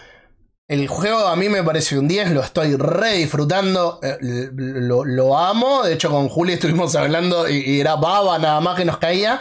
[0.69, 4.17] El juego a mí me parece un 10, lo estoy re disfrutando, eh,
[4.55, 5.83] lo, lo amo.
[5.83, 9.39] De hecho, con Juli estuvimos hablando y, y era baba nada más que nos caía.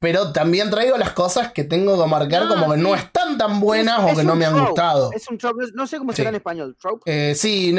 [0.00, 3.98] Pero también traigo las cosas que tengo que marcar como que no están tan buenas
[3.98, 5.10] es- o es que no me han trope, gustado.
[5.12, 6.16] Es un trope, no sé cómo Sí.
[6.18, 6.76] será en español.
[6.80, 7.02] Trope.
[7.30, 7.74] Eh, sí,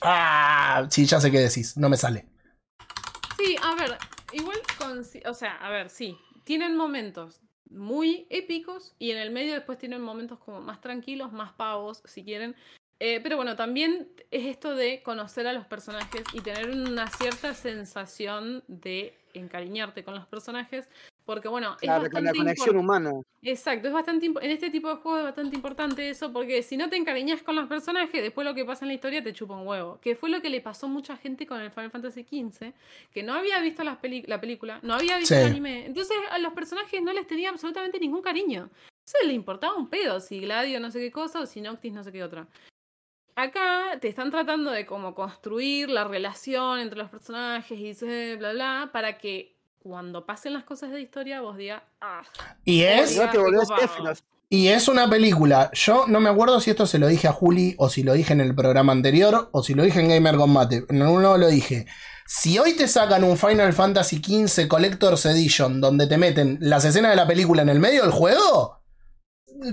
[0.00, 2.26] ah, sí, ya sé qué decís, no me sale.
[3.36, 3.98] Sí, a ver,
[4.32, 7.40] igual, con, o sea, a ver, sí, tienen momentos
[7.70, 12.24] muy épicos y en el medio después tienen momentos como más tranquilos, más pavos, si
[12.24, 12.54] quieren.
[13.00, 17.54] Eh, pero bueno, también es esto de conocer a los personajes y tener una cierta
[17.54, 20.88] sensación de encariñarte con los personajes,
[21.24, 23.12] porque bueno, es Claro, con la bastante conexión humana.
[23.42, 26.88] Exacto, es bastante en este tipo de juegos es bastante importante eso, porque si no
[26.88, 29.66] te encariñas con los personajes, después lo que pasa en la historia te chupa un
[29.66, 29.98] huevo.
[30.00, 32.72] Que fue lo que le pasó a mucha gente con el Final Fantasy XV,
[33.12, 35.40] que no había visto las la película, no había visto Sí.
[35.40, 35.86] el anime.
[35.86, 38.70] Entonces a los personajes no les tenía absolutamente ningún cariño.
[39.06, 42.02] Eso le importaba un pedo, si Gladio no sé qué cosa o si Noctis no
[42.04, 42.46] sé qué otra.
[43.36, 48.52] Acá te están tratando de como construir la relación entre los personajes y se- bla
[48.52, 52.22] bla, para que cuando pasen las cosas de historia vos digas, ah,
[52.64, 53.24] Y es, no
[54.48, 55.70] y es una película.
[55.74, 58.32] Yo no me acuerdo si esto se lo dije a Juli o si lo dije
[58.32, 60.84] en el programa anterior o si lo dije en Gamer Combate.
[60.88, 61.86] En alguno lo dije.
[62.26, 67.10] Si hoy te sacan un Final Fantasy XV Collector's Edition donde te meten las escenas
[67.10, 68.78] de la película en el medio del juego,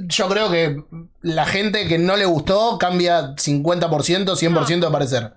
[0.07, 0.83] yo creo que
[1.21, 5.33] la gente que no le gustó cambia 50%, 100% de parecer.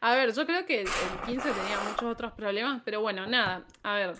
[0.00, 0.88] A ver, yo creo que el
[1.26, 3.64] 15 tenía muchos otros problemas, pero bueno, nada.
[3.82, 4.14] A ver,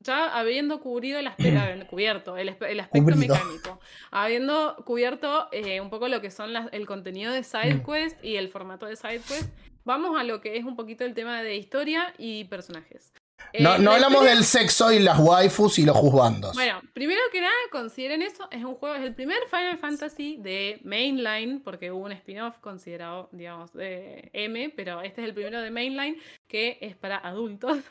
[0.00, 3.34] ya habiendo cubrido el aspecto, cubierto el, el aspecto Cubrido.
[3.34, 7.44] mecánico, habiendo cubierto eh, un poco lo que son las- el contenido de Mm.
[7.44, 9.48] SideQuest y el formato de SideQuest,
[9.84, 13.12] vamos a lo que es un poquito el tema de historia y personajes.
[13.56, 16.54] Eh, No, no la hablamos del sexo y las waifus y los juzbandos.
[16.54, 20.80] Bueno, primero que nada, consideren eso, es un juego, es el primer Final Fantasy de
[20.82, 25.70] mainline, porque hubo un spin-off considerado, digamos, de M, pero este es el primero de
[25.70, 26.16] mainline,
[26.48, 27.78] que es para adultos.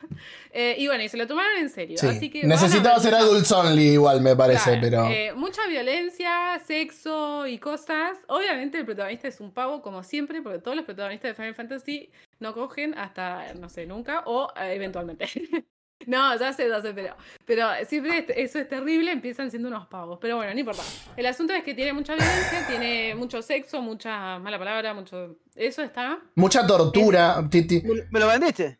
[0.55, 1.97] Eh, y bueno, y se lo tomaron en serio.
[1.97, 2.05] Sí.
[2.05, 5.07] Así que Necesitaba ser adults only igual, me parece, Claro, pero...
[5.07, 8.17] eh, mucha violencia, sexo y cosas.
[8.27, 12.09] Obviamente el protagonista es un pavo, como siempre, porque todos los protagonistas de Final Fantasy
[12.39, 15.27] no cogen hasta, no sé, nunca, o eh, eventualmente.
[16.07, 17.15] no, ya sé, ya sé, pero,
[17.45, 20.17] pero siempre es- eso es terrible, empiezan siendo unos pavos.
[20.21, 20.83] Pero bueno, no importa.
[21.15, 25.37] El asunto es que tiene mucha violencia, tiene mucho sexo, mucha mala palabra, mucho...
[25.55, 26.19] Eso está...
[26.35, 27.47] Mucha tortura.
[27.49, 28.79] ti- ti- ¿Me, lo vendiste?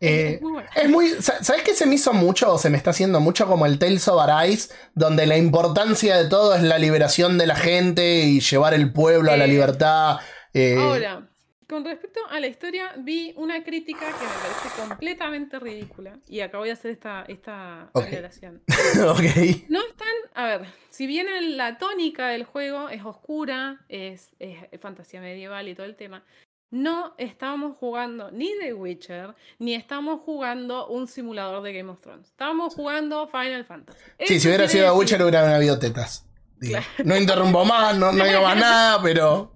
[0.00, 0.68] eh, es muy bueno.
[0.74, 1.08] es muy.
[1.20, 4.06] ¿Sabes qué se me hizo mucho o se me está haciendo mucho como el Tales
[4.08, 4.72] of Arise?
[4.94, 9.32] Donde la importancia de todo es la liberación de la gente y llevar el pueblo
[9.32, 10.18] a la Eh, libertad.
[10.52, 11.26] eh, Ahora,
[11.68, 16.18] con respecto a la historia, vi una crítica que me parece completamente ridícula.
[16.28, 18.62] Y acá voy a hacer esta, esta aclaración.
[19.08, 19.68] ok.
[19.68, 21.26] No están, a ver, si bien
[21.56, 26.24] la tónica del juego es oscura, es, es fantasía medieval y todo el tema,
[26.70, 32.28] no estábamos jugando ni The Witcher, ni estamos jugando un simulador de Game of Thrones.
[32.28, 33.98] Estábamos jugando Final Fantasy.
[34.18, 36.26] Sí, Eso si hubiera sido The Witcher hubiera habido tetas.
[36.60, 39.52] Digo, No interrumpo más, no, no digo más nada, pero.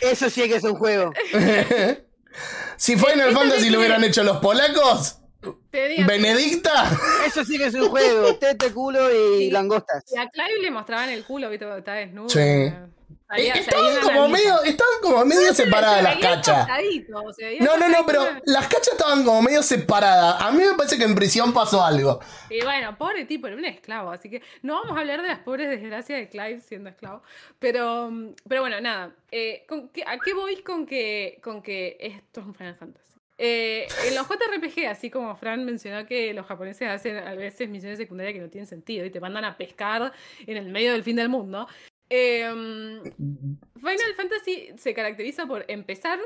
[0.00, 1.12] Eso sí que es un juego.
[2.76, 5.18] si Final Fantasy tiene- lo hubieran hecho los polacos,
[5.70, 6.90] Te digo, Benedicta.
[7.26, 8.34] Eso sí que es un juego.
[8.36, 9.50] Tete, culo y Sí.
[9.50, 10.04] langostas.
[10.12, 12.28] y a Clive le mostraban el culo, viste, cuando estaba desnudo.
[12.28, 12.72] Sí.
[13.30, 16.66] Salía- Eh, salía Estaban como medio, estaban como medio separadas Se las cachas.
[17.60, 20.42] No, no, no, pero las cachas estaban como medio separadas.
[20.42, 22.18] A mí me parece que en prisión pasó algo.
[22.48, 25.38] Y bueno, pobre tipo, era un esclavo, así que no vamos a hablar de las
[25.38, 27.22] pobres desgracias de Clive siendo esclavo.
[27.60, 28.10] Pero,
[28.48, 29.12] pero bueno, nada.
[29.30, 33.06] eh, ¿con qué- ¿A qué voy con que, con que esto es un Final Fantasy?
[33.42, 37.96] Eh, en los JRPG, así como Fran mencionó que los japoneses hacen a veces misiones
[37.98, 40.12] secundarias que no tienen sentido y te mandan a pescar
[40.46, 41.66] en el medio del fin del mundo.
[42.10, 42.50] Eh,
[43.76, 46.18] Final Fantasy se caracteriza por empezar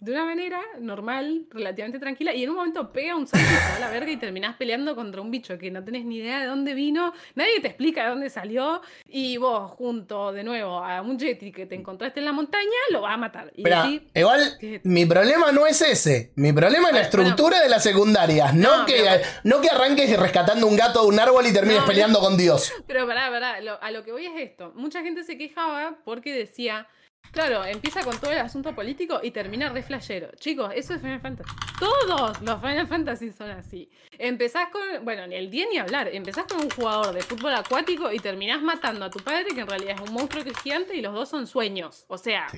[0.00, 3.68] de una manera normal, relativamente tranquila, y en un momento pega un salto y se
[3.70, 6.38] va a la verga y terminás peleando contra un bicho que no tenés ni idea
[6.40, 11.02] de dónde vino, nadie te explica de dónde salió, y vos, junto de nuevo a
[11.02, 13.52] un Yeti que te encontraste en la montaña, lo vas a matar.
[13.56, 13.82] Y Pero
[14.14, 14.80] igual, ¿qué?
[14.84, 16.30] mi problema no es ese.
[16.36, 18.54] Mi problema es la Bueno, estructura de las secundarias.
[18.54, 21.80] No, No, que, pero- no que arranques rescatando un gato de un árbol y termines
[21.80, 22.72] No, peleando con Dios.
[22.86, 24.72] Pero pará, pará, lo- a lo que voy es esto.
[24.76, 26.86] Mucha gente se quejaba porque decía,
[27.32, 30.30] claro, empieza con todo el asunto político y termina re flashero.
[30.36, 31.50] Chicos, eso es Final Fantasy.
[31.78, 33.90] Todos los Final Fantasy son así.
[34.18, 38.10] Empezás con, bueno, ni el día ni hablar, empezás con un jugador de fútbol acuático
[38.12, 40.96] y terminás matando a tu padre, que en realidad es un monstruo que es gigante,
[40.96, 42.04] y los dos son sueños.
[42.08, 42.48] O sea,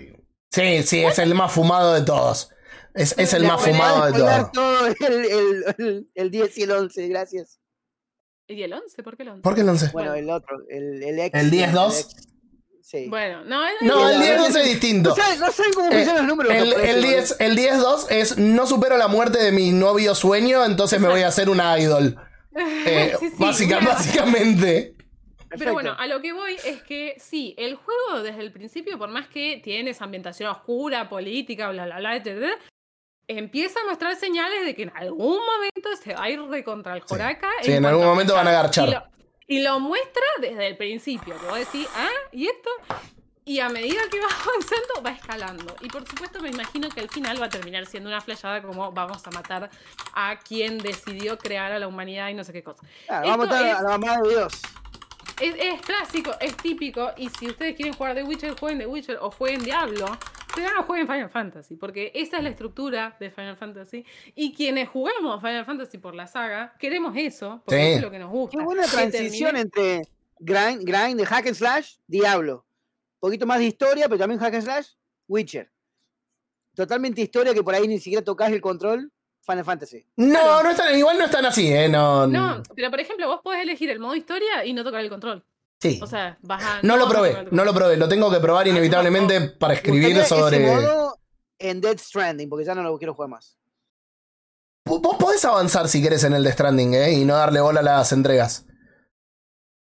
[0.52, 2.50] Sí, sí, es el más fumado de todos.
[2.94, 4.50] Es, es el más fumado de todos.
[4.52, 7.60] todo el, el, el, el 10 y el 11, gracias.
[8.48, 9.02] ¿y el 11?
[9.04, 9.42] ¿Por qué el 11?
[9.42, 9.90] ¿Por qué el 11?
[9.92, 10.14] Bueno, Bueno.
[10.24, 11.40] el otro, el, el X.
[11.40, 12.29] ¿El 10-2?
[12.90, 13.06] Sí.
[13.08, 15.10] Bueno, no, el, No, el el- 10-2 es distinto.
[15.10, 16.52] no, saben, no saben cómo Eh, funcionan los números.
[16.54, 17.06] El, el ¿no?
[17.08, 21.22] 10 el 10-2 es no supero la muerte de mi novio sueño, entonces me voy
[21.22, 22.16] a hacer una idol.
[22.84, 24.96] Eh, Sí, sí, básica- Pero básicamente.
[25.48, 25.72] Perfecto.
[25.72, 29.28] bueno, a lo que voy es que sí, el juego desde el principio, por más
[29.28, 32.48] que tiene esa ambientación oscura, política, bla, bla, bla, etc.,
[33.28, 36.94] empieza a mostrar señales de que en algún momento se va a ir de contra
[36.94, 37.48] el Joraka.
[37.62, 39.08] Sí, en algún momento van a avanzar.
[39.50, 41.34] Y lo, muestra desde el principio.
[41.52, 42.70] A decir, ah, ¿y esto?
[43.44, 45.74] Y a medida que va avanzando, va escalando.
[45.80, 48.92] Y por supuesto, me imagino que al final va a terminar siendo una flashada como
[48.92, 49.68] vamos a matar
[50.14, 52.86] a quien decidió crear a la humanidad y no sé qué cosa.
[53.08, 54.52] Ah, vamos a matar es- a la mamá de Dios.
[55.40, 57.10] Es, es clásico, es típico.
[57.16, 60.16] Y si ustedes quieren jugar The Witcher, jueguen The Witcher o jueguen Diablo.
[60.54, 64.04] Pero no jueguen Final Fantasy, porque esa es la estructura de Final Fantasy.
[64.34, 67.86] Y quienes jugamos Final Fantasy por la saga, queremos eso, porque Sí.
[67.88, 68.58] eso es lo que nos gusta.
[68.58, 70.02] Qué buena transición entre
[70.38, 72.64] grind, grind de hack and slash, Diablo.
[73.20, 74.88] Un poquito más de historia, pero también hack and slash,
[75.28, 75.70] Witcher.
[76.74, 79.10] Totalmente historia que por ahí ni siquiera tocas el control,
[79.42, 80.04] Final Fantasy.
[80.16, 81.88] No, no están, igual no están así, ¿eh?
[81.88, 85.08] No, No, pero por ejemplo, vos podés elegir el modo historia y no tocar el
[85.10, 85.44] control.
[85.80, 86.00] Sí.
[86.02, 86.38] O sea,
[86.82, 87.96] no lo probé, no lo probé.
[87.96, 90.56] Lo tengo que probar inevitablemente para escribir sobre.
[90.56, 91.18] ese modo
[91.58, 93.58] en Dead Stranding, porque ya no lo quiero jugar más.
[94.84, 97.12] Vos podés avanzar si querés en el de Stranding, ¿eh?
[97.12, 98.66] Y no darle bola a las entregas.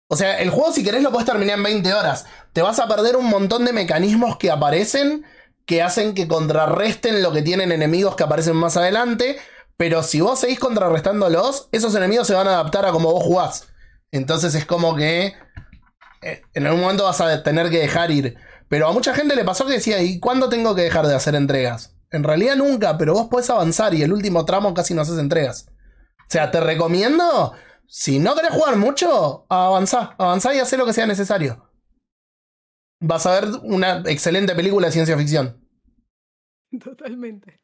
[0.08, 2.26] O sea, el juego si querés lo podés terminar en 20 horas.
[2.52, 5.24] Te vas a perder un montón de mecanismos que aparecen
[5.70, 9.38] que hacen que contrarresten lo que tienen enemigos que aparecen más adelante.
[9.76, 13.68] Pero si vos seguís contrarrestándolos, esos enemigos se van a adaptar a como vos jugás.
[14.10, 15.34] Entonces es como que
[16.20, 18.36] en algún momento vas a tener que dejar ir.
[18.68, 21.34] Pero a mucha gente le pasó que decía, ¿y cuándo tengo que dejar de hacer
[21.34, 21.96] entregas?
[22.10, 25.68] En realidad nunca, pero vos podés avanzar y el último tramo casi no haces entregas.
[26.20, 27.52] O sea, te recomiendo,
[27.86, 31.68] si no querés jugar mucho, avanzá, avanzá y hacé lo que sea necesario.
[33.00, 35.66] Vas a ver una excelente película de ciencia ficción.
[36.84, 37.59] Totalmente.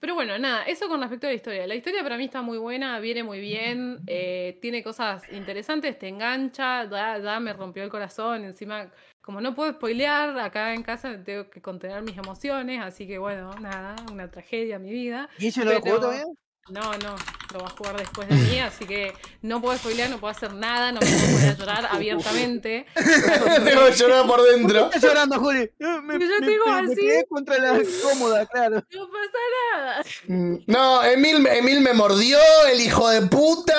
[0.00, 1.66] Pero bueno, nada, eso con respecto a la historia.
[1.66, 6.06] La historia para mí está muy buena, viene muy bien, eh, tiene cosas interesantes, te
[6.06, 8.44] engancha, da, da, me rompió el corazón.
[8.44, 13.18] Encima, como no puedo spoilear, acá en casa tengo que contener mis emociones, así que
[13.18, 15.28] bueno, nada, una tragedia mi vida.
[15.36, 16.24] ¿Y ese no lo jugó todavía?
[16.70, 17.16] No, no,
[17.54, 19.12] lo va a jugar después de mí, así que
[19.42, 22.86] no puedo spoilear, no puedo hacer nada, no me puedo poner a llorar abiertamente.
[22.94, 24.84] Tengo que llorar por dentro.
[24.86, 25.70] Estás llorando, Juli.
[25.78, 26.00] Me, yo
[26.40, 27.00] me- tengo me- me así.
[27.00, 28.76] quedé contra la cómoda, claro.
[28.92, 29.38] No pasa
[29.74, 30.04] nada.
[30.26, 32.38] Mm, No, Emil, Emil me mordió,
[32.70, 33.74] el hijo de puta.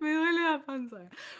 [0.00, 0.96] Me duele la panza.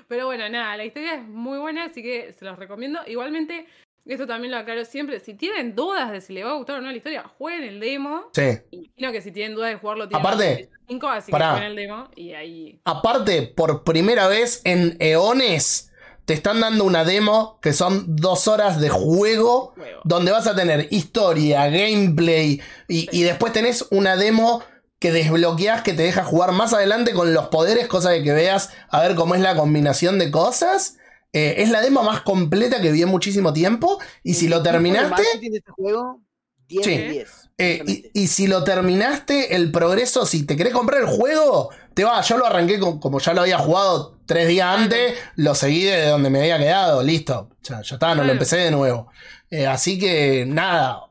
[0.09, 3.01] Pero bueno, nada, la historia es muy buena, así que se los recomiendo.
[3.07, 3.66] Igualmente,
[4.06, 5.20] esto también lo aclaro siempre.
[5.20, 7.80] Si tienen dudas de si les va a gustar o no la historia, jueguen el
[7.80, 8.30] demo.
[8.32, 8.58] Sí.
[8.70, 11.44] Imagino que si tienen dudas de jugarlo, tienen Aparte, la PlayStation 5, así pará.
[11.46, 12.80] que jueguen el demo y ahí.
[12.84, 15.92] Aparte, por primera vez en eones,
[16.24, 20.00] te están dando una demo que son dos horas de juego Juego.
[20.04, 24.62] donde vas a tener historia, gameplay y, y después tenés una demo
[24.98, 28.72] que desbloqueas que te deja jugar más adelante con los poderes, cosa de que veas
[28.90, 30.97] a ver cómo es la combinación de cosas.
[31.32, 35.10] Eh, es la demo más completa que vi en muchísimo tiempo y si lo terminaste...
[35.10, 36.22] marketing de este juego,
[36.68, 36.96] 10 Sí.
[36.96, 37.50] de 10.
[37.59, 42.05] Eh, y, y si lo terminaste, el progreso, si te querés comprar el juego, te
[42.05, 42.20] va.
[42.22, 46.06] Yo lo arranqué con- como ya lo había jugado tres días antes, lo seguí de
[46.06, 47.50] donde me había quedado, listo.
[47.62, 49.10] Ya, ya está, no lo empecé de nuevo.
[49.50, 51.10] Eh, así que nada,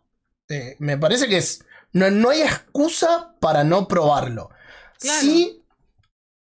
[0.80, 1.64] me parece que es.
[1.91, 4.49] No, no hay excusa para no probarlo.
[4.99, 5.19] Claro.
[5.22, 5.64] Sí,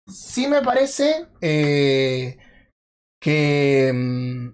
[0.08, 2.38] sí me parece eh,
[3.20, 3.92] que.
[3.94, 4.50] mm,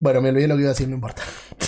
[0.00, 1.22] Bueno, me olvidé lo que iba a decir, no importa.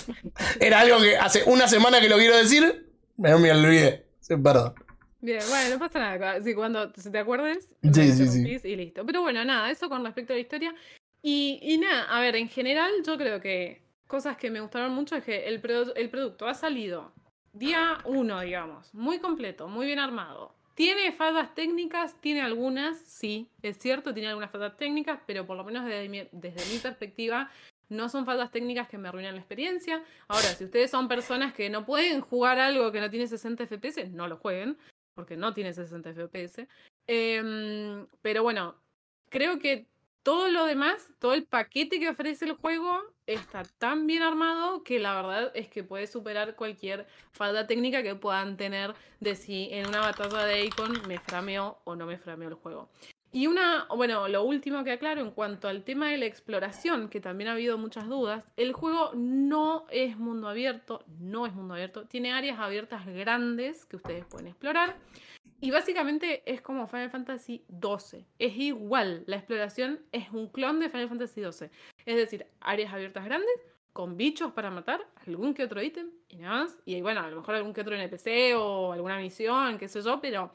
[0.60, 2.90] Era algo que hace una semana que lo quiero decir,
[3.20, 4.06] pero me olvidé.
[4.20, 4.74] Sí, Perdón.
[5.22, 6.40] Bien, bueno, no pasa nada.
[6.40, 9.04] Sí, cuando se te acuerdes, Sí, me sí, interrumpís y listo.
[9.04, 10.74] Pero bueno, nada, eso con respecto a la historia.
[11.22, 15.16] Y, y nada, a ver, en general, yo creo que cosas que me gustaron mucho
[15.16, 17.12] es que el, produ- el producto ha salido
[17.52, 20.54] día uno, digamos, muy completo, muy bien armado.
[20.81, 25.62] Tiene fallas técnicas, tiene algunas, sí, es cierto, tiene algunas fallas técnicas, pero por lo
[25.62, 27.51] menos desde mi, perspectiva,
[27.90, 30.02] no son fallas técnicas que me arruinan la experiencia.
[30.27, 34.09] Ahora, si ustedes son personas que no pueden jugar algo que no tiene 60 FPS,
[34.09, 34.78] no lo jueguen,
[35.12, 36.66] porque no tiene 60 FPS.
[37.07, 38.74] Em, pero bueno,
[39.28, 39.86] creo que
[40.23, 43.02] todo lo demás, todo el paquete que ofrece el juego
[43.32, 48.15] está tan bien armado que la verdad es que puede superar cualquier falta técnica que
[48.15, 52.48] puedan tener de si en una batalla de Icon me frameó o no me frameó
[52.48, 52.89] el juego.
[53.32, 57.20] Y una, bueno, lo último que aclaro en cuanto al tema de la exploración, que
[57.20, 62.07] también ha habido muchas dudas, el juego no es mundo abierto, no es mundo abierto,
[62.07, 64.97] tiene áreas abiertas grandes que ustedes pueden explorar.
[65.60, 68.24] Y básicamente es como Final Fantasy XII.
[68.38, 71.70] Es igual, la exploración es un clon de Final Fantasy XII.
[72.06, 73.54] Es decir, áreas abiertas grandes,
[73.92, 76.78] con bichos para matar, algún que otro ítem y nada más.
[76.86, 80.20] Y bueno, a lo mejor algún que otro NPC o alguna misión, qué sé yo,
[80.20, 80.52] pero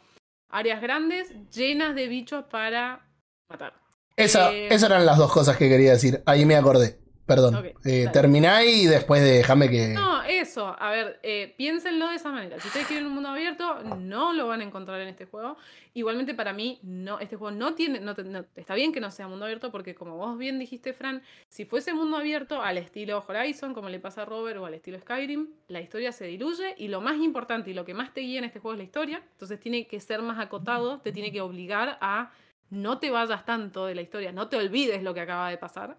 [0.49, 3.05] áreas grandes llenas de bichos para
[3.49, 3.73] matar.
[4.15, 6.23] Esa, Eh, esas eran las dos cosas que quería decir.
[6.25, 7.04] Ahí me acordé.
[7.25, 7.55] Perdón.
[7.55, 9.87] Ok, Eh, terminá y después déjame que.
[9.89, 12.59] No, eso, a ver, eh, piénsenlo de esa manera.
[12.59, 15.57] Si ustedes quieren un mundo abierto, no lo van a encontrar en este juego.
[15.95, 19.27] Igualmente para mí, no, este juego no tiene, no, no- está bien que no sea
[19.27, 23.73] mundo abierto porque como vos bien dijiste, Fran, si fuese mundo abierto al estilo Horizon,
[23.73, 27.01] como le pasa a Robert, o al estilo Skyrim, la historia se diluye y lo
[27.01, 29.23] más importante y lo que más te guía en este juego es la historia.
[29.31, 32.31] Entonces tiene que ser más acotado, te tiene que obligar a
[32.69, 35.97] no te vayas tanto de la historia, no te olvides lo que acaba de pasar.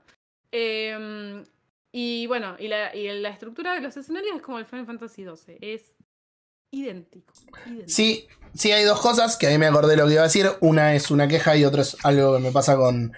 [0.58, 1.44] Em,
[1.92, 5.24] y bueno, y la, y la estructura de los escenarios es como el Final Fantasy
[5.24, 5.58] XII.
[5.60, 5.94] Es
[6.70, 7.34] idéntico.
[7.86, 10.48] Sí, sí hay dos cosas que ahí me acordé lo que iba a decir.
[10.60, 13.12] Una es una queja y otra es algo que me pasa con,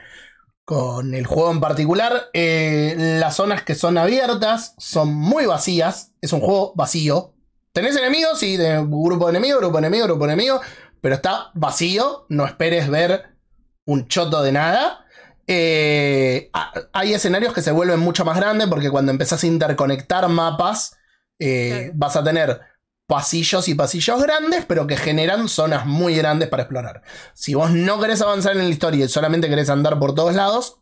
[0.64, 2.28] con el juego en particular.
[2.32, 6.12] Eh, las zonas que son abiertas son muy vacías.
[6.20, 7.34] Es un juego vacío.
[7.72, 10.60] Tenés enemigos, sí, grupo de enemigos, grupo de enemigos, grupo de enemigos.
[11.00, 12.26] Pero está vacío.
[12.30, 13.36] No esperes ver
[13.84, 15.04] un choto de nada.
[15.50, 20.28] Eh, ha- hay escenarios que se vuelven mucho más grandes porque cuando empezás a interconectar
[20.28, 20.96] mapas,
[21.40, 22.60] eh, vas a tener
[23.08, 27.02] pasillos y pasillos grandes, pero que generan zonas muy grandes para explorar.
[27.32, 30.80] Si vos no querés avanzar en la historia y solamente querés andar por todos lados,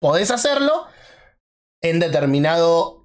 [0.00, 0.86] podés hacerlo
[1.82, 3.04] en determinado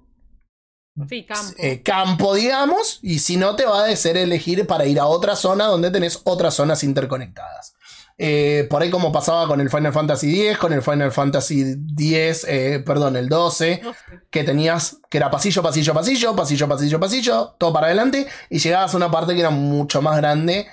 [1.08, 1.52] Sí, campo.
[1.58, 5.36] eh, campo, digamos, y si no, te va a ser elegir para ir a otra
[5.36, 7.74] zona donde tenés otras zonas interconectadas.
[8.16, 12.46] Eh, por ahí como pasaba con el Final Fantasy X, con el Final Fantasy X,
[12.48, 14.00] eh, perdón, el 12, No sé.
[14.30, 18.94] que tenías, que era pasillo, pasillo, pasillo, pasillo, pasillo, pasillo, todo para adelante, y llegabas
[18.94, 20.66] a una parte que era mucho más grande,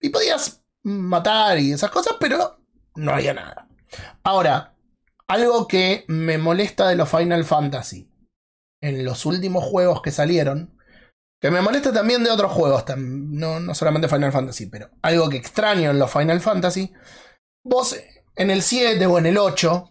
[0.00, 2.58] y podías matar y esas cosas, pero
[2.94, 3.68] no había nada.
[4.22, 4.74] Ahora,
[5.28, 8.10] algo que me molesta de los Final Fantasy
[8.80, 10.74] en los últimos juegos que salieron,
[11.40, 15.38] que me molesta también de otros juegos, no, no solamente Final Fantasy, pero algo que
[15.38, 16.92] extraño en los Final Fantasy,
[17.64, 17.96] vos
[18.36, 19.90] en el 7 o en el 8,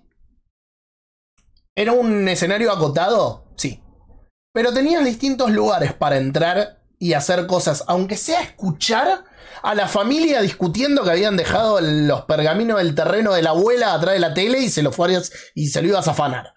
[1.75, 3.51] ¿era un escenario acotado?
[3.57, 3.83] Sí.
[4.53, 9.23] Pero tenías distintos lugares para entrar y hacer cosas, aunque sea escuchar
[9.63, 14.13] a la familia discutiendo que habían dejado los pergaminos del terreno de la abuela atrás
[14.13, 16.53] de la tele y se lo fueras y se lo ibas a afanar.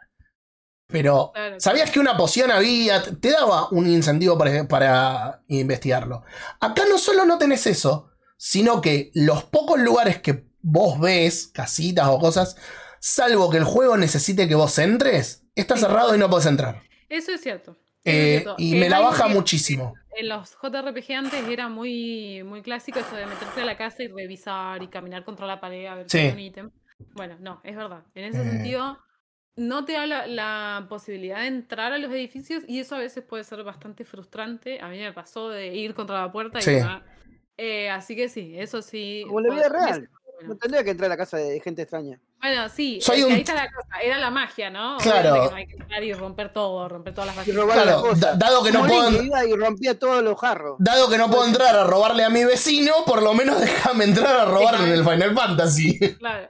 [0.93, 1.57] Pero Claro.
[1.59, 6.23] sabías que una poción había, te daba un incentivo para, para investigarlo.
[6.61, 12.07] Acá no solo no tenés eso, sino que los pocos lugares que vos ves, casitas
[12.09, 12.57] o cosas,
[13.01, 15.83] salvo que el juego necesite que vos entres, está Sí.
[15.83, 16.83] cerrado y no podés entrar.
[17.09, 17.73] Eso es cierto.
[17.73, 18.55] Eso Eh, es cierto.
[18.59, 19.95] y Que me la baja que muchísimo.
[20.17, 24.09] En los JRPG antes era muy, muy clásico eso de meterte a la casa y
[24.09, 26.25] revisar y caminar contra la pared a ver si Sí.
[26.25, 26.71] hay un ítem.
[27.15, 28.03] Bueno, no, es verdad.
[28.15, 28.45] En ese Eh.
[28.51, 28.99] sentido,
[29.57, 33.23] no te da la, la posibilidad de entrar a los edificios y eso a veces
[33.25, 34.81] puede ser bastante frustrante.
[34.81, 36.79] A mí me pasó de ir contra la puerta y Sí.
[37.59, 39.25] Eh, así que sí, eso sí.
[39.27, 40.09] Como la vida real.
[40.09, 40.09] bueno.
[40.49, 42.19] No tendría que entrar a la casa de gente extraña.
[42.41, 44.01] Bueno, sí, Soy un- ahí está la cosa.
[44.03, 44.97] Era la magia, ¿no?
[44.99, 45.31] Claro.
[45.35, 47.57] Obviamente que no hay que entrar y romper todo, romper todas las Y vasijas.
[47.63, 48.21] robar las Claro, cosas.
[48.21, 50.77] da- dado que no puedo- iba y rompía todos los jarros.
[50.81, 53.61] Dado que no puedo entrar a robarle a mi vecino, por lo menos
[53.93, 55.99] déjame entrar a robarle en el Final Fantasy.
[56.17, 56.49] Claro.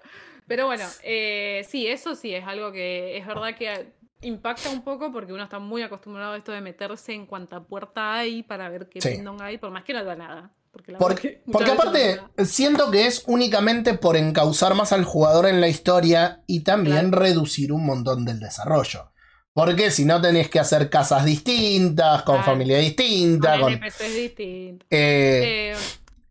[0.52, 5.10] Pero bueno, eh, sí, eso sí es algo que es verdad que impacta un poco
[5.10, 8.86] porque uno está muy acostumbrado a esto de meterse en cuanta puerta hay para ver
[8.90, 9.18] qué Sí.
[9.40, 10.50] hay, por más que no da nada.
[10.70, 15.62] Porque, Porque, porque aparte, no siento que es únicamente por encauzar más al jugador en
[15.62, 17.18] la historia y también Claro.
[17.24, 19.10] reducir un montón del desarrollo.
[19.54, 22.50] Porque si no tenés que hacer casas distintas, con Claro.
[22.52, 23.72] familia distinta, con...
[23.72, 24.86] NPCs distintos.
[24.90, 25.76] eh, Eh,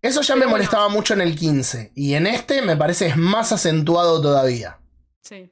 [0.01, 0.51] eso ya me bueno.
[0.57, 1.91] molestaba mucho en el 15.
[1.95, 4.79] Y en este me parece es más acentuado todavía.
[5.21, 5.51] Sí.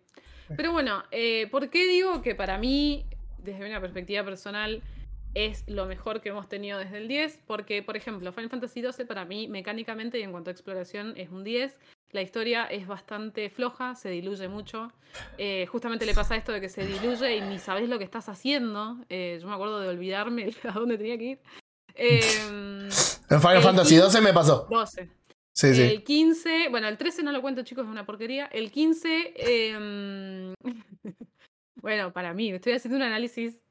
[0.55, 3.05] Pero bueno, eh, ¿por qué digo que para mí,
[3.37, 4.81] desde una perspectiva personal,
[5.35, 7.41] es lo mejor que hemos tenido desde el 10?
[7.45, 11.29] Porque, por ejemplo, Final Fantasy XII para mí, mecánicamente y en cuanto a exploración, es
[11.29, 11.79] un 10.
[12.11, 14.91] La historia es bastante floja, se diluye mucho.
[15.37, 18.29] Eh, justamente le pasa esto de que se diluye y ni sabes lo que estás
[18.29, 18.97] haciendo.
[19.09, 21.39] Eh, yo me acuerdo de olvidarme a dónde tenía que ir.
[21.99, 22.89] Eh,
[23.29, 24.67] En Final Fantasy 15 12 me pasó.
[24.69, 25.09] 12.
[25.53, 25.81] Sí, sí.
[25.81, 28.45] El 15, bueno, el 13 no lo cuento, chicos, es una porquería.
[28.45, 30.53] El 15, em,
[31.75, 33.61] bueno, para mí, estoy haciendo un análisis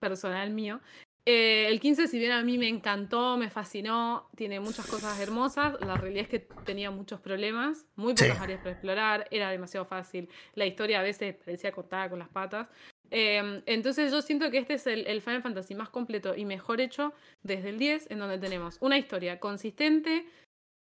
[0.00, 0.80] personal mío.
[1.26, 5.74] Eh, el 15, si bien a mí me encantó, me fascinó, tiene muchas cosas hermosas,
[5.80, 8.24] la realidad es que tenía muchos problemas, muy Sí.
[8.26, 12.28] pocas áreas para explorar, era demasiado fácil, la historia a veces parecía cortada con las
[12.28, 12.68] patas.
[13.16, 17.12] Em, entonces yo siento que este es el, Final Fantasy más completo y mejor hecho
[17.44, 20.26] desde el 10, en donde tenemos una historia consistente,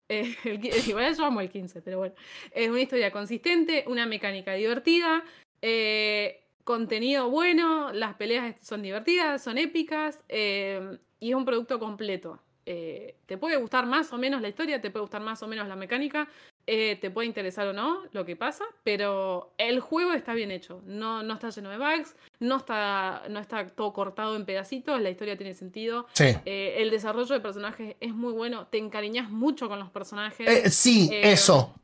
[0.09, 0.37] eh,
[0.87, 2.15] igual yo amo el 15, pero bueno.
[2.53, 5.25] Es una historia consistente, una mecánica divertida,
[5.63, 12.41] eh, contenido bueno, las peleas son divertidas, son épicas eh, y es un producto completo.
[12.67, 15.67] Eh, te puede gustar más o menos la historia, te puede gustar más o menos
[15.67, 16.29] la mecánica,
[16.67, 20.81] eh, te puede interesar o no lo que pasa, pero el juego está bien hecho.
[20.87, 25.11] No, no está lleno de bugs, no está, no está todo cortado en pedacitos, la
[25.11, 26.07] historia tiene sentido.
[26.13, 26.35] Sí.
[26.45, 30.49] Eh, el desarrollo de personajes es muy bueno, te encariñas mucho con los personajes.
[30.49, 31.75] Eh, sí, Eh, eso.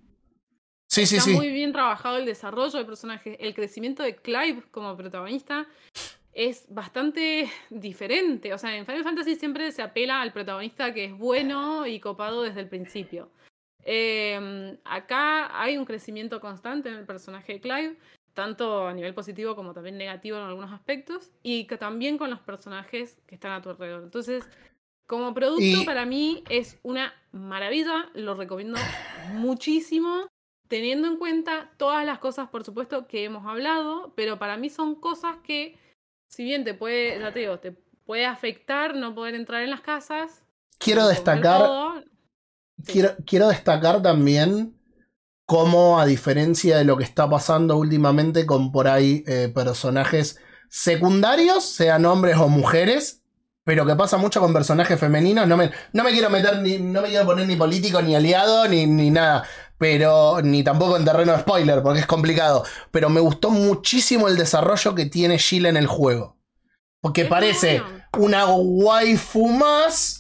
[0.91, 1.37] Sí, sí, Está sí.
[1.37, 3.37] muy bien trabajado el desarrollo de personajes.
[3.41, 5.67] El crecimiento de Clive como protagonista
[6.33, 8.55] es bastante diferente.
[8.55, 12.43] O sea, en Final Fantasy siempre se apela al protagonista que es bueno y copado
[12.43, 13.29] desde el principio.
[13.85, 17.97] Eh, acá hay un crecimiento constante en el personaje de Clive,
[18.35, 22.41] tanto a nivel positivo como también negativo en algunos aspectos, y que también con los
[22.41, 24.05] personajes que están a tu alrededor.
[24.05, 24.49] Entonces,
[25.07, 28.79] como producto, Y- para mí es una maravilla, lo recomiendo
[29.33, 30.27] muchísimo,
[30.69, 34.95] teniendo en cuenta todas las cosas, por supuesto, que hemos hablado, pero para mí son
[34.95, 35.79] cosas que,
[36.29, 37.73] si bien te puede, ya te digo, te
[38.05, 40.45] puede afectar no poder entrar en las casas.
[40.79, 42.05] Quiero destacar, todo,
[42.85, 42.93] Sí.
[42.93, 44.75] quiero, quiero destacar también
[45.47, 50.39] cómo, a diferencia de lo que está pasando últimamente con por ahí eh, personajes
[50.69, 53.23] secundarios, sean hombres o mujeres,
[53.65, 55.47] pero que pasa mucho con personajes femeninos.
[55.47, 58.69] No me, no me quiero meter ni, no me quiero poner ni político, ni aliado,
[58.69, 59.45] ni, ni nada.
[59.79, 62.65] Pero, ni tampoco en terreno de spoiler, porque es complicado.
[62.91, 66.37] Pero me gustó muchísimo el desarrollo que tiene Jill en el juego.
[67.01, 67.83] Porque parece
[68.19, 70.18] una waifu más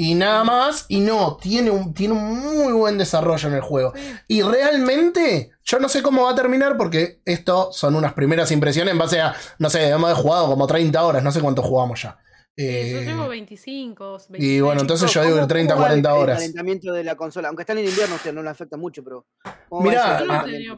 [0.00, 0.86] y nada más.
[0.88, 3.92] Y no, tiene un, tiene un muy buen desarrollo en el juego.
[4.28, 8.92] Y realmente, yo no sé cómo va a terminar porque esto son unas primeras impresiones
[8.92, 12.16] en base a, no sé, hemos jugado como 30 horas, no sé cuánto jugamos ya.
[12.56, 12.64] Yo
[13.02, 14.42] llevo 25, 26.
[14.42, 16.38] y bueno, entonces yo ¿Cómo- digo que 30, cómo va el- 40 El horas.
[16.38, 19.02] calentamiento de la consola, aunque está en el invierno, o sea, no le afecta mucho,
[19.04, 19.26] pero.
[19.68, 20.18] ¿cómo va Mirá,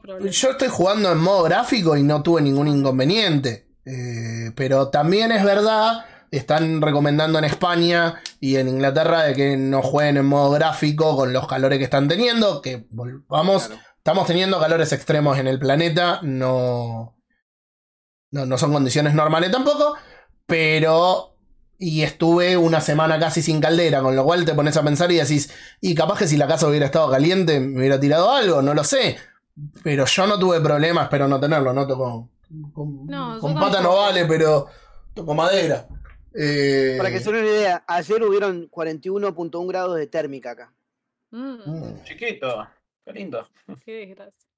[0.02, 0.34] problemas.
[0.36, 3.68] Yo estoy jugando en modo gráfico y no tuve ningún inconveniente.
[3.86, 9.82] Eh, pero también es verdad, están recomendando en España y en Inglaterra de que no
[9.82, 12.62] jueguen en modo gráfico con los calores que están teniendo.
[12.62, 13.80] Que volvamos, Claro.
[13.98, 16.20] estamos teniendo calores extremos en el planeta.
[16.22, 17.16] No,
[18.30, 19.94] no, no son condiciones normales tampoco.
[20.46, 21.26] Pero.
[21.82, 25.16] Y estuve una semana casi sin caldera, con lo cual te pones a pensar y
[25.16, 25.50] decís,
[25.80, 28.84] y capaz que si la casa hubiera estado caliente me hubiera tirado algo, no lo
[28.84, 29.16] sé.
[29.82, 31.88] Pero yo no tuve problemas, espero no tenerlo, ¿no?
[31.88, 32.28] Con,
[32.74, 34.66] con, No, yo con pata no vale, pero
[35.14, 35.86] toco madera.
[36.34, 40.72] Eh, Para que se den una idea, ayer hubieron 41.1 grados de térmica acá.
[41.30, 41.56] Mm.
[41.66, 42.04] mm.
[42.04, 42.68] Chiquito,
[43.04, 43.48] qué lindo.
[43.84, 44.48] Qué desgracia.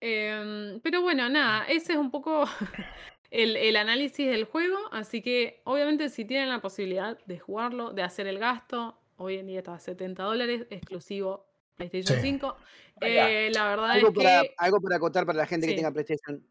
[0.00, 2.44] Em, pero bueno, nada, ese es un poco
[3.30, 4.76] el, el análisis del juego.
[4.90, 9.46] Así que, obviamente, si tienen la posibilidad de jugarlo, de hacer el gasto, hoy en
[9.46, 11.46] día está a 70 dólares, exclusivo
[11.76, 12.28] PlayStation Sí.
[12.30, 12.56] 5.
[13.00, 13.30] Vaya.
[13.30, 14.54] Eh, la verdad Algo es para, que.
[14.58, 15.72] algo para acotar para la gente Sí.
[15.72, 16.44] que tenga PlayStation.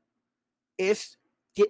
[0.78, 1.20] Es,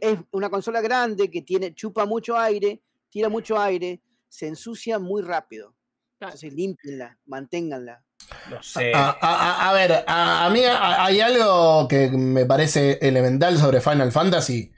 [0.01, 5.21] es una consola grande que tiene, chupa mucho aire, tira mucho aire, se ensucia muy
[5.21, 5.75] rápido.
[6.19, 8.03] Entonces límpienla, manténganla.
[8.49, 8.93] Lo sé.
[8.93, 13.57] A, a- a- a ver, a, a mí a- hay algo que me parece elemental
[13.57, 14.71] sobre Final Fantasy.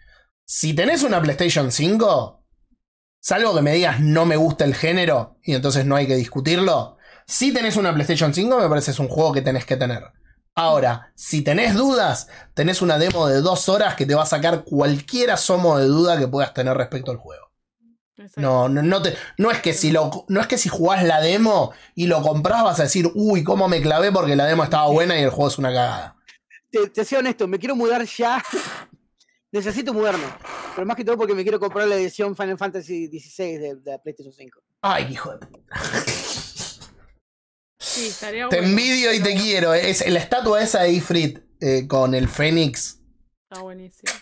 [0.46, 2.46] Si tenés una PlayStation 5,
[3.20, 6.98] salvo que me digas no me gusta el género y entonces no hay que discutirlo.
[7.28, 10.04] Si tenés una PlayStation 5, me parece es un juego que tenés que tener.
[10.56, 14.64] Ahora, si tenés dudas, tenés una demo de dos horas que te va a sacar
[14.64, 17.52] cualquier asomo de duda que puedas tener respecto al juego.
[18.38, 21.20] No, no, no, te- no es que si lo, no es que si jugás la
[21.20, 24.88] demo y lo comprás vas a decir, uy, cómo me clavé porque la demo estaba
[24.88, 26.16] buena y el juego es una cagada.
[26.70, 28.42] Te, te soy honesto, me quiero mudar ya.
[29.52, 30.24] Necesito mudarme.
[30.76, 33.92] Pero más que todo porque me quiero comprar la edición Final Fantasy XVI de, de
[33.92, 34.60] la PlayStation 5.
[34.82, 35.76] Ay, hijo de puta.
[37.84, 38.72] Sí, estaría Te bueno.
[38.72, 39.73] envidio y te quiero.
[39.73, 42.99] Es la estatua esa de Ifrit eh, con el Fénix.
[43.49, 44.14] Está buenísimo.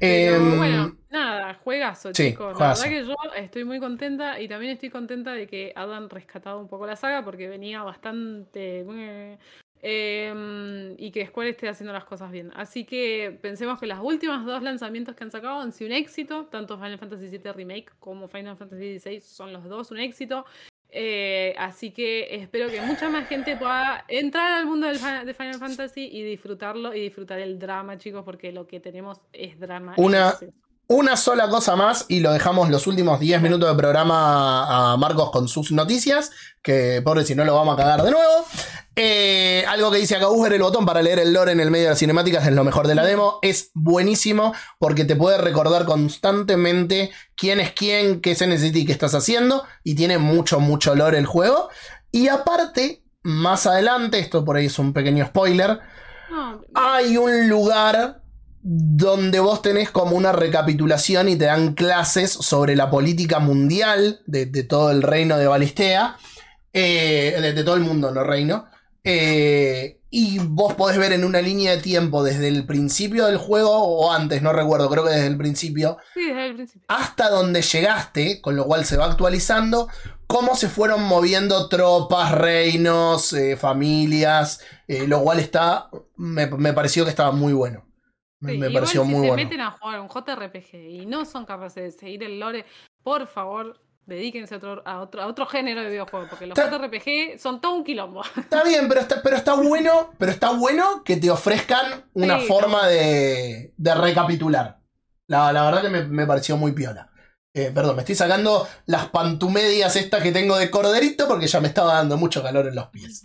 [0.00, 2.56] Pero Em, bueno, nada, juegazo, sí, chicos.
[2.56, 2.82] juegazo.
[2.84, 6.58] La verdad que yo estoy muy contenta y también estoy contenta de que hayan rescatado
[6.58, 8.84] un poco la saga porque venía bastante.
[9.84, 12.52] eh, y que Square esté haciendo las cosas bien.
[12.54, 16.46] Así que pensemos que los últimos dos lanzamientos que han sacado han sido un éxito.
[16.46, 20.44] Tanto Final Fantasy VII Remake como Final Fantasy XVI son los dos un éxito.
[20.94, 25.54] Eh, así que espero que mucha más gente pueda entrar al mundo del de Final
[25.54, 29.94] Fantasy y disfrutarlo y disfrutar el drama, chicos, porque lo que tenemos es drama.
[29.96, 30.34] Una-.
[30.94, 35.30] Una sola cosa más y lo dejamos los últimos 10 minutos de programa a Marcos
[35.30, 36.32] con sus noticias,
[36.62, 38.46] que pobre si no lo vamos a cagar de nuevo.
[38.94, 41.84] Eh, algo que dice acá Uber, el botón para leer el lore en el medio
[41.84, 43.38] de las cinemáticas es lo mejor de la demo.
[43.40, 48.92] Es buenísimo porque te puede recordar constantemente quién es quién, qué se necesita y qué
[48.92, 49.64] estás haciendo.
[49.82, 51.70] Y tiene mucho, mucho lore el juego.
[52.10, 55.80] Y aparte, más adelante, esto por ahí es un pequeño spoiler,
[56.74, 58.22] hay un lugar
[58.62, 64.46] donde vos tenés como una recapitulación y te dan clases sobre la política mundial de,
[64.46, 66.16] de todo el reino de Balistea,
[66.72, 68.66] eh, de, de todo el mundo, no reino.
[69.04, 73.72] Eh, y vos podés ver en una línea de tiempo desde el principio del juego
[73.72, 76.84] o antes, no recuerdo, creo que desde el principio, Sí, desde el principio.
[76.86, 79.88] hasta donde llegaste, con lo cual se va actualizando,
[80.28, 87.10] cómo se fueron moviendo tropas, reinos, eh, familias, lo cual está, me, me pareció que
[87.10, 87.86] estaba muy bueno.
[88.42, 89.34] Me, Sí, me pareció si muy se bueno.
[89.34, 92.66] meten a jugar un JRPG y no son capaces de seguir el lore,
[93.02, 97.38] por favor, dedíquense a otro, a otro, a otro género de videojuego, porque los JRPG
[97.38, 98.22] son todo un quilombo.
[98.36, 102.46] Está bien, pero está, pero está bueno, pero está bueno que te ofrezcan una Sí,
[102.46, 104.80] forma de, de recapitular.
[105.28, 107.10] La, la verdad que me, me pareció muy piola.
[107.54, 111.68] Eh, perdón, me estoy sacando las pantumedias estas que tengo de corderito porque ya me
[111.68, 113.22] estaba dando mucho calor en los pies.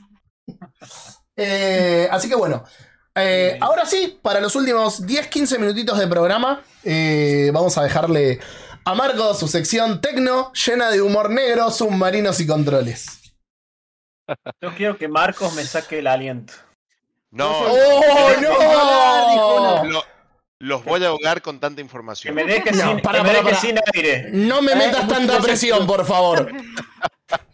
[1.40, 2.64] Eh, así que bueno.
[3.18, 8.40] Eh, ahora sí, para los últimos 10-15 minutitos de programa, eh, vamos a dejarle
[8.86, 13.34] a Marco su sección tecno llena de humor negro, submarinos y controles.
[14.62, 16.54] Yo quiero que Marcos me saque el aliento.
[17.32, 19.84] No, ¡Oh, no!
[19.86, 20.04] lo-
[20.60, 22.34] los voy a ahogar con tanta Que información.
[22.34, 23.62] me deje, No, sin, para, que me para, deje para.
[23.62, 24.30] sin aire.
[24.32, 26.52] No me Eh, metas tanta presión, por favor.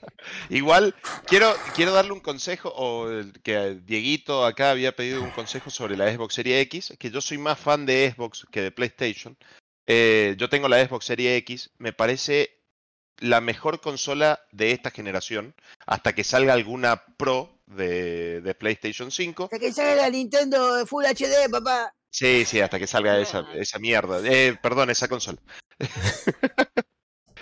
[0.50, 0.96] Igual,
[1.26, 3.08] quiero, quiero darle un consejo, o
[3.44, 7.38] que Dieguito acá había pedido un consejo sobre la Xbox Series X, que yo soy
[7.38, 9.38] más fan de Xbox que de PlayStation.
[9.88, 12.60] Eh, yo tengo la Xbox Series X, me parece
[13.20, 15.56] la mejor consola de esta generación,
[15.86, 19.44] hasta que salga alguna Pro de, de PlayStation 5.
[19.46, 21.94] Hasta que salga la Nintendo Full HD, papá.
[22.10, 23.60] Sí, sí, hasta que salga esa, Claro.
[23.60, 24.22] esa mierda.
[24.24, 25.40] Eh, perdón, esa consola.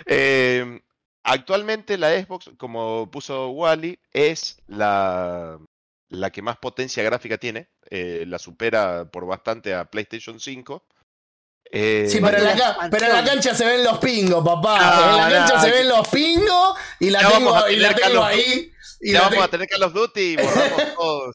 [0.06, 0.80] Eh,
[1.24, 5.58] actualmente la Xbox, como puso Wally, es la,
[6.08, 7.68] la que más potencia gráfica tiene.
[7.90, 10.84] Eh, la supera por bastante a PlayStation 5.
[11.74, 14.76] Eh, Sí, pero en, la, ca- pero en la cancha se ven los pingos, papá.
[15.10, 17.76] en la No, cancha no, se ven los pingos y la tengo, vamos a y
[17.76, 18.72] la tengo ahí.
[19.00, 21.32] Y ya la vamos a te- tener Call of Duty y borramos todo.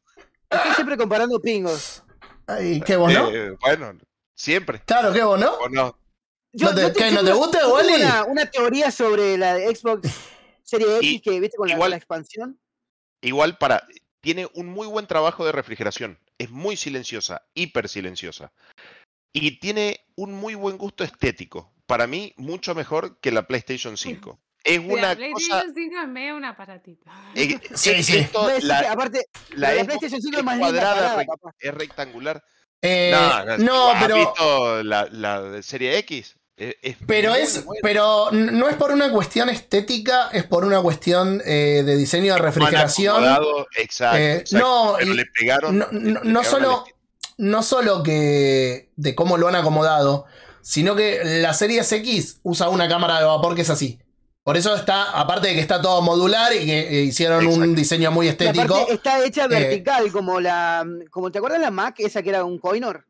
[0.49, 2.03] Estoy siempre comparando pingos.
[2.45, 3.29] Ay, ¿Qué vos no?
[3.29, 3.93] Eh, bueno,
[4.35, 4.81] siempre.
[4.85, 5.57] Claro, ¿qué vos no?
[6.65, 6.81] ¿O no?
[6.81, 7.93] ¿No te- qué, no te gusta, yo Wally?
[7.95, 10.09] Una, una teoría sobre la de Xbox
[10.63, 12.59] Serie X Y- que viste con la, igual- la expansión.
[13.21, 13.85] Igual para.
[14.21, 16.19] Tiene un muy buen trabajo de refrigeración.
[16.37, 18.51] Es muy silenciosa, hiper silenciosa.
[19.33, 21.71] Y tiene un muy buen gusto estético.
[21.85, 24.39] Para mí, mucho mejor que la PlayStation 5.
[24.63, 25.15] Es una cosa.
[25.15, 27.05] PlayStation 5 es medio un aparatito.
[27.35, 28.17] eh, Sí, es- sí.
[28.17, 31.55] esto, la, aparte, la la PlayStation 5 es más linda cuadrada, parada, papá.
[31.59, 32.43] es rectangular.
[32.81, 34.15] Eh, no, no, ¿has pero.
[34.17, 36.35] visto la, la de serie X?
[36.57, 41.39] Es, Pero muy es, pero no es por una cuestión estética, es por una cuestión
[41.45, 43.23] eh, de diseño de refrigeración.
[43.77, 44.65] exacto, Eh, exacto.
[44.67, 45.77] no, pero y- le pegaron.
[45.77, 45.87] no,
[46.23, 46.83] le solo,
[47.37, 50.25] no solo que de cómo lo han acomodado,
[50.61, 53.99] sino que la serie X usa una cámara de vapor que es así.
[54.41, 58.11] Por eso está, aparte de que está todo modular y que eh, hicieron un diseño
[58.11, 58.87] muy estético.
[58.89, 60.87] está hecha eh, vertical, como la.
[61.11, 63.05] Como, ¿Te acuerdas la Mac, esa que era un coinor?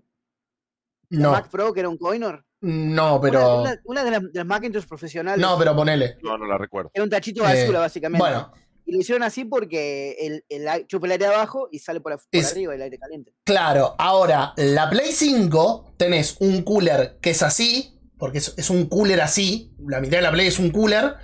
[1.10, 2.44] La No, Mac Pro, que era un coinor.
[2.62, 3.62] No, pero.
[3.62, 5.40] Una, una- una de, las, de las Macintosh profesionales.
[5.40, 6.18] No, pero ponele.
[6.24, 6.92] No, no la recuerdo.
[6.94, 8.20] Era un tachito Eh, basura, básicamente.
[8.20, 8.52] Bueno,
[8.86, 12.18] Y lo hicieron así porque el, el, chupa el aire abajo y sale por, af-
[12.32, 13.34] por Es- arriba el aire caliente.
[13.44, 18.88] Claro, ahora, la Play 5 tenés un cooler que es así, porque es, es un
[18.88, 21.16] cooler así, la mitad de la Play es un cooler,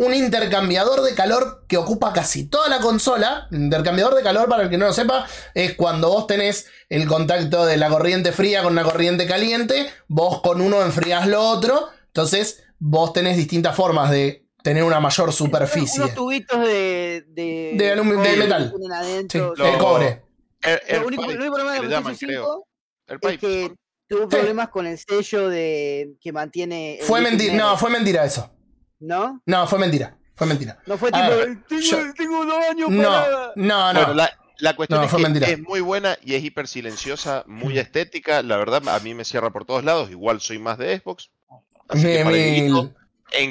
[0.00, 3.48] un intercambiador de calor que ocupa casi toda la consola.
[3.52, 7.66] Intercambiador de calor, para el que no lo sepa, es cuando vos tenés el contacto
[7.66, 12.62] de la corriente fría con la corriente caliente, vos con uno enfriás lo otro, entonces
[12.78, 16.02] vos tenés distintas formas de tener una mayor superficie.
[16.02, 17.24] Unos tubitos de.
[17.28, 18.72] De, metal.
[19.30, 19.38] Sí.
[19.38, 20.22] Lo- el cobre.
[20.62, 22.66] Lo Air único, pipe, lo único problema de que llaman, PlayStation creo.
[23.06, 23.74] 5 Air es pipe, que
[24.08, 24.26] tuvo Sí.
[24.28, 26.98] problemas con el sello de que mantiene.
[27.00, 28.50] el Fue mentira, no, fue mentira eso.
[29.00, 29.42] ¿No?
[29.46, 30.78] No, fue mentira, fue mentira.
[30.86, 31.26] No fue tipo.
[31.28, 33.52] ver, tengo, yo- tengo dos años No, para.
[33.56, 33.98] no, no.
[34.00, 35.48] Bueno, la, la cuestión No, es fue que mentira.
[35.48, 38.42] es muy buena y es hiper silenciosa, muy estética.
[38.42, 40.10] La verdad, a mí me cierra por todos lados.
[40.10, 41.30] Igual soy más de Xbox.
[41.88, 42.94] Así que Mil-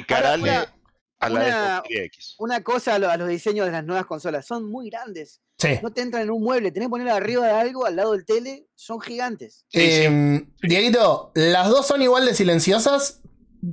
[0.08, 0.74] para Ahora,
[1.18, 2.34] a la una- Xbox.
[2.38, 4.46] Una cosa a, lo- a los diseños de las nuevas consolas.
[4.46, 5.40] Son muy grandes.
[5.58, 5.78] Sí.
[5.82, 6.70] No te entran en un mueble.
[6.72, 8.66] Tenés que poner arriba de algo, al lado del tele.
[8.74, 9.66] Son gigantes.
[9.68, 9.86] Sí, sí.
[10.06, 13.19] Eh, Dieguito, las dos son igual de silenciosas.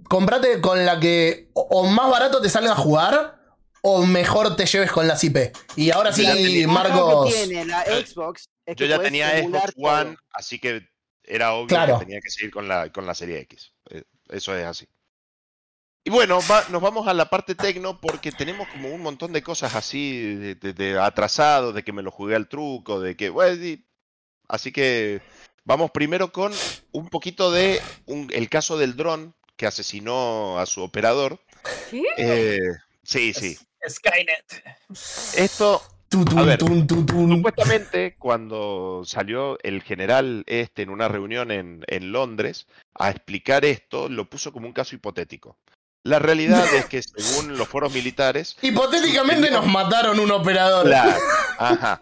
[0.10, 3.40] Comprate con la que o, más barato te salga a jugar
[3.82, 5.38] o mejor te lleves con las IP.
[5.76, 7.34] Y ahora sí, Yo ya tenía- Marcos.
[7.34, 10.16] Que tiene la Yo- Xbox es Yo ya tenía Xbox One, todo.
[10.34, 10.90] así que
[11.24, 12.00] era obvio Claro.
[12.00, 13.72] que tenía que seguir con la, con la serie X.
[13.90, 14.86] Eh, Eso es así.
[16.04, 19.42] Y bueno, va- nos vamos a la parte tecno porque tenemos como un montón de
[19.44, 23.30] cosas así de, de- de atrasados, de que me lo jugué al truco, de que...
[23.30, 23.86] bueno, y-
[24.50, 25.22] así que
[25.64, 26.52] vamos primero con
[26.92, 31.40] un poquito de un- el caso del dron que asesinó a su operador.
[31.90, 32.04] ¿Qué?
[32.18, 32.60] Eh,
[33.04, 33.58] sí, sí.
[33.90, 34.64] Skynet.
[35.36, 35.82] Esto
[36.36, 36.88] A ver, tun.
[36.88, 44.08] Supuestamente, cuando salió el general este en una reunión en, en Londres a explicar esto,
[44.08, 45.58] lo puso como un caso hipotético.
[46.04, 50.92] La realidad es que según los foros militares, Hipotéticamente nos mataron un operador.
[51.58, 52.02] Ajá.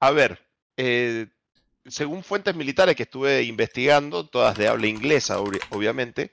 [0.00, 0.38] A ver,
[0.76, 1.26] eh,
[1.86, 6.32] según fuentes militares que estuve investigando, todas de habla inglesa, obvi- obviamente,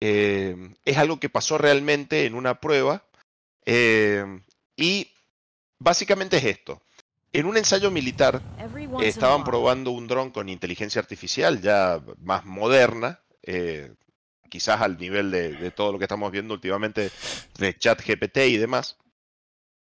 [0.00, 3.04] eh, es algo que pasó realmente en una prueba
[3.66, 4.24] eh,
[4.76, 5.10] y
[5.78, 6.82] básicamente es esto.
[7.32, 8.40] En un ensayo militar
[9.04, 13.20] eh, estaban probando un dron con inteligencia artificial ya más moderna,
[14.50, 17.10] quizás al nivel de, de todo lo que estamos viendo últimamente
[17.58, 18.96] de chat GPT y demás.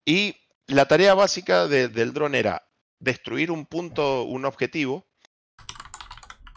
[0.05, 0.37] Y
[0.67, 2.68] la tarea básica de- del dron era
[3.01, 5.07] destruir un punto, un objetivo,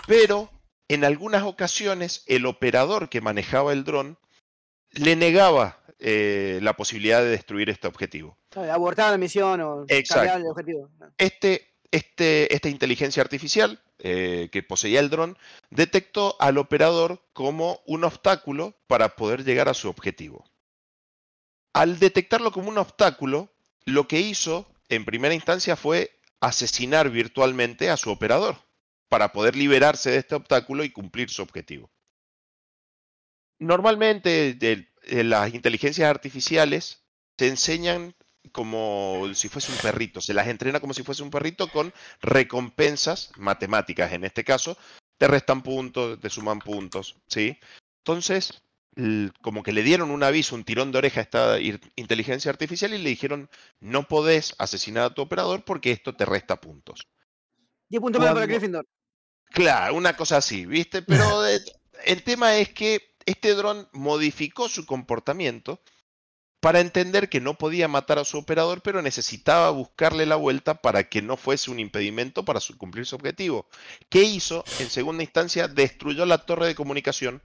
[0.08, 0.50] pero
[0.88, 4.18] en algunas ocasiones el operador que manejaba el dron
[4.92, 8.38] le negaba eh, la posibilidad de destruir este objetivo.
[8.56, 10.38] Abortar la misión o Exacto.
[10.38, 10.90] el objetivo.
[11.18, 15.38] Este, este, esta inteligencia artificial eh, que poseía el dron
[15.70, 20.44] detectó al operador como un obstáculo para poder llegar a su objetivo.
[21.74, 23.54] Al detectarlo como un obstáculo,
[23.86, 26.12] lo que hizo en primera instancia fue
[26.42, 28.58] asesinar virtualmente a su operador
[29.10, 31.92] para poder liberarse de este obstáculo y cumplir su objetivo.
[33.60, 37.04] Normalmente eh, las inteligencias artificiales
[37.38, 38.16] se enseñan
[38.52, 43.32] como si fuese un perrito, se las entrena como si fuese un perrito con recompensas
[43.38, 44.78] matemáticas en este caso,
[45.18, 47.60] te restan puntos, te suman puntos, ¿sí?
[48.00, 48.64] Entonces,
[49.42, 51.60] como que le dieron un aviso, un tirón de oreja a esta
[51.96, 53.50] inteligencia artificial y le dijeron,
[53.80, 57.08] no podés asesinar a tu operador porque esto te resta puntos.
[57.90, 58.86] 10 puntos para Gryffindor.
[59.52, 61.02] Claro, una cosa así, ¿viste?
[61.02, 61.60] Pero eh,
[62.06, 65.82] el tema es que este dron modificó su comportamiento
[66.60, 71.10] para entender que no podía matar a su operador, pero necesitaba buscarle la vuelta para
[71.10, 73.68] que no fuese un impedimento para su- cumplir su objetivo.
[74.10, 74.64] ¿Qué hizo?
[74.80, 77.42] En segunda instancia, destruyó la torre de comunicación,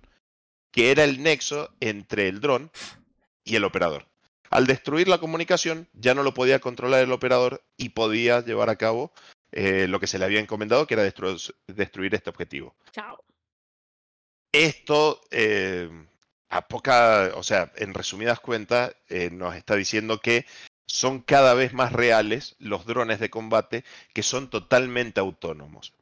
[0.77, 2.71] que era el nexo entre el dron
[3.45, 4.07] y el operador.
[4.51, 8.77] Al destruir la comunicación, ya no lo podía controlar el operador y podía llevar a
[8.77, 9.11] cabo
[9.53, 12.77] eh, lo que se le había encomendado, que era destru- destruir este objetivo.
[12.93, 13.19] Chao.
[14.53, 15.89] Esto, eh,
[16.51, 20.45] a poca, o sea, en resumidas cuentas, eh, nos está diciendo que
[20.87, 23.83] son cada vez más reales los drones de combate
[24.13, 25.95] que son totalmente autónomos.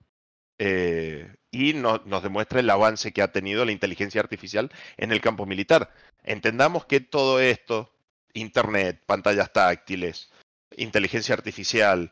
[0.59, 5.21] Eh, y no- nos demuestra el avance que ha tenido la inteligencia artificial en el
[5.21, 5.93] campo militar.
[6.25, 7.91] Entendamos que todo esto,
[8.33, 10.31] Internet, pantallas táctiles,
[10.77, 12.11] inteligencia artificial,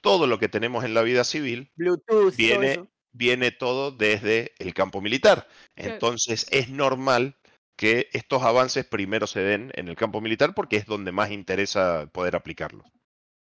[0.00, 2.88] todo lo que tenemos en la vida civil, Bluetooth, todo Viene- eso.
[3.12, 5.48] viene todo desde el campo militar.
[5.74, 7.36] Entonces es normal
[7.76, 12.08] que estos avances primero se den en el campo militar porque es donde más interesa
[12.12, 12.86] poder aplicarlos.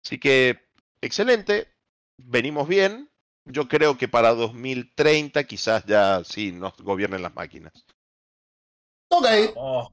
[0.04, 0.60] Así que,
[1.00, 1.68] excelente,
[2.18, 3.09] venimos bien.
[3.46, 7.72] Yo creo que para 2030 quizás ya sí nos gobiernen las máquinas.
[9.08, 9.26] Ok.
[9.56, 9.90] Oh.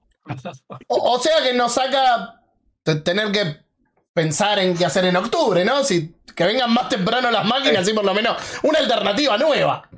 [0.87, 2.41] O, o sea que nos saca
[2.83, 3.57] te- tener que
[4.13, 5.83] pensar en qué hacer en octubre, ¿no?
[5.83, 9.89] Si que vengan más temprano las máquinas, así por lo menos una alternativa nueva.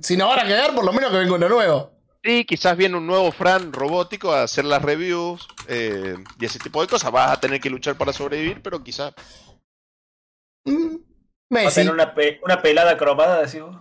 [0.00, 1.92] Si nos van a cagar, por lo menos que venga uno nuevo.
[2.24, 6.80] Sí, quizás viene un nuevo Fran robótico a hacer las reviews eh, y ese tipo
[6.80, 7.12] de cosas.
[7.12, 9.12] Vas a tener que luchar para sobrevivir, pero quizás
[10.64, 10.96] Mm,
[11.54, 13.76] Va a tener una, pe- una pelada cromada, decís vos.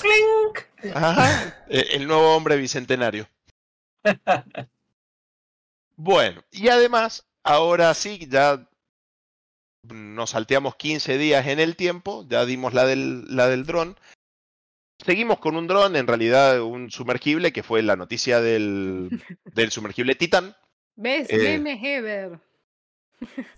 [0.00, 0.94] ¡Clink!
[0.94, 3.28] Ajá, eh, el nuevo hombre bicentenario.
[5.96, 8.68] Bueno, y además, ahora sí, ya
[9.88, 13.98] nos salteamos 15 días en el tiempo, ya dimos la del, la del dron.
[15.04, 20.14] Seguimos con un dron, en realidad un sumergible, que fue la noticia del, del sumergible
[20.14, 20.56] Titan.
[20.96, 21.28] ¿Ves?
[21.30, 21.54] Eh.
[21.82, 22.40] Ever.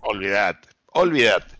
[0.00, 1.56] Olvidate, olvidate.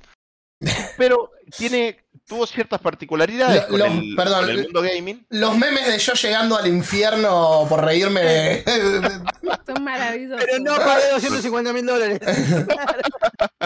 [0.97, 5.27] Pero tiene, tuvo ciertas particularidades Lo- con, lo- el, perdón, con el mundo gaming.
[5.31, 8.65] Los memes de yo llegando al infierno por reírme
[9.67, 10.45] Son maravillosos.
[10.45, 12.19] Pero no pagué 250 mil dólares.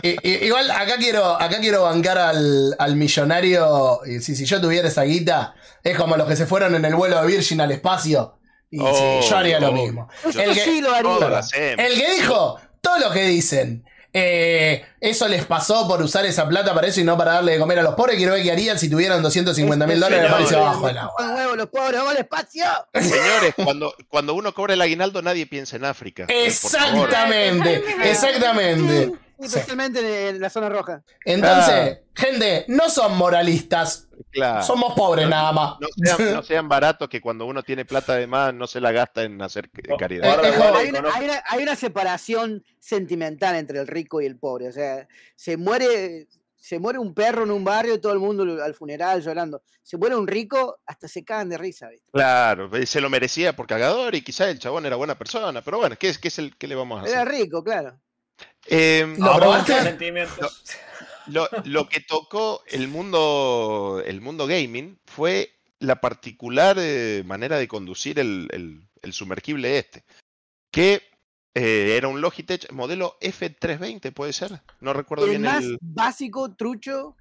[0.02, 4.00] Igual acá quiero, acá quiero bancar al, al millonario.
[4.06, 6.94] Y si, si yo tuviera esa guita, es como los que se fueron en el
[6.94, 8.38] vuelo de Virgin al espacio.
[8.70, 10.08] Y sí, Oh, yo haría lo mismo.
[10.24, 11.52] El que- sí lo hacemos.
[11.78, 13.84] El que dijo, todo lo que dicen,
[14.14, 17.58] eh, eso les pasó por usar esa plata para eso y no para darle de
[17.58, 20.86] comer a los pobres, quiero ver qué harían si tuvieran 250 mil dólares para abajo
[20.86, 21.14] del agua.
[21.16, 22.64] Con huevos, los pobres, vamos al espacio.
[22.94, 26.26] Señores, cuando, cuando uno cobra el aguinaldo nadie piensa en África.
[26.28, 29.12] Exactamente, exactamente.
[29.46, 31.02] Especialmente en- en la zona roja.
[31.24, 34.08] Entonces, gente, no son moralistas.
[34.30, 34.62] Claro.
[34.62, 35.74] Somos pobres nada más.
[35.80, 38.92] No sean, no sean baratos que cuando uno tiene plata de más no se la
[38.92, 40.42] gasta en hacer Oh, caridad.
[40.44, 44.68] Eh, Hay una, hay una- hay una separación sentimental entre el rico y el pobre.
[44.68, 45.06] O sea,
[45.36, 49.20] se muere, se muere un perro en un barrio y todo el mundo al funeral
[49.22, 49.62] llorando.
[49.82, 51.88] Se muere un rico, hasta se cagan de risa.
[51.88, 52.06] ¿viste?
[52.12, 55.96] Claro, se lo merecía por cagador y quizás el chabón era buena persona, pero bueno,
[55.98, 57.34] ¿qué, es, qué, es el, qué le vamos a Era hacer?
[57.34, 57.98] rico, claro.
[58.66, 59.38] Eh, ¿Lo
[61.26, 67.68] lo, lo que tocó el mundo, el mundo gaming fue la particular eh, manera de
[67.68, 70.04] conducir el, el- el sumergible este,
[70.70, 71.02] que
[71.54, 75.76] eh, era un Logitech modelo F320, puede ser, no recuerdo El bien más el...
[75.80, 77.16] básico, trucho,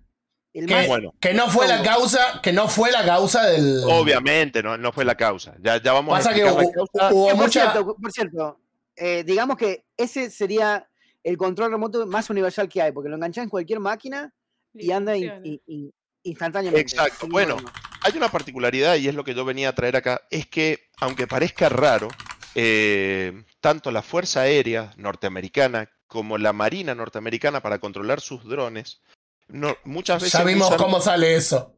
[0.54, 0.76] el ¿Qué?
[0.76, 3.82] más Bueno, Que no fue la causa, que no fue la causa del.
[3.86, 6.72] obviamente no, no fue la causa, ya, ya vamos Pasa a que la causa.
[7.12, 7.50] hubo Que, por mucha.
[7.72, 8.60] cierto, por cierto,
[8.96, 10.88] eh, digamos que ese sería
[11.24, 14.34] el control remoto más universal que hay, porque lo enganchás en cualquier máquina
[14.74, 15.48] y anda in- funciona.
[15.48, 15.94] in- in-
[16.24, 16.82] instantáneamente.
[16.82, 17.56] Exacto, bueno.
[17.58, 17.74] problema.
[18.04, 21.28] Hay una particularidad y es lo que yo venía a traer acá, es que aunque
[21.28, 22.08] parezca raro,
[22.56, 29.02] eh, tanto la Fuerza Aérea norteamericana como la Marina norteamericana para controlar sus drones,
[29.48, 31.76] no- muchas veces usan- cómo sale eso.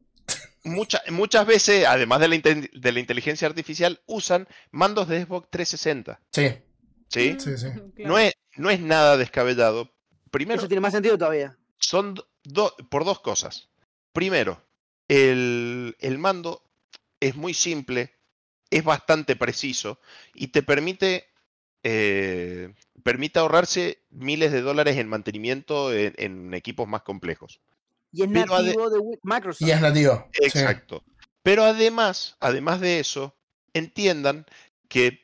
[0.64, 6.20] mucha- muchas veces, además de la, de la inteligencia artificial, usan mandos de Xbox 360.
[6.32, 6.50] Sí.
[7.14, 7.38] ¿Sí?
[7.40, 7.68] Sí, sí.
[7.96, 8.10] Claro.
[8.14, 9.92] No, es, no es nada descabellado.
[10.32, 11.58] Primero, Eso tiene más sentido todavía.
[11.78, 13.70] son do- por dos cosas.
[14.14, 14.62] Primero,
[15.08, 16.64] el, el mando
[17.20, 18.14] es muy simple,
[18.70, 20.00] es bastante preciso
[20.34, 21.28] y te permite,
[21.84, 22.74] eh,
[23.04, 27.62] permite ahorrarse miles de dólares en mantenimiento en, en equipos más complejos.
[28.12, 29.68] Y es Pero nativo de Microsoft.
[29.68, 30.28] Y es nativo.
[30.34, 30.46] Sí.
[30.46, 31.04] Exacto.
[31.44, 33.36] Pero además, además de eso,
[33.74, 34.46] entiendan
[34.88, 35.23] que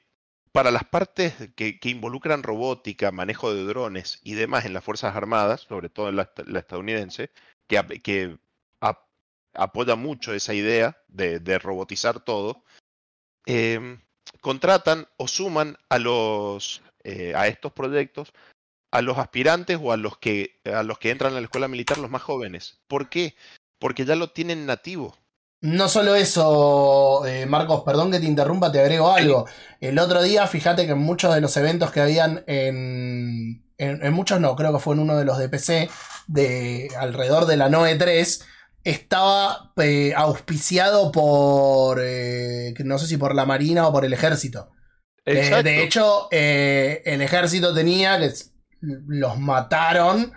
[0.52, 5.62] para las partes que, involucran robótica, manejo de drones y demás en las Fuerzas Armadas,
[5.62, 7.32] sobre todo en la, est- la estadounidense,
[7.68, 8.38] que, ap- que
[8.82, 9.08] ap-
[9.54, 12.64] apoya mucho esa idea de, de robotizar todo,
[13.46, 14.02] em,
[14.42, 18.34] contratan o suman a los eh, a estos proyectos
[18.92, 21.98] a los aspirantes o a los que a los que entran a la escuela militar
[22.00, 22.82] los más jóvenes.
[22.88, 23.36] ¿Por qué?
[23.80, 25.18] Porque ya lo tienen nativo.
[25.62, 29.46] No solo eso, eh, Marcos, perdón que te interrumpa, te agrego algo.
[29.82, 34.14] El otro día, fíjate que en muchos de los eventos que habían en, en, en
[34.14, 35.90] muchos no, creo que fue en uno de los de PC,
[36.28, 38.46] de alrededor de la NOE 3,
[38.84, 44.72] estaba eh, auspiciado por, eh, no sé si por la Marina o por el Ejército.
[45.26, 48.32] Eh, de hecho, el ejército tenía que
[48.82, 50.34] los mataron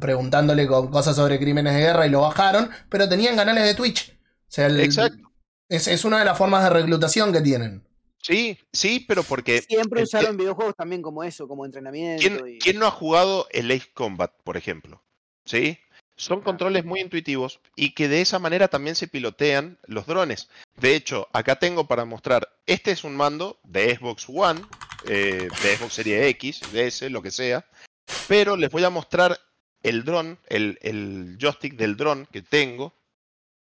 [0.00, 4.18] preguntándole con cosas sobre crímenes de guerra y lo bajaron, pero tenían canales de Twitch.
[4.52, 5.32] O sea, el- Exacto.
[5.70, 7.82] es, es una de las formas de reclutación que tienen.
[8.20, 12.20] Sí, sí, pero porque Siempre el- usaron videojuegos también como eso, como entrenamiento.
[12.20, 12.58] ¿quién, y...
[12.58, 15.02] quién no ha jugado el Ace Combat, por ejemplo?
[15.46, 15.78] ¿Sí?
[16.16, 20.50] Son controles muy intuitivos y que de esa manera también se pilotean los drones.
[20.78, 24.60] De hecho, acá tengo para mostrar, este es un mando de Xbox One,
[25.06, 27.64] eh, de Xbox Series X, de S, lo que sea,
[28.28, 29.40] pero les voy a mostrar
[29.82, 32.92] el dron, el, el joystick del dron que tengo,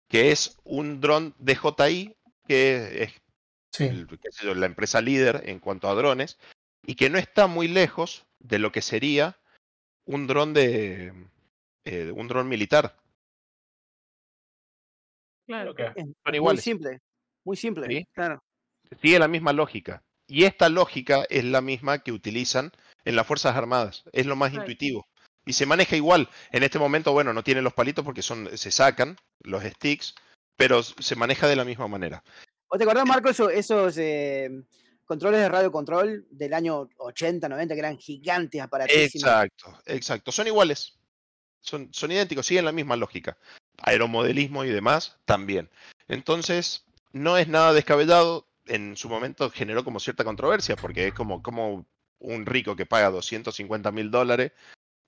[0.08, 2.16] que es un dron DJI,
[2.46, 3.12] que es
[3.72, 3.84] Sí.
[3.84, 6.38] el- qué sé yo, la empresa líder en cuanto a drones
[6.86, 9.38] y que no está muy lejos de lo que sería
[10.06, 11.12] un dron de
[11.84, 12.96] eh, un dron militar.
[15.46, 15.74] Claro.
[15.76, 16.62] Son muy iguales.
[16.64, 17.00] simple.
[17.44, 18.06] Muy simple, Sí.
[18.12, 18.42] claro.
[19.00, 20.02] Sigue la misma lógica.
[20.26, 22.70] Y esta lógica es la misma que utilizan
[23.04, 24.04] en las Fuerzas Armadas.
[24.12, 24.64] Es lo más Claro.
[24.64, 25.08] intuitivo.
[25.48, 26.28] Y se maneja igual.
[26.52, 30.14] En este momento, bueno, no tiene los palitos porque son, se sacan los sticks,
[30.58, 32.22] pero se maneja de la misma manera.
[32.68, 34.50] ¿O te acordás, Marco, eso- esos eh,
[35.06, 39.26] controles de radio control del año 80, 90, que eran gigantes, aparatísimos?
[39.26, 40.32] Exacto, exacto.
[40.32, 40.98] Son iguales.
[41.62, 43.38] Son, son idénticos, siguen la misma lógica.
[43.78, 45.70] Aeromodelismo y demás también.
[46.08, 48.46] Entonces, no es nada descabellado.
[48.66, 51.86] En su momento generó como cierta controversia, porque es como, como
[52.18, 54.52] un rico que paga 250 mil dólares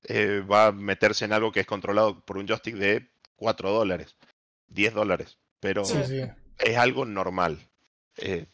[0.05, 4.17] eh, va a meterse en algo que es controlado por un joystick de 4 dólares,
[4.69, 5.39] 10 dólares.
[5.61, 6.23] Pero Sí, sí.
[6.59, 7.59] es algo normal.
[8.17, 8.47] Eh,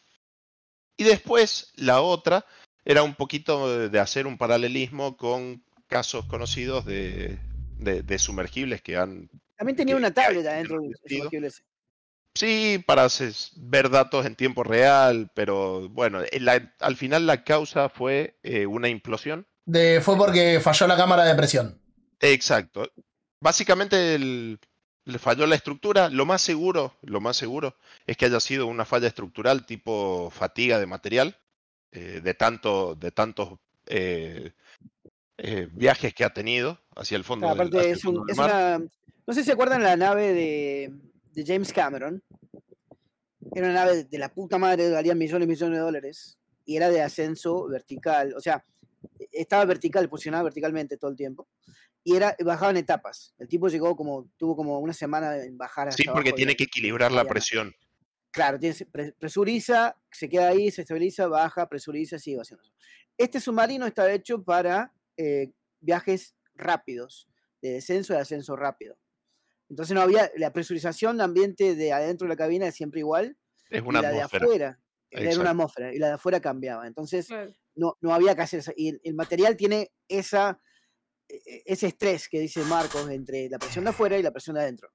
[0.97, 2.45] y después la otra
[2.85, 7.39] era un poquito de de hacer un paralelismo con casos conocidos de,
[7.79, 9.29] de- de sumergibles que han...
[9.57, 11.19] También tenía que- una que hay tablet en adentro el del sentido.
[11.19, 11.63] sumergible ese.
[12.35, 13.07] Sí, para
[13.57, 18.67] ver datos en tiempo real, pero bueno, en la- al final la causa fue eh,
[18.67, 19.47] una implosión.
[19.67, 21.79] De, fue porque falló la cámara de presión.
[22.21, 22.91] Exacto.
[23.41, 24.59] Básicamente el-
[25.05, 26.09] le falló la estructura.
[26.09, 27.77] Lo más seguro, lo más seguro
[28.07, 31.37] es que haya sido una falla estructural tipo fatiga de material,
[31.93, 34.53] eh, de tanto, de tantos eh,
[35.39, 37.47] eh, viajes que ha tenido hacia el fondo.
[37.47, 38.79] Claro, del- aparte es, un- una.
[38.79, 40.93] No sé si se acuerdan la nave de,
[41.33, 42.23] de James Cameron.
[43.55, 46.39] Era una nave de la puta madre, valía millones y millones de dólares.
[46.65, 48.35] Y era de ascenso vertical.
[48.37, 48.65] O sea,
[49.41, 51.49] estaba vertical, posicionada verticalmente todo el tiempo.
[52.05, 53.35] Y era, bajaba en etapas.
[53.39, 56.55] El tipo llegó como, tuvo como una semana en bajar hasta Sí, porque y- tiene
[56.57, 57.75] que equilibrar la presión.
[58.31, 58.59] Claro,
[59.19, 62.73] presuriza, se queda ahí, se estabiliza, baja, presuriza, sigue haciendo eso.
[63.17, 67.29] Este submarino está hecho para eh, viajes rápidos,
[67.63, 68.99] de descenso y ascenso rápido.
[69.71, 73.37] Entonces no había, la presurización de ambiente de adentro de la cabina es siempre igual,
[73.71, 74.45] Es y una la de atmósfera.
[74.45, 74.81] afuera
[75.11, 76.87] era una atmósfera, y la de afuera cambiaba.
[76.87, 77.53] Entonces Claro.
[77.77, 78.73] No, no había que hacer eso.
[78.77, 80.61] Y el, el material tiene esa,
[81.29, 84.57] e- e- ese estrés que dice Marcos entre la presión de afuera y la presión
[84.57, 84.89] de adentro.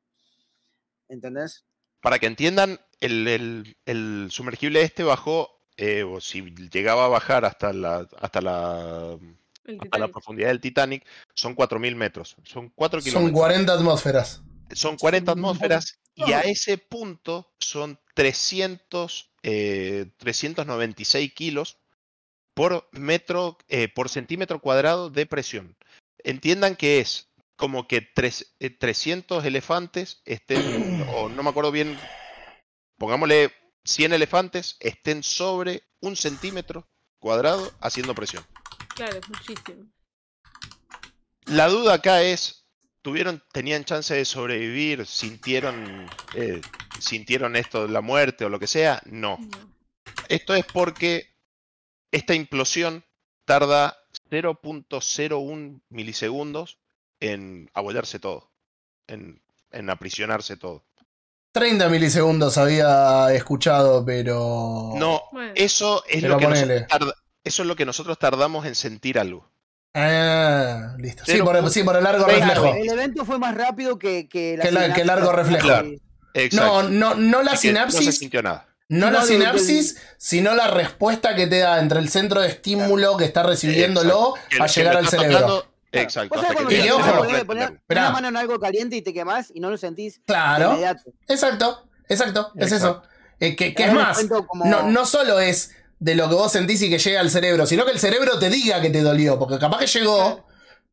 [1.08, 1.66] ¿Entendés?
[2.02, 6.42] Para que entiendan, el, el- el sumergible este bajó, eh, o si
[6.72, 9.18] llegaba a bajar hasta la, hasta la,
[9.66, 12.36] El a la profundidad del Titanic, son 4.000 metros.
[12.44, 13.40] Son 4 Son kilómetros.
[13.40, 14.42] 40 atmósferas.
[14.74, 15.66] Son 40 Son un montón.
[15.72, 21.78] atmósferas y a ese punto son 300, eh, 396 kilos
[22.54, 25.76] por metro, eh, por centímetro cuadrado de presión.
[26.24, 31.98] Entiendan que es como que tres- eh, 300 elefantes estén, o no me acuerdo bien,
[32.98, 33.52] pongámosle
[33.84, 36.88] 100 elefantes estén sobre un centímetro
[37.20, 38.46] cuadrado haciendo presión.
[38.96, 39.86] Claro, es muchísimo.
[41.46, 42.66] La duda acá es,
[43.02, 45.06] ¿tuvieron, tenían chance de sobrevivir?
[45.06, 46.62] ¿Sintieron, eh,
[47.00, 49.02] sintieron esto de la muerte o lo que sea?
[49.06, 49.38] No.
[49.40, 49.72] No.
[50.30, 51.31] Esto es porque
[52.12, 53.04] esta implosión
[53.46, 53.98] tarda
[54.30, 56.78] 0.01 milisegundos
[57.20, 58.52] en abollarse todo,
[59.08, 60.84] en, en aprisionarse todo.
[61.54, 64.94] 30 milisegundos había escuchado, pero.
[64.96, 68.66] No, Bueno, eso es, Pero lo que nosotros tarda- eso es lo que nosotros tardamos
[68.66, 69.50] en sentir algo.
[69.94, 71.24] Ah, listo.
[71.26, 72.74] Sí, por, el- punto sí, por el largo reflejo.
[72.74, 75.52] El evento fue más rápido que, que la Que la- que largo sinapsis.
[75.60, 75.68] reflejo.
[76.52, 76.84] Claro.
[76.84, 78.18] No, no, no la que No se sinapsis.
[78.20, 78.71] sintió nada.
[78.92, 83.16] No No, la sinapsis, sino la respuesta que te da entre el centro de estímulo
[83.16, 85.38] que está recibiéndolo a llegar al cerebro.
[85.40, 86.68] tocando, Exacto.
[86.68, 89.78] Que Y ojo, poner, una mano en algo caliente y te quemás y no lo
[89.78, 90.78] sentís Claro,
[91.28, 93.02] exacto, exacto, es eso.
[93.40, 96.82] Eh, que, que Es más, como- no, no solo es de lo que vos sentís
[96.82, 99.58] y que llega al cerebro, sino que el cerebro te diga que te dolió, porque
[99.58, 100.46] capaz que llegó,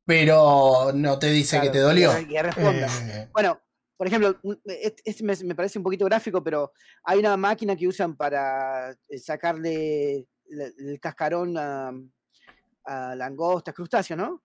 [0.04, 2.12] pero no te dice Claro, que te dolió.
[2.14, 2.38] Que.
[2.38, 3.60] Eh, Bueno,
[3.98, 6.72] por ejemplo, un- este este me, parece un poquito gráfico, pero
[7.02, 11.92] hay una máquina que usan para eh, sacarle el, cascarón a,
[12.84, 14.44] a langostas, crustáceos, ¿no?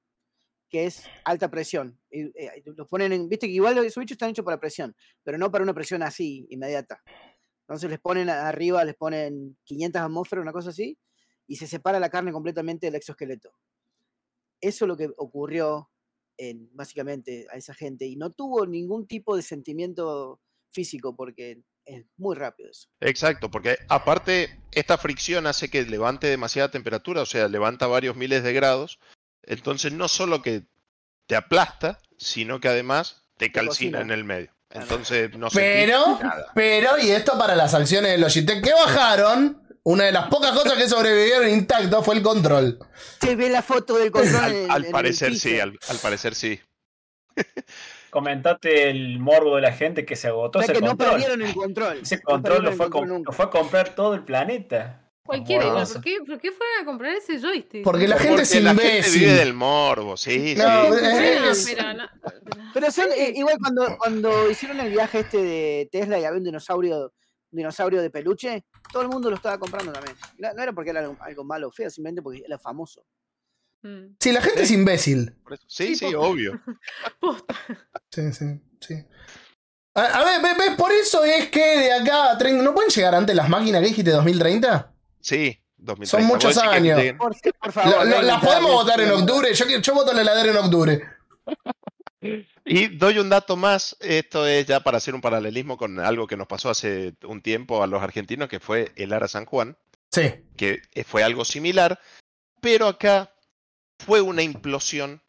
[0.68, 2.00] Que es alta presión.
[2.10, 5.52] Eh, los ponen en, viste que igual esos bichos están hechos para presión, pero no
[5.52, 7.04] para una presión así, inmediata.
[7.62, 10.98] Entonces les ponen arriba, les ponen 500 atmósferas, una cosa así,
[11.46, 13.54] y se separa la carne completamente del exoesqueleto.
[14.60, 15.92] Eso es lo que ocurrió
[16.38, 20.42] en, básicamente a esa gente y no tuvo ningún tipo de sentimiento
[20.72, 22.88] físico porque es muy rápido eso.
[23.02, 28.44] Exacto, porque aparte esta fricción hace que levante demasiada temperatura, o sea, levanta varios miles
[28.44, 29.00] de grados.
[29.44, 30.64] Entonces no solo que
[31.28, 34.02] te aplasta, sino que además te calcina cocina.
[34.02, 34.52] en el medio.
[34.70, 36.52] Entonces no sentís Pero, nada.
[36.56, 40.74] pero, y esto para las acciones de Logitech que bajaron, una de las pocas cosas
[40.74, 42.80] que sobrevivieron intactos fue el control.
[43.22, 46.60] Se ve la foto del control Al, al parecer sí, al, al parecer sí.
[48.10, 51.12] Comentate el morbo de la gente que se agotó O sea ese que no control.
[51.12, 52.00] perdieron el control.
[52.04, 53.32] Ese No control lo el fue, a control com- nunca.
[53.32, 55.00] lo fue a comprar todo el planeta.
[55.26, 57.84] Cualquiera ¿Por qué, ¿Por qué fueron a comprar ese joystick?
[57.84, 59.20] Porque la Porque gente es la gente imbécil.
[59.22, 60.94] vive del morbo, sí, No,
[61.56, 61.74] sí.
[61.76, 62.10] pero no-
[62.74, 66.44] Pero son, eh, igual cuando, cuando hicieron el viaje este de Tesla y había un
[66.44, 67.14] dinosaurio,
[67.54, 70.16] dinosaurio de peluche, todo el mundo lo estaba comprando también.
[70.38, 73.06] No, era porque era algo, algo malo o feo, simplemente porque era famoso.
[73.84, 74.16] Mm.
[74.20, 75.36] Sí, la gente es imbécil.
[75.68, 76.60] Sí, Sí, obvio.
[78.12, 78.46] Sí, sí,
[78.80, 78.96] sí.
[79.96, 82.90] A, a ver, ve- ve, por eso es que de acá a 30 ¿No pueden
[82.90, 84.92] llegar antes las máquinas que dijiste 2030?
[85.20, 86.06] Sí, 2030.
[86.08, 87.00] Son muchos años.
[87.18, 88.06] Por, favor.
[88.24, 89.54] las podemos votar en octubre.
[89.54, 91.04] Yo, quiero- yo voto la heladera en octubre.
[92.66, 96.38] Y doy un dato más, esto es ya para hacer un paralelismo con algo que
[96.38, 99.78] nos pasó hace un tiempo a los argentinos, que fue el Ara San Juan,
[100.12, 100.32] Sí.
[100.56, 102.00] que eh, fue algo similar,
[102.62, 103.34] pero acá
[104.00, 105.22] fue una implosión,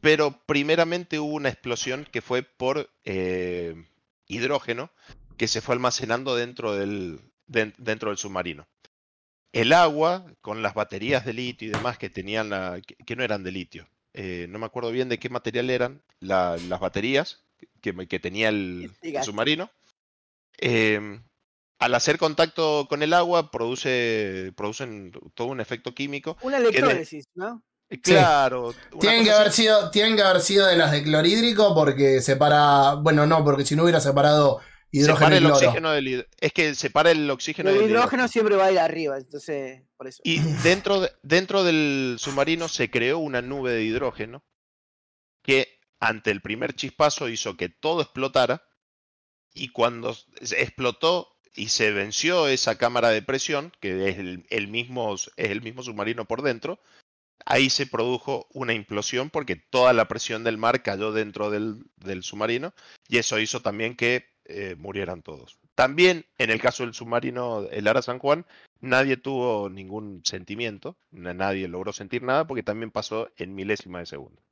[0.00, 3.74] pero primeramente hubo una explosión que fue por eh,
[4.26, 4.90] hidrógeno
[5.36, 8.68] que se fue almacenando dentro del, den- dentro del submarino.
[9.52, 13.22] El agua, con las baterías de litio y demás que tenían la, que, que no
[13.24, 17.40] eran de litio, eh, no me acuerdo bien de qué material eran la- las baterías
[17.80, 18.92] que, que tenía el,
[19.24, 19.70] submarino.
[20.58, 21.20] eh,
[21.78, 27.62] al hacer contacto con el agua produce, producen todo un efecto químico Una electrólisis, ¿no?
[28.02, 28.68] Claro.
[28.92, 32.94] una Tienen que, haber sido, tienen que haber sido de las de clorhídrico porque separa.
[32.94, 34.60] Bueno, no, porque si no hubiera separado
[34.92, 35.56] hidrógeno Separa el cloro.
[35.56, 39.16] oxígeno del Es que separa el oxígeno El del hidrógeno siempre va a ir arriba,
[39.18, 40.20] entonces, por eso.
[40.24, 44.44] Y dentro, de- dentro del submarino se creó una nube de hidrógeno
[45.42, 48.62] que ante el primer chispazo hizo que todo explotara
[49.54, 55.14] y cuando explotó y se venció esa cámara de presión, que es el, el mismo,
[55.14, 56.80] es el mismo submarino por dentro,
[57.44, 62.22] ahí se produjo una implosión porque toda la presión del mar cayó dentro del, del
[62.22, 62.72] submarino
[63.08, 65.58] y eso hizo también que eh, murieran todos.
[65.74, 68.44] También en el caso del submarino, el Ara San Juan,
[68.80, 74.06] nadie tuvo ningún sentimiento, na- nadie logró sentir nada porque también pasó en milésima de
[74.06, 74.42] segundo.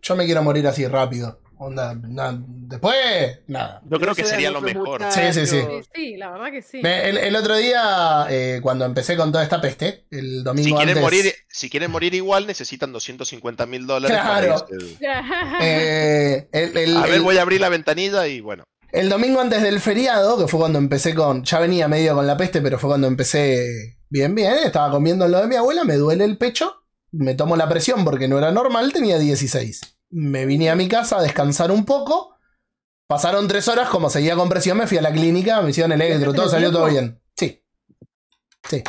[0.00, 1.38] Yo me quiero morir así rápido.
[1.64, 3.80] Onda, na- después, nada.
[3.88, 5.02] yo creo que sería lo mejor.
[5.10, 5.60] Sí, sí, sí.
[5.60, 6.80] Sí, sí, la verdad que sí.
[6.82, 10.72] Me- el, el otro día, eh, cuando empecé con toda esta peste, el domingo Si
[10.74, 11.02] quieren, antes.
[11.02, 14.16] morir, si quieren morir igual, necesitan 250 mil dólares.
[14.18, 14.66] para Claro.
[15.60, 18.64] eh, el, el- A ver, el- voy a abrir la ventanilla y bueno.
[18.90, 21.44] el domingo antes del feriado, que fue cuando empecé con.
[21.44, 24.54] Ya venía medio con la peste, pero fue cuando empecé bien, bien.
[24.64, 26.74] Estaba comiendo en lo de mi abuela, me duele el pecho,
[27.12, 29.91] me tomo la presión porque no era normal, tenía 16.
[30.12, 32.36] Me vine a mi casa a descansar un poco.
[33.06, 36.32] Pasaron tres horas, como seguía con presión, me fui a la clínica, me hicieron electro,
[36.32, 37.20] todo salió todo bien.
[37.36, 37.62] Sí.
[38.68, 38.82] Sí.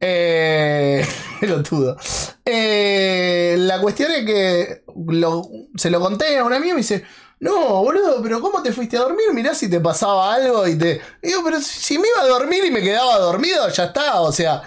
[0.00, 1.06] Eh,
[1.40, 1.96] pelotudo.
[2.44, 7.04] Eh, la cuestión es que lo- se lo conté a un amigo y me dice,
[7.40, 9.26] no, boludo, pero ¿cómo te fuiste a dormir?
[9.32, 11.00] Mirá si te pasaba algo y te...
[11.22, 14.20] Y digo, pero si si me iba a dormir y me quedaba dormido, ya está.
[14.20, 14.62] O sea,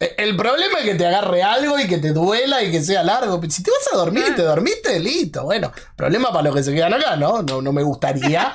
[0.00, 3.38] el problema es que te agarre algo y que te duela y que sea largo.
[3.38, 5.44] Pero Si te vas a dormir y te dormiste, listo.
[5.44, 7.42] Bueno, problema para los que se quedan acá, ¿no?
[7.42, 8.52] No, no me gustaría.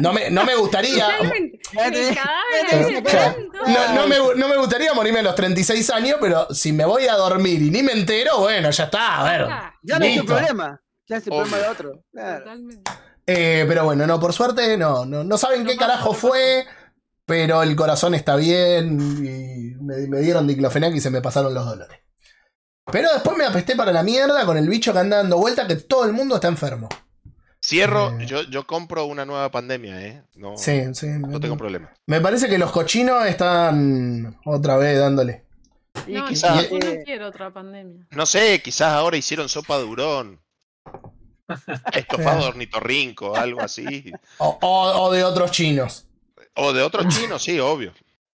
[0.00, 1.06] No me, no me gustaría.
[3.66, 7.06] No, no me, no me gustaría morirme a los 36 años, pero si me voy
[7.06, 9.42] a dormir y ni me entero, bueno, ya está, a ver.
[9.50, 10.80] Ah, Ya no es tu problema.
[11.08, 12.04] Ya es el problema de otro.
[12.12, 12.52] Claro.
[13.26, 16.64] Eh, pero bueno, no, por suerte no, no, no saben qué carajo fue,
[17.28, 21.64] pero el corazón está bien y me, me dieron diclofenac y se me pasaron los
[21.66, 22.00] dolores.
[22.90, 25.76] Pero después me apesté para la mierda con el bicho que anda dando vuelta que
[25.76, 26.88] todo el mundo está enfermo.
[27.62, 28.24] Cierro, Eh.
[28.26, 30.22] yo, yo compro una nueva pandemia, ¿eh?
[30.36, 31.06] No, Sí, sí.
[31.08, 31.92] no me, tengo problema.
[32.06, 35.44] me parece que los cochinos están otra vez dándole.
[36.06, 38.06] Y No, quizás, yo no Eh, quiero otra pandemia.
[38.10, 40.40] no sé, quizás ahora hicieron sopa de hurón.
[41.92, 44.12] Estofado de ornitorrinco, algo así.
[44.38, 46.07] O, o- o de otros chinos.
[46.60, 47.92] O de otros chinos, sí, obvio.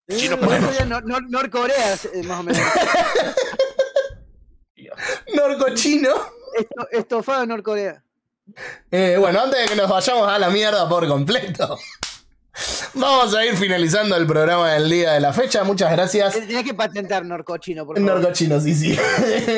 [0.09, 2.61] Chino por eso ya Nor- Nor- Norcorea, eh, más o menos.
[5.35, 6.09] Norcochino.
[6.57, 8.03] Esto- estofado Norcorea.
[8.91, 11.79] Eh, bueno, antes de que nos vayamos a la mierda por completo,
[12.93, 15.63] vamos a ir finalizando el programa del día de la fecha.
[15.63, 16.33] Muchas gracias.
[16.33, 18.13] Tenés que patentar norcochino, por favor.
[18.21, 18.97] Norcochino, sí, sí.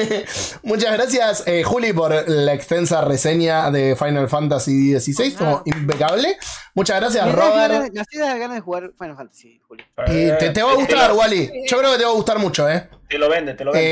[0.64, 5.28] Muchas gracias, eh, Juli, por la extensa reseña de Final Fantasy XVI.
[5.28, 6.38] Estuvo impecable.
[6.74, 7.72] Muchas gracias, Me Robert.
[7.74, 9.86] ganas- Me hacías ganas de jugar Final Fantasy, Julio.
[10.08, 11.52] Y te, te va a Eh, gustar, lo- Wally.
[11.68, 12.90] Yo creo que te va a gustar mucho, ¿eh?
[13.10, 13.88] Te lo vende, te lo vende.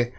[0.00, 0.12] Eh,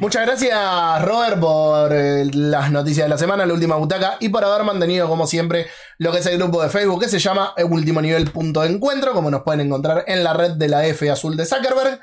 [0.00, 4.44] muchas gracias, Robert, por eh, las noticias de la semana, la última butaca, y por
[4.44, 5.66] haber mantenido, como siempre,
[5.98, 9.12] lo que es el grupo de Facebook que se llama Último Nivel Punto de Encuentro,
[9.12, 12.00] como nos pueden encontrar en la red de la F azul de Zuckerberg.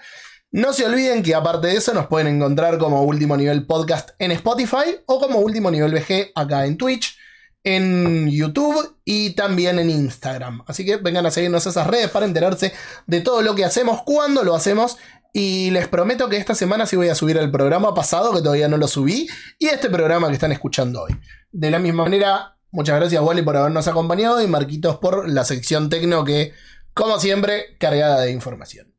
[0.51, 4.31] No se olviden que aparte de eso nos pueden encontrar como Último Nivel Podcast en
[4.31, 7.17] Spotify o como Último Nivel VG acá en Twitch,
[7.65, 10.63] en YouTube y también en Instagram.
[10.67, 12.73] Así que vengan a seguirnos esas redes para enterarse
[13.07, 14.97] de todo lo que hacemos, cuándo lo hacemos
[15.33, 18.69] y les prometo que esta semana sí voy a subir el programa pasado, que todavía
[18.69, 19.27] no lo subí,
[19.59, 21.19] y este programa que están escuchando hoy.
[21.51, 25.89] De la misma manera, muchas gracias Wally por habernos acompañado y Marquitos por la sección
[25.89, 26.53] tecno que,
[26.93, 28.95] como siempre, cargada de información.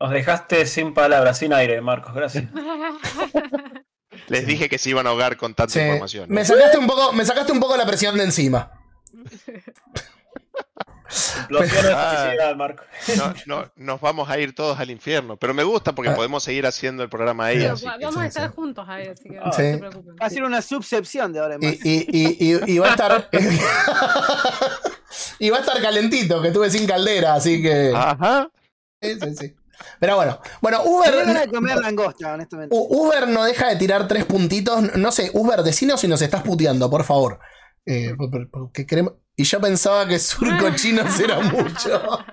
[0.00, 2.44] Nos dejaste sin palabras, sin aire, Marcos, gracias.
[4.30, 6.28] Les dije que se iban a ahogar con tanta Sí, información.
[6.28, 6.34] ¿no?
[6.34, 8.70] me, sacaste un poco, me sacaste un poco la presión de encima.
[11.92, 12.54] Ah.
[12.56, 12.86] Marcos.
[13.16, 15.36] No, no, nos vamos a ir todos al infierno.
[15.36, 16.14] Pero me gusta porque Ah.
[16.14, 17.58] podemos seguir haciendo el programa ahí.
[17.58, 18.52] Pero así va- que- vamos a estar sí.
[18.54, 19.62] juntos ahí, así que Ah, no sí.
[19.62, 20.16] se preocupen.
[20.20, 21.74] Va a ser una subcepción de ahora en Y, más.
[21.84, 23.28] y- y- y- y va a estar.
[25.40, 27.92] y va a estar calentito, que estuve sin caldera, así que.
[27.94, 28.48] Ajá.
[29.02, 29.54] Sí, sí, sí.
[29.98, 31.46] Pero bueno, bueno, Tengo ganas Uber.
[31.48, 32.76] de comer langosta, honestamente.
[32.78, 34.94] Uber no deja de tirar tres puntitos.
[34.96, 37.38] No sé, Uber, decinos si nos estás puteando, por favor.
[37.86, 42.02] Eh, por- por- porque queremos- Y yo pensaba que surco chino era mucho.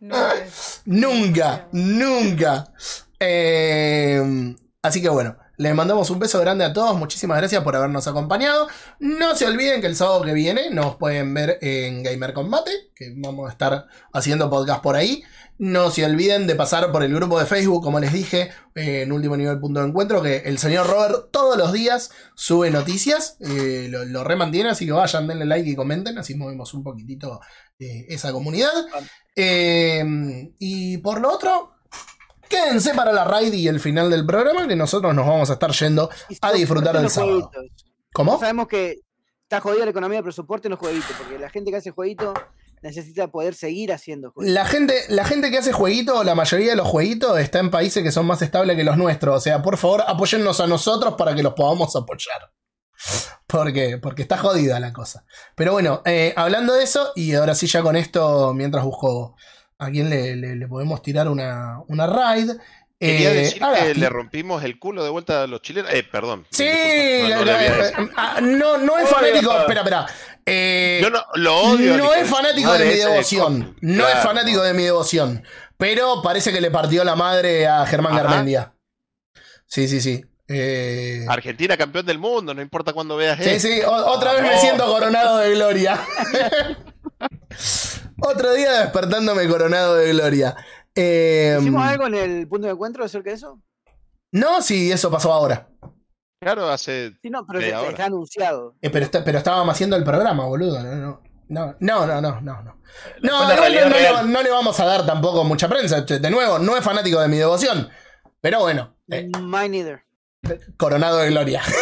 [0.00, 0.16] No,
[0.84, 2.66] Nunca, nunca.
[3.18, 6.96] Eh, así que bueno, les mandamos un beso grande a todos.
[6.96, 8.68] Muchísimas gracias por habernos acompañado.
[8.98, 13.12] No se olviden que el sábado que viene nos pueden ver en Gamer Combate, que
[13.16, 15.22] vamos a estar haciendo podcast por ahí.
[15.56, 19.36] No se olviden de pasar por el grupo de Facebook, como les dije, en último
[19.36, 24.04] nivel punto de encuentro, que el señor Robert todos los días sube noticias, eh, lo,
[24.04, 27.40] lo remantiene, así que vayan, denle like y comenten, así movemos un poquitito
[27.78, 28.72] eh, esa comunidad.
[29.36, 31.73] Eh, y por lo otro,
[32.54, 35.72] quédense para la raid y el final del programa, que nosotros nos vamos a estar
[35.72, 36.10] yendo
[36.40, 37.50] a disfrutar del sábado.
[37.52, 37.84] jueguitos.
[38.12, 38.38] ¿Cómo?
[38.38, 39.00] Sabemos que
[39.42, 42.34] está jodida la economía, pero soporten los jueguitos, porque la gente que hace jueguitos
[42.82, 44.54] necesita poder seguir haciendo jueguitos.
[44.54, 48.02] La gente, la gente que hace jueguito, la mayoría de los jueguitos está en países
[48.02, 49.36] que son más estables que los nuestros.
[49.36, 52.52] O sea, por favor, apóyennos a nosotros para que los podamos apoyar.
[53.46, 55.24] Porque, porque está jodida la cosa.
[55.54, 59.36] Pero bueno, eh, hablando de eso, y ahora sí ya con esto, mientras busco
[59.78, 62.50] a quién le, le- le podemos tirar una, una raid.
[62.98, 65.92] Quería eh, decir a que le rompimos el culo de vuelta a los chilenos.
[65.92, 66.46] Eh, perdón.
[66.50, 66.68] Sí,
[67.28, 68.10] no, la- dicho.
[68.16, 69.52] ah, no, no es fanático.
[69.58, 70.06] Espera, espera.
[70.46, 71.96] Eh, Yo no, lo odio.
[71.96, 73.76] no es fanático de mi ese devoción.
[73.80, 75.42] No es fanático de mi devoción.
[75.76, 78.22] Pero parece que le partió la madre a Germán Ajá.
[78.22, 78.72] Garmendia.
[79.66, 80.24] Sí, sí, sí.
[80.46, 83.80] Eh, Argentina campeón del mundo, no importa cuándo veas sí, sí.
[83.82, 85.98] o- otra vez me siento coronado de gloria.
[88.20, 90.56] Otro día despertándome coronado de gloria.
[90.94, 93.60] Eh, ¿Hicimos algo en el punto de encuentro acerca de eso?
[94.32, 95.68] no, sí, eso pasó ahora.
[96.40, 97.12] Claro, hace.
[97.22, 98.74] Sí, no, pero está, está anunciado.
[98.82, 100.82] Eh, pero, está- pero estábamos haciendo el programa, boludo.
[100.82, 102.40] No, no, no, no, no, no.
[102.40, 102.62] no.
[103.22, 106.02] No, no, no no le vamos a dar tampoco mucha prensa.
[106.02, 107.88] De nuevo, no es fanático de mi devoción.
[108.40, 110.02] Pero bueno, eh, Mine neither.
[110.76, 111.62] coronado de gloria.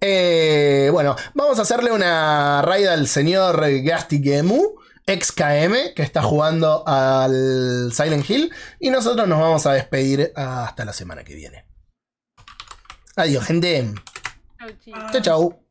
[0.00, 4.20] Eh, bueno, vamos a hacerle una raid al señor Gasti
[5.08, 8.52] Gemu, ex KM, que está jugando al Silent Hill.
[8.78, 11.64] Y nosotros nos vamos a despedir hasta la semana que viene.
[13.16, 13.94] Adiós, gente.
[15.12, 15.67] Chau, chau.